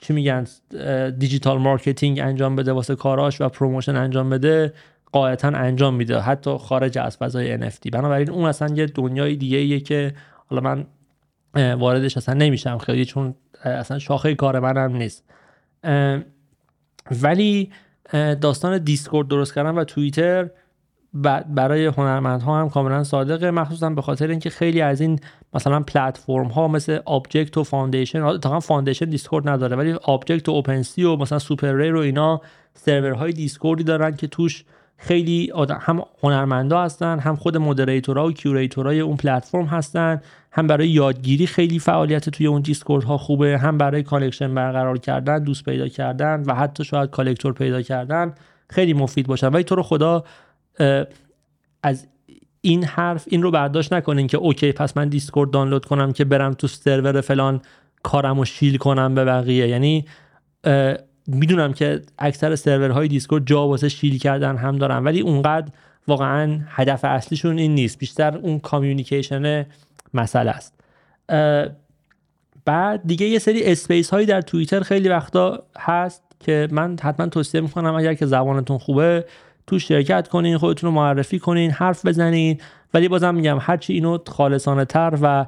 [0.00, 0.46] چی میگن
[1.18, 4.72] digital marketing انجام بده واسه کاراش و promotion انجام بده
[5.12, 9.80] قاعدتا انجام میده حتی خارج از فضای NFT بنابراین اون اصلا یه دنیای دیگه ایه
[9.80, 10.14] که
[10.46, 10.86] حالا من
[11.56, 15.24] واردش اصلا نمیشم خیلی چون اصلا شاخه کار منم نیست.
[17.22, 17.70] ولی
[18.40, 20.50] داستان دیسکورد درست کردن و توییتر
[21.48, 25.20] برای هنرمندها هم کاملا صادقه مخصوصا به خاطر اینکه خیلی از این
[25.54, 31.04] مثلا پلتفرم ها مثل Objkt و Foundation اتفاقا Foundation دیسکورد نداره ولی Objkt و OpenSea
[31.04, 32.40] و مثلا SuperRare و اینا
[32.74, 34.64] سرورهای دیسکوردی دارن که توش
[34.96, 40.20] خیلی هم هنرمندا هستن هم خود moderator ها و curator های اون پلتفرم هستن.
[40.56, 45.44] هم برای یادگیری خیلی فعالیت توی اون دیسکورد ها خوبه هم برای connection برقرار کردن
[45.44, 48.34] دوست پیدا کردن و حتی شاید collector پیدا کردن
[48.70, 49.48] خیلی مفید باشن.
[49.48, 50.24] ولی تو رو خدا
[51.82, 52.06] از
[52.60, 56.52] این حرف این رو برداشت نکنین که okay پس من دیسکورد دانلود کنم که برم
[56.52, 57.60] تو سرور فلان
[58.02, 59.68] کارم و shill کنم به بقیه.
[59.68, 60.04] یعنی
[61.26, 65.68] می‌دونم که اکثر سرورهای دیسکورد جا واسه shill کردن هم دارن ولی اونقدر
[66.08, 67.98] واقعا هدف اصلیشون این نیست.
[67.98, 69.66] بیشتر اون communication
[70.14, 70.74] مسئله است.
[72.64, 77.60] بعد دیگه یه سری space هایی در توییتر خیلی وقتا هست که من حتما توصیه
[77.60, 79.24] می‌کنم اگر که زبانتون خوبه
[79.66, 82.60] تو شرکت کنین خودتون رو معرفی کنین حرف بزنین.
[82.94, 85.46] ولی بازم میگم هرچی اینو خالصانه تر و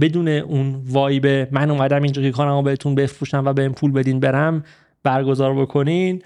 [0.00, 4.64] بدون اون وایب من اومدم اینجا که کارمو بهتون بفروشم و بهم پول بدین برم
[5.02, 6.22] برگزار بکنین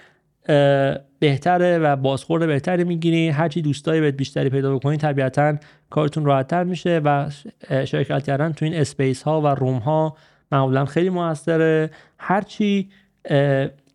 [1.19, 3.33] بهتره و بازخورد بهتری می‌گیرین.
[3.33, 5.57] هرچی دوستایی بهت بیشتری پیدا بکنین طبیعتا
[5.91, 7.31] کارتون راحتتر میشه و
[7.71, 10.17] شرکت کردن تو این اسپیس ها و روم ها
[10.53, 11.91] معمولا خیلی موثره.
[12.19, 12.89] هرچی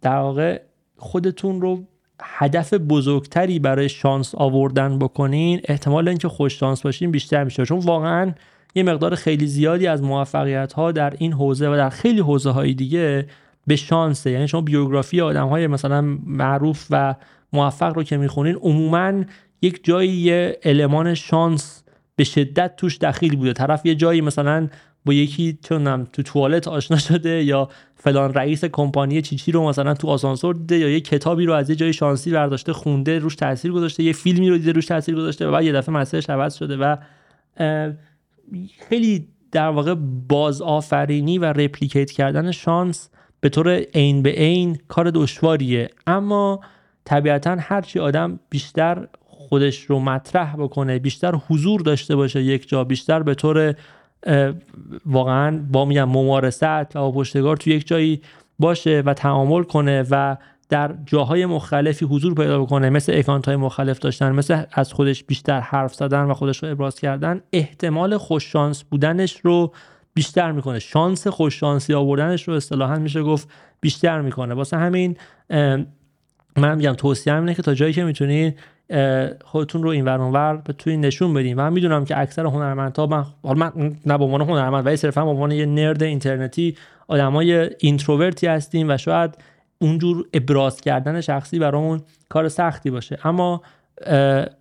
[0.02, 0.62] در واقع
[0.98, 1.84] خودتون رو
[2.22, 7.66] هدف بزرگتری برای شانس آوردن بکنین احتمال اینکه خوش شانس باشین بیشتر میشه.
[7.66, 8.34] چون واقعا
[8.76, 12.74] یه مقدار خیلی زیادی از موفقیت ها در این حوزه و در خیلی حوزه های
[12.74, 13.28] دیگه
[13.68, 14.32] به شانسه.
[14.32, 17.16] یعنی شما بیوگرافی آدم های مثلا معروف و
[17.54, 19.24] موفق رو که می‌خونین عموما
[19.62, 21.84] یک جایی یه المان شانس
[22.16, 23.54] به شدت توش دخیل بوده.
[23.54, 24.68] طرف یه جایی مثلا
[25.06, 30.08] با یکی چونم تو توالت آشنا شده یا فلان رئیس کمپانی چیچی رو مثلا تو
[30.08, 34.04] آسانسور دیده یا یه کتابی رو از یه جای شانسی برداشته خونده روش تاثیر گذاشته
[34.04, 36.96] یه فیلمی رو دیده روش تاثیر گذاشته و بعد یه دفعه مسیرش عوض شده و
[38.90, 39.96] خیلی در واقع
[40.30, 43.10] بازآفرینی و رپلیکیت کردن شانس
[43.40, 45.90] به طور عین به عین کار دشواریه.
[46.08, 46.60] اما
[47.06, 49.08] طبیعتا هرچی آدم بیشتر
[49.50, 53.76] خودش رو مطرح بکنه بیشتر حضور داشته باشه یک جا بیشتر به طور
[55.06, 58.22] واقعا با میگم ممارست و پشتگار تو یک جایی
[58.60, 60.38] باشه و تعامل کنه و
[60.70, 65.60] در جاهای مختلفی حضور پیدا بکنه مثل اکانت های مختلف داشتن مثل از خودش بیشتر
[65.60, 69.74] حرف زدن و خودش رو ابراز کردن احتمال خوششانس بودنش رو
[70.14, 70.80] بیشتر می‌کنه.
[70.80, 73.50] شانس خوششانسی آوردنش رو اصطلاحا میشه گفت
[73.82, 74.54] بیشتر می‌کنه.
[74.54, 75.18] واسه همین
[76.58, 78.60] من میگم توصیه اینه که تا جایی که می‌تونید
[79.46, 81.56] خودتون رو این ور توی نشون بدین.
[81.56, 85.24] و من می‌دونم که اکثر هنرمندها من حالا من نه به عنوان هنرمند ولی صرفا
[85.24, 89.38] به عنوان یه نرد اینترنتی آدمای introvert ی هستیم و شاید
[89.80, 93.18] اونجور ابراز کردن شخصی برامون کار سختی باشه.
[93.24, 93.62] اما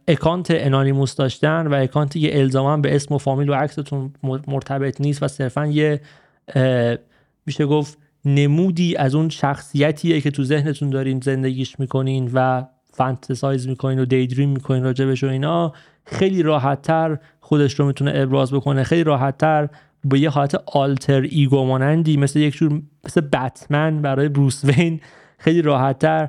[0.08, 5.22] اکانت anonymous داشتن و اکانتی که الزاما به اسم و فامیل و عکستون مرتبط نیست
[5.22, 6.00] و صرفا یه
[7.46, 12.64] میشه گفت نمودی از اون شخصیتیه که تو ذهنتون دارین زندگیش می‌کنین و
[12.94, 15.72] fantasize می‌کنین و daydream می‌کنین راجبش و اینا
[16.06, 19.68] خیلی راحتتر خودش رو می‌تونه ابراز بکنه خیلی راحتتر
[20.04, 25.00] با یه حالت آلتر ایگو مانندی مثل یک جور مثل بتمن برای بروس وین.
[25.38, 26.28] خیلی راحتتر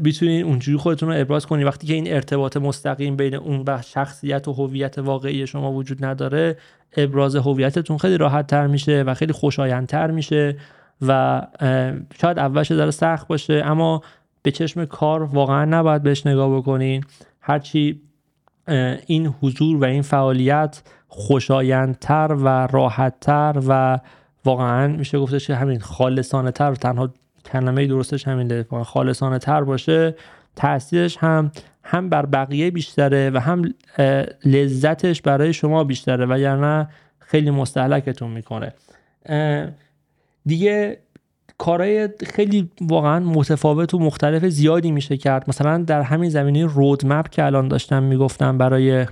[0.00, 4.48] می‌تونین اونجوری خودتون رو ابراز کنید وقتی که این ارتباط مستقیم بین اون و شخصیت
[4.48, 6.56] و هویت واقعی شما وجود نداره
[6.96, 10.56] ابراز هویتتون خیلی راحت تر میشه و خیلی خوشایندتر میشه
[11.02, 11.42] و
[12.20, 14.02] شاید اولش داره سخت باشه اما
[14.42, 17.04] به چشم کار واقعا نباید بهش نگاه بکنین.
[17.40, 18.00] هرچی
[19.06, 23.98] این حضور و این فعالیت خوشایندتر و راحتتر و
[24.44, 27.10] واقعا میشه گفتش که همین خالصانه تر تنها
[27.52, 30.14] کلمه درستش همین خالصانه تر باشه
[30.56, 31.50] تاثیرش هم
[31.84, 33.74] هم بر بقیه بیشتره و هم
[34.44, 36.86] لذتش برای شما بیشتره و یعنی
[37.18, 38.74] خیلی مستحلکتون می‌کنه.
[40.46, 40.98] دیگه
[41.60, 45.44] کارهای خیلی واقعا متفاوت و مختلف زیادی میشه کرد.
[45.48, 49.06] مثلا در همین زمینه رودمپ که الان داشتم می‌گفتم برای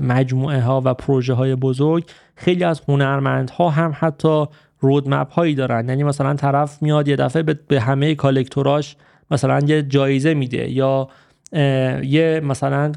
[0.00, 2.04] مجموعه ها و پروژه های بزرگ
[2.34, 4.44] خیلی از هنرمندها هم حتی
[4.80, 5.88] roadmap هایی دارن.
[5.88, 8.96] یعنی مثلا طرف میاد یه دفعه به همه collector اش
[9.30, 11.08] مثلا یه جایزه میده یا
[11.52, 12.92] یه مثلا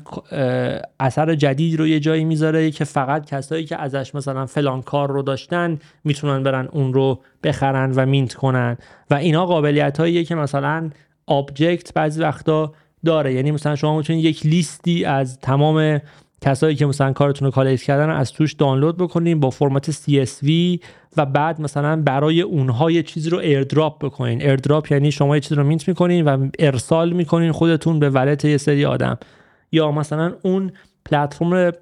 [0.99, 5.21] اثر جدید رو یه جایی می‌ذاره که فقط کسایی که ازش مثلا فلان کار رو
[5.21, 8.77] داشتن می‌تونن برن اون رو بخرن و mint کنن.
[9.11, 10.89] و اینا قابلیت هاییه که مثلا
[11.27, 12.73] Objkt بعضی وقتا
[13.05, 13.33] داره.
[13.33, 15.99] یعنی مثلا شما می‌تونید یک لیستی از تمام
[16.41, 20.49] کسایی که مثلا کارتون رو collect کردن از توش دانلود بکنین با فرمت CSV
[21.17, 24.41] و بعد مثلا برای اونها یه چیزی رو airdrop بکنین.
[24.41, 28.57] airdrop یعنی شما یه چیزی رو mint می‌کنین و ارسال می‌کنین خودتون به wallet یه
[28.57, 29.17] سری آدم.
[29.71, 30.71] یا مثلا اون
[31.05, 31.73] پلتفرم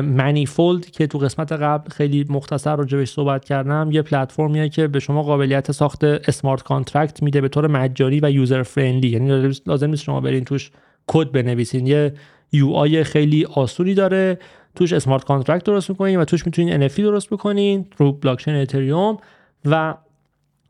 [0.00, 5.22] Manifold که تو قسمت قبل خیلی مختصر راجبش صحبت کردم یه پلتفرمیه که به شما
[5.22, 10.20] قابلیت ساخت smart contract میده به طور مجانی و user friendly یعنی لازم نیست شما
[10.20, 10.70] برین توش
[11.06, 11.86] کد بنویسین.
[11.86, 12.12] یه
[12.52, 14.38] UI خیلی آسونی داره.
[14.74, 19.18] توش smart contract درست می‌کنین و توش می‌تونین NFT درست بکنین رو بلاکچین اتریوم
[19.64, 19.94] و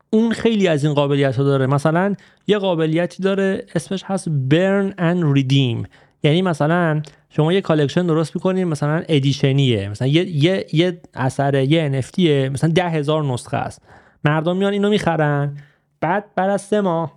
[0.09, 1.67] اون خیلی از این قابلیت ها داره.
[1.67, 2.15] مثلا
[2.47, 5.83] یه قابلیتی داره اسمش هست burn and redeem
[6.23, 11.55] یعنی مثلا شما یه collection درست می‌کنین مثلا edition یه مثلا یه, یه, یه اثر
[11.55, 12.19] یه NFT
[12.53, 13.81] مثلا ده هزار نسخه است.
[14.23, 15.57] مردم میان اینو می‌خرن.
[16.01, 17.13] بعد بعد از سه ماه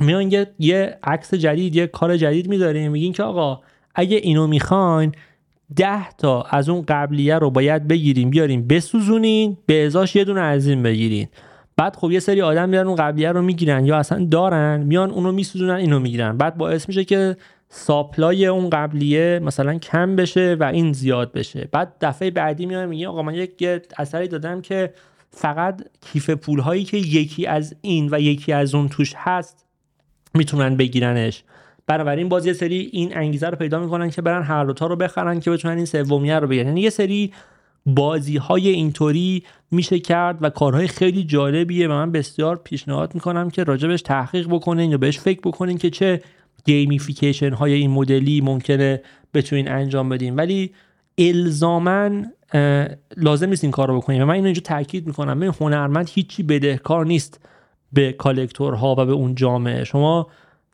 [0.00, 3.60] میان یه, یه عکس جدید یه کار جدید می‌ذاریم میگین که آقا
[3.98, 5.12] اگه اینو می‌خواین
[5.76, 10.66] ده تا از اون قبلیه رو باید بگیریم بیاریم بسوزونین به ازاش یه دونه از
[10.66, 11.28] این بگیرین.
[11.76, 15.32] بعد خب یه سری آدم میان اون قبلیه رو می‌گیرن یا اصلا دارن میان اونو
[15.32, 16.36] میسوزونن اینو می‌گیرن.
[16.36, 17.36] بعد باعث میشه که
[17.68, 21.68] ساپلای اون قبلیه مثلا کم بشه و این زیاد بشه.
[21.72, 23.68] بعد دفعه بعدی میاد میگه آقا من یک
[23.98, 24.92] اثری دادم که
[25.30, 29.66] فقط کیف پول هایی که یکی از این و یکی از اون توش هست
[30.34, 31.44] می‌تونن بگیرنش.
[31.86, 35.40] بنابراین باز یه سری این انگیزه رو پیدا می‌کنن که برن هر دوتا رو بخرن
[35.40, 36.66] که بتونن این سومیه رو بگیرن.
[36.66, 37.32] یعنی یه سری
[37.86, 43.64] بازی های اینطوری میشه کرد و کارهای خیلی جالبیه و من بسیار پیشنهاد می‌کنم که
[43.64, 46.20] راجبش تحقیق بکنین یا بهش فکر بکنین که چه
[46.64, 49.02] gamification های این مدلی ممکنه
[49.34, 50.36] بتونین انجام بدین.
[50.36, 50.70] ولی
[51.18, 52.32] الزامن
[53.16, 55.38] لازم نیست این کار رو بکنیم من اینو اینجا تاکید می‌کنم.
[55.38, 57.40] من هنرمند هیچی بدهکار نیست
[57.92, 59.84] به کالکتورها و به اون جامعه.
[59.84, 60.26] شما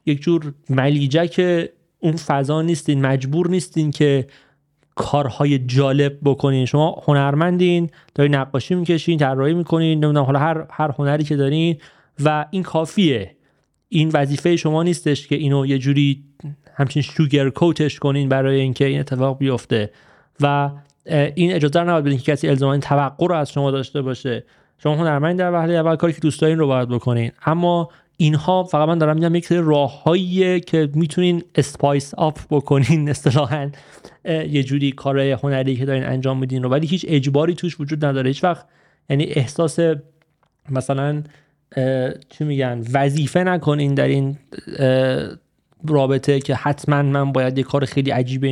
[0.07, 1.66] یک جور ملیجک
[1.99, 4.27] اون فضا نیستین مجبور نیستین که
[4.95, 6.66] کارهای جالب بکنین.
[6.66, 11.77] شما هنرمندین دارین نقاشی می‌کشین طراحی می‌کنین نمی‌دونم حالا هر هر هنری که دارین
[12.24, 13.37] و این کافیه.
[13.89, 16.24] این وظیفه شما نیستش که اینو یه جوری
[16.74, 19.91] همچین شوگر کوتش کنین برای اینکه این اتفاق بیفته.
[20.41, 20.70] و
[21.35, 24.45] این اجازه رو نباید بدین که کسی الزاما توقع رو از شما داشته باشه.
[24.79, 27.31] شما هنرمند در وهله اول کاری که دوست دارین رو باید بکنین.
[27.47, 33.70] اما اینها فقط من دارم میگم یک سری راههاییه که می‌تونین اسپایس آپ بکنین اصطلاحا
[34.24, 36.70] یه جوری کار هنری که دارین انجام میدین رو.
[36.70, 38.28] ولی هیچ اجباری توش وجود نداره.
[38.28, 38.66] هیچ وقت
[39.10, 39.78] یعنی احساس
[40.70, 41.22] مثلا
[42.28, 44.39] چی میگن وظیفه نکنین در این
[45.89, 48.44] رابطه که حتما من باید یه کار خیلی عجیب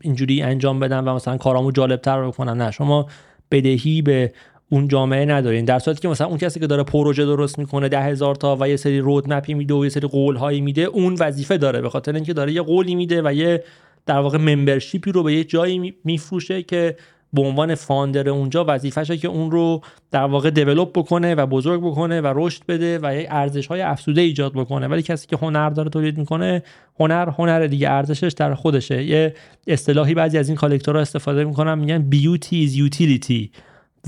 [0.00, 2.62] اینجوری انجام بدم و مثلا کارامو جالبتر بکنم.
[2.62, 3.08] نه شما
[3.50, 4.32] بدهی به
[4.70, 8.00] اون جامعه ندارین در صورتی که مثلا اون کسی که داره پروژه درست می‌کنه ده
[8.00, 11.56] هزار تا و یه سری رودمپی میده و یه سری قول هایی میده اون وظیفه
[11.56, 11.80] داره.
[11.80, 13.64] به خاطر اینکه داره یه قولی میده و یه
[14.06, 16.96] در واقع ممبرشیپی رو به یه جایی میفروشه که
[17.32, 19.80] به عنوان فاندر اونجا وظیفشه که اون رو
[20.10, 24.20] در واقع دیولپ بکنه و بزرگ بکنه و رشد بده و یه ارزش های افزوده
[24.20, 24.88] ایجاد بکنه.
[24.88, 26.62] ولی کسی که هنر داره تولید می‌کنه
[27.00, 29.04] هنر هنر دیگه ارزشش در خودشه.
[29.04, 29.34] یه
[29.66, 33.50] اصطلاحی بعضی از این کالکتورها استفاده می‌کنن میگن بیوتی از یوتیلیتی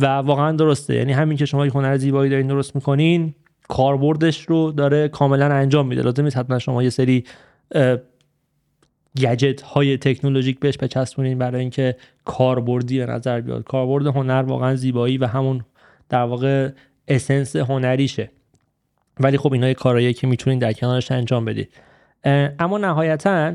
[0.01, 0.94] و واقعا درسته.
[0.94, 3.35] یعنی همین که شما یک هنر زیبایی دارین درست می‌کنین
[3.68, 6.02] کاربردش رو داره کاملا انجام میده.
[6.02, 7.24] لازم نیست حتما شما یه سری
[9.23, 13.64] گجت های تکنولوژیک بهش بچسبونین برای اینکه کاربردی به نظر بیاد.
[13.64, 15.64] کاربرد هنر واقعا زیبایی و همون
[16.09, 16.70] در واقع
[17.09, 18.31] اسنس هنریشه.
[19.20, 21.73] ولی خب اینا کارهایی که می‌تونین در کنارش انجام بدید.
[22.59, 23.55] اما نهایتا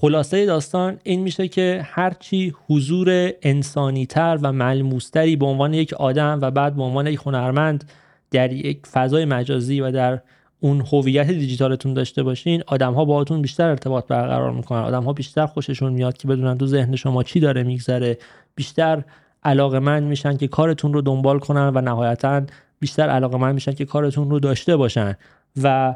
[0.00, 6.50] خلاصه داستان این میشه که هرچی حضور انسانیتر و ملموستری به عنوان یک آدم و
[6.50, 7.90] بعد به عنوان یک هنرمند
[8.30, 10.20] در یک فضای مجازی و در
[10.60, 14.80] اون هویت دیجیتالتون داشته باشین آدم ها باهاتون بیشتر ارتباط برقرار می‌کنن.
[14.80, 18.18] آدم ها بیشتر خوششون میاد که بدونن تو ذهن شما چی داره میگذره.
[18.54, 19.04] بیشتر
[19.44, 22.42] علاقه من میشن که کارتون رو دنبال کنن و نهایتا
[22.80, 25.16] بیشتر علاقه من میشن که کارتون رو داشته باشن.
[25.62, 25.94] و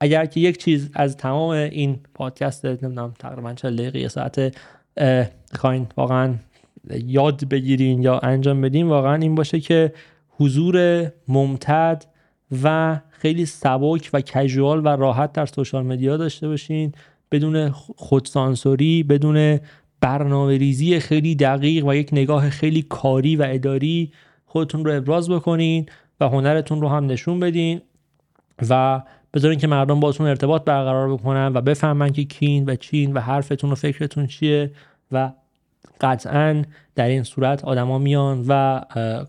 [0.00, 4.56] اگر که یک چیز از تمام این پادکست نمی‌دونم تقریبا 40 دقیقه یه ساعت
[5.54, 6.34] خواین واقعا
[6.90, 9.92] یاد بگیرین یا انجام بدین واقعا این باشه که
[10.28, 12.04] حضور ممتد
[12.62, 16.92] و خیلی سبک و کژوال و راحت در سوشال مدیا داشته باشین.
[17.32, 19.60] بدون خودسانسوری بدون
[20.00, 24.12] برنامه ریزی خیلی دقیق و یک نگاه خیلی کاری و اداری
[24.46, 25.86] خودتون رو ابراز بکنین
[26.20, 27.80] و هنرتون رو هم نشون بدین
[28.70, 29.02] و
[29.34, 33.72] بذارین که مردم باتون ارتباط برقرار بکنن و بفهمن که کین و چین و حرفتون
[33.72, 34.70] و فکرتون چیه
[35.12, 35.32] و
[36.00, 36.62] قطعا
[36.94, 38.80] در این صورت آدما میان و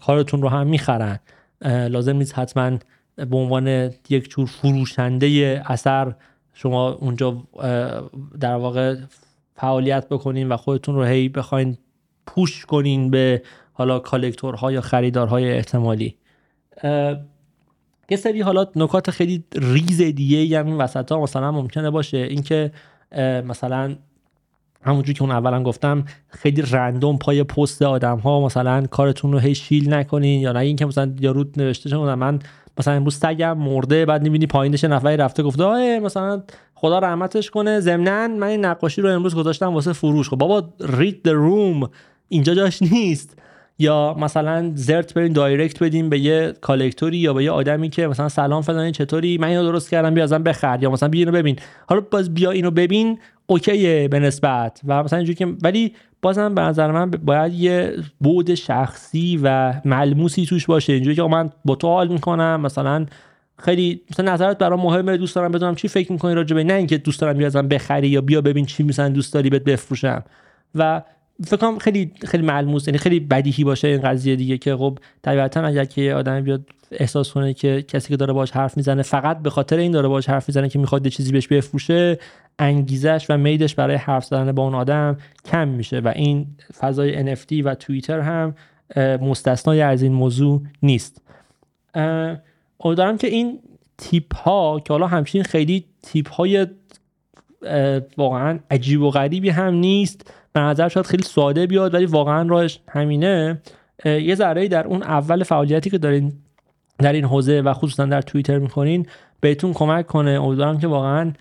[0.02, 1.20] کارتون رو هم می‌خرن.
[1.66, 2.78] لازم نیست حتما
[3.16, 3.68] به عنوان
[4.10, 6.14] یک جور فروشنده اثر
[6.54, 7.44] شما اونجا
[8.40, 8.96] در واقع
[9.56, 11.78] فعالیت بکنین و خودتون رو هی بخواین
[12.28, 13.42] پوش کنین به
[13.74, 16.16] حالا کالکتورها یا خریدارهای احتمالی.
[18.10, 22.18] یه سری حالا نکات خیلی ریز دیگه هم این وسط ها مثلا ممکنه باشه.
[22.18, 22.72] اینکه
[23.48, 23.96] مثلا
[24.82, 29.82] همونجور که اون اولا گفتم خیلی رندوم پای پست آدم ها مثلا کارتون رو هی
[29.88, 30.60] نکنین یا نه.
[30.60, 32.40] اینکه مثلا یارو نوشته شده من
[32.78, 36.44] مثلا امروز سگم مرده بعد می‌بینی پایینش نفری رفته گفته آه مثلا
[36.76, 40.30] خدا رحمتش کنه ضمنا من این نقاشی رو امروز گذاشتم واسه فروش.
[40.30, 41.90] خب بابا رید the روم
[42.30, 43.38] اینجا جاش نیست.
[43.80, 48.30] یا مثلا زرت برین دایرکت بدیم به یه کالکتوری یا به یه آدمی که مثلا
[48.30, 51.60] سلام فلانی چطوری من اینو درست کردم بیا ازم بخر یا مثلا بیا اینو ببین.
[51.88, 54.82] حالا باز بیا اینو ببین اوکیه به نسبت.
[54.88, 60.46] و مثلا اینجوری که ولی بازم به نظر من باید یه بود شخصی و ملموسی
[60.46, 60.94] توش باشه.
[60.94, 63.06] اینجوری که من با تو حال می‌کنم مثلا
[63.58, 66.98] خیلی مثلا نظرت برام مهمه دوست دارم بدونم چی فکر می‌کنی راجع به نه اینکه
[66.98, 70.24] دوست دارم بیا ازم بخری یا بیا ببین چی مثلا دوست داری بهت بفروشم.
[70.76, 71.02] و
[71.44, 75.62] فکر کنم خیلی خیلی ملموس یعنی خیلی بدیهی باشه این قضیه دیگه که خب طبیعتا
[75.62, 79.50] اگر که آدم بیاد احساس کنه که کسی که داره باش حرف می‌زنه فقط به
[79.50, 82.20] خاطر این داره باش حرف می‌زنه که می‌خواد یه چیزی بهش بفروشه
[82.60, 86.48] انگیزش و میدش برای حرف زدن با اون آدم کم میشه و این
[86.80, 88.56] فضای NFT و توییتر هم
[89.22, 91.22] مستثنای از این موضوع نیست.
[92.80, 93.60] امیدوارم که این
[93.98, 96.68] تیپ ها که حالا همچین خیلی تیپ های
[98.18, 102.80] واقعا عجیب و غریبی هم نیست به نظر شاید خیلی ساده بیاد ولی واقعا راهش
[102.90, 103.62] همینه.
[104.06, 106.34] یه ذره در اون اول فعالیتی که دارین
[107.00, 109.06] در این حوزه و خصوصا در توییتر می‌کنین
[109.40, 110.32] بهتون کمک کنه.
[110.32, 111.34] امیدوارم که واقعا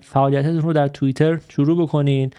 [0.00, 2.30] فعالیتتون رو در توییتر شروع بکنین.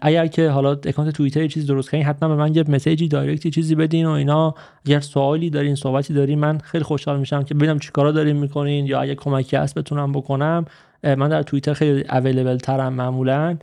[0.00, 3.74] اگر که حالا اکانت توییتر چیزی درست کنین حتما به من یه مسیجی دایرکتی چیزی
[3.74, 4.54] بدین و اینا.
[4.86, 9.00] اگر سوالی دارین صحبتی دارین من خیلی خوشحال میشم که ببینم چیکارا دارین می‌کنین یا
[9.00, 10.64] اگه کمکی هست بتونم بکنم.
[11.04, 13.56] من در توییتر خیلی اویلیبل ترم معمولا.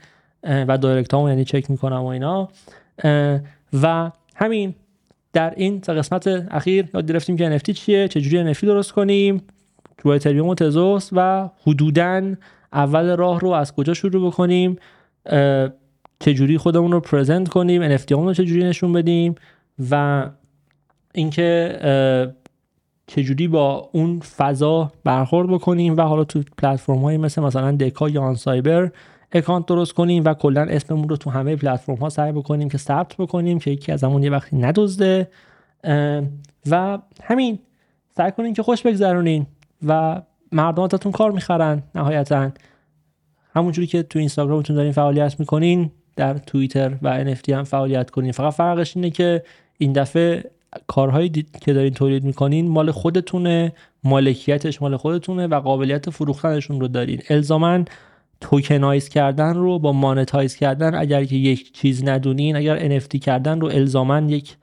[0.45, 2.49] و دایرکت هم یعنی چک می‌کنم و اینا.
[3.83, 4.75] و همین
[5.33, 9.41] در این قسمت اخیر یاد گرفتیم که NFT چیه چجوری NFT درست کنیم
[9.97, 12.35] تو اتریوم و تزوس و حدودا
[12.73, 14.75] اول راه رو از کجا شروع بکنیم
[16.19, 19.35] چجوری خودمون رو پرزنت کنیم NFT رو چجوری نشون بدیم
[19.91, 20.25] و
[21.13, 21.79] اینکه
[23.07, 25.97] چجوری با اون فضا برخورد بکنیم.
[25.97, 28.91] و حالا تو پلتفرم های مثل مثلا دکا یا آن سایبر
[29.31, 33.15] اکانت درست کنیم و کلا اسممون رو تو همه پلتفرم ها سعی بکنیم که ثبت
[33.17, 35.27] بکنیم که یکی از همون یه وقتی ندزده.
[36.69, 37.59] و همین
[38.17, 39.45] سعی کنین که خوش بگذرونین
[39.87, 40.21] و
[40.51, 42.51] مردم ازتون کار می‌خرن نهایتا.
[43.55, 48.31] همونجوری که تو اینستاگرامتون دارین فعالیت می‌کنین در توییتر و NFT هم فعالیت کنین.
[48.31, 49.43] فقط فرقش اینه که
[49.77, 50.51] این دفعه
[50.87, 51.29] کارهایی
[51.61, 53.73] که دارین تولید می‌کنین مال خودتونه
[54.03, 57.21] مالکیتش مال خودتونه و قابلیت فروختنشون رو دارین.
[57.29, 57.83] الزاما
[58.41, 63.67] توکنایز کردن رو با مانتایز کردن اگر که یک چیز ندونین اگر NFT کردن رو
[63.67, 64.57] الزاما یک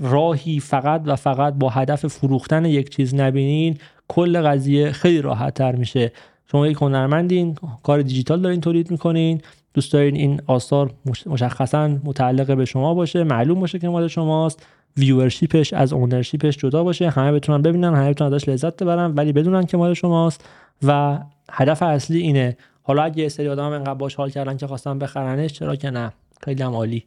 [0.00, 3.78] راهی فقط و فقط با هدف فروختن یک چیز نبینین
[4.08, 6.12] کل قضیه خیلی راحت تر میشه.
[6.50, 9.40] شما یک هنرمندین کار دیجیتال دارین تولید می‌کنین
[9.74, 10.90] دوست دارین این آثار
[11.26, 14.66] مشخصا متعلق به شما باشه معلوم باشه که مال شماست
[14.96, 19.66] ویورشیپش از اونرشیپش جدا باشه همه بتونن ببینن همه بتونن ازش لذت ببرن ولی بدونن
[19.66, 20.44] که مال شماست
[20.82, 21.18] و
[21.50, 22.56] هدف اصلی اینه
[22.86, 26.12] حالا اگه یه سری آدم انقدر باش حال کردن که خواستن بخرنش چرا که نه؟
[26.44, 27.04] خیلی هم عالی.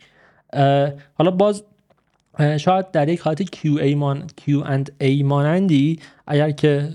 [1.13, 1.63] حالا باز
[2.57, 6.89] شاید در یک حالت Q and A مان Q and A مانندی اگر که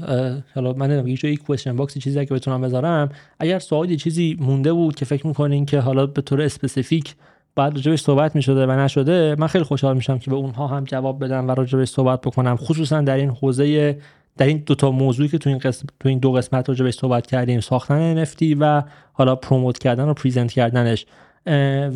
[0.55, 3.09] حالا من نمی‌دونم یه یک question box چیزی که بتونم بذارم
[3.41, 7.15] اگر سوالی چیزی مونده بود که فکر می‌کنین که حالا به طور specific
[7.57, 11.25] بعد راجبش صحبت می‌شده و نشده من خیلی خوشحال میشم که به اونها هم جواب
[11.25, 13.99] بدم و راجبش صحبت بکنم خصوصا در این حوزه
[14.37, 17.27] در این دو تا موضوعی که تو این قسم تو این دو قسمت راجبش صحبت
[17.27, 18.83] کردیم ساختن NFT و
[19.13, 21.07] حالا promote کردن و present کردنش.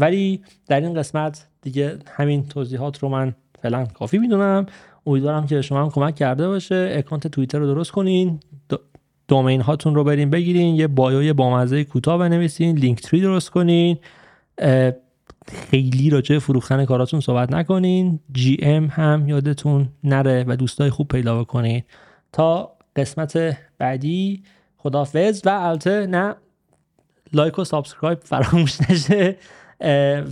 [0.00, 4.66] ولی در این قسمت دیگه همین توضیحات رو من فعلا کافی می‌دونم.
[5.06, 6.92] امیدوارم که شما هم کمک کرده باشه.
[6.92, 8.40] اکانت توییتر رو درست کنین.
[9.28, 10.74] domain هاتون رو برین بگیرین.
[10.74, 12.78] یه bio ی بامزه کوتاه بنویسین.
[12.78, 13.98] Linktree درست کنین.
[15.48, 18.20] خیلی راجع فروختن کاراتون صحبت نکنین.
[18.32, 21.82] GM هم یادتون نره و دوستای خوب پیدا بکنین.
[22.38, 24.42] تا قسمت بعدی.
[24.76, 26.34] خدافز و البته نه
[27.32, 29.36] like و subscribe فراموش نشه.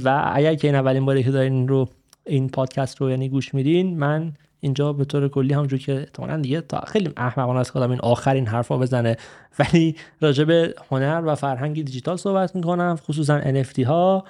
[0.04, 1.88] و اگر که این اولین باری که دارین رو
[2.24, 6.60] این پادکست رو یعنی گوش میدین من اینجا به طور کلی همونجور که احتمالا دیگه
[6.60, 9.16] تا خیلی احمقانه است کدام این آخرین حرفا بزنه.
[9.58, 14.24] ولی راجع به هنر و فرهنگ دیجیتال صحبت می‌کنم خصوصا NFT ها.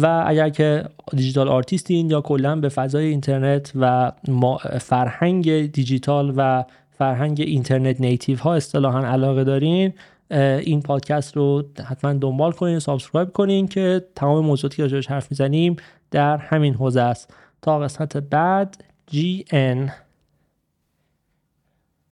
[0.00, 4.12] و اگر که digital artist ین یا کلا به فضای اینترنت و
[4.80, 6.64] فرهنگ دیجیتال و
[6.98, 9.92] فرهنگ internet native ها اصطلاحا علاقه دارین
[10.30, 15.76] این پادکست رو حتما دنبال کنین subscribe کنین که تمام موضوعاتی که راجعش حرف می‌زنیم
[16.10, 17.34] در همین حوزه است.
[17.62, 19.90] تا قسمت بعد GN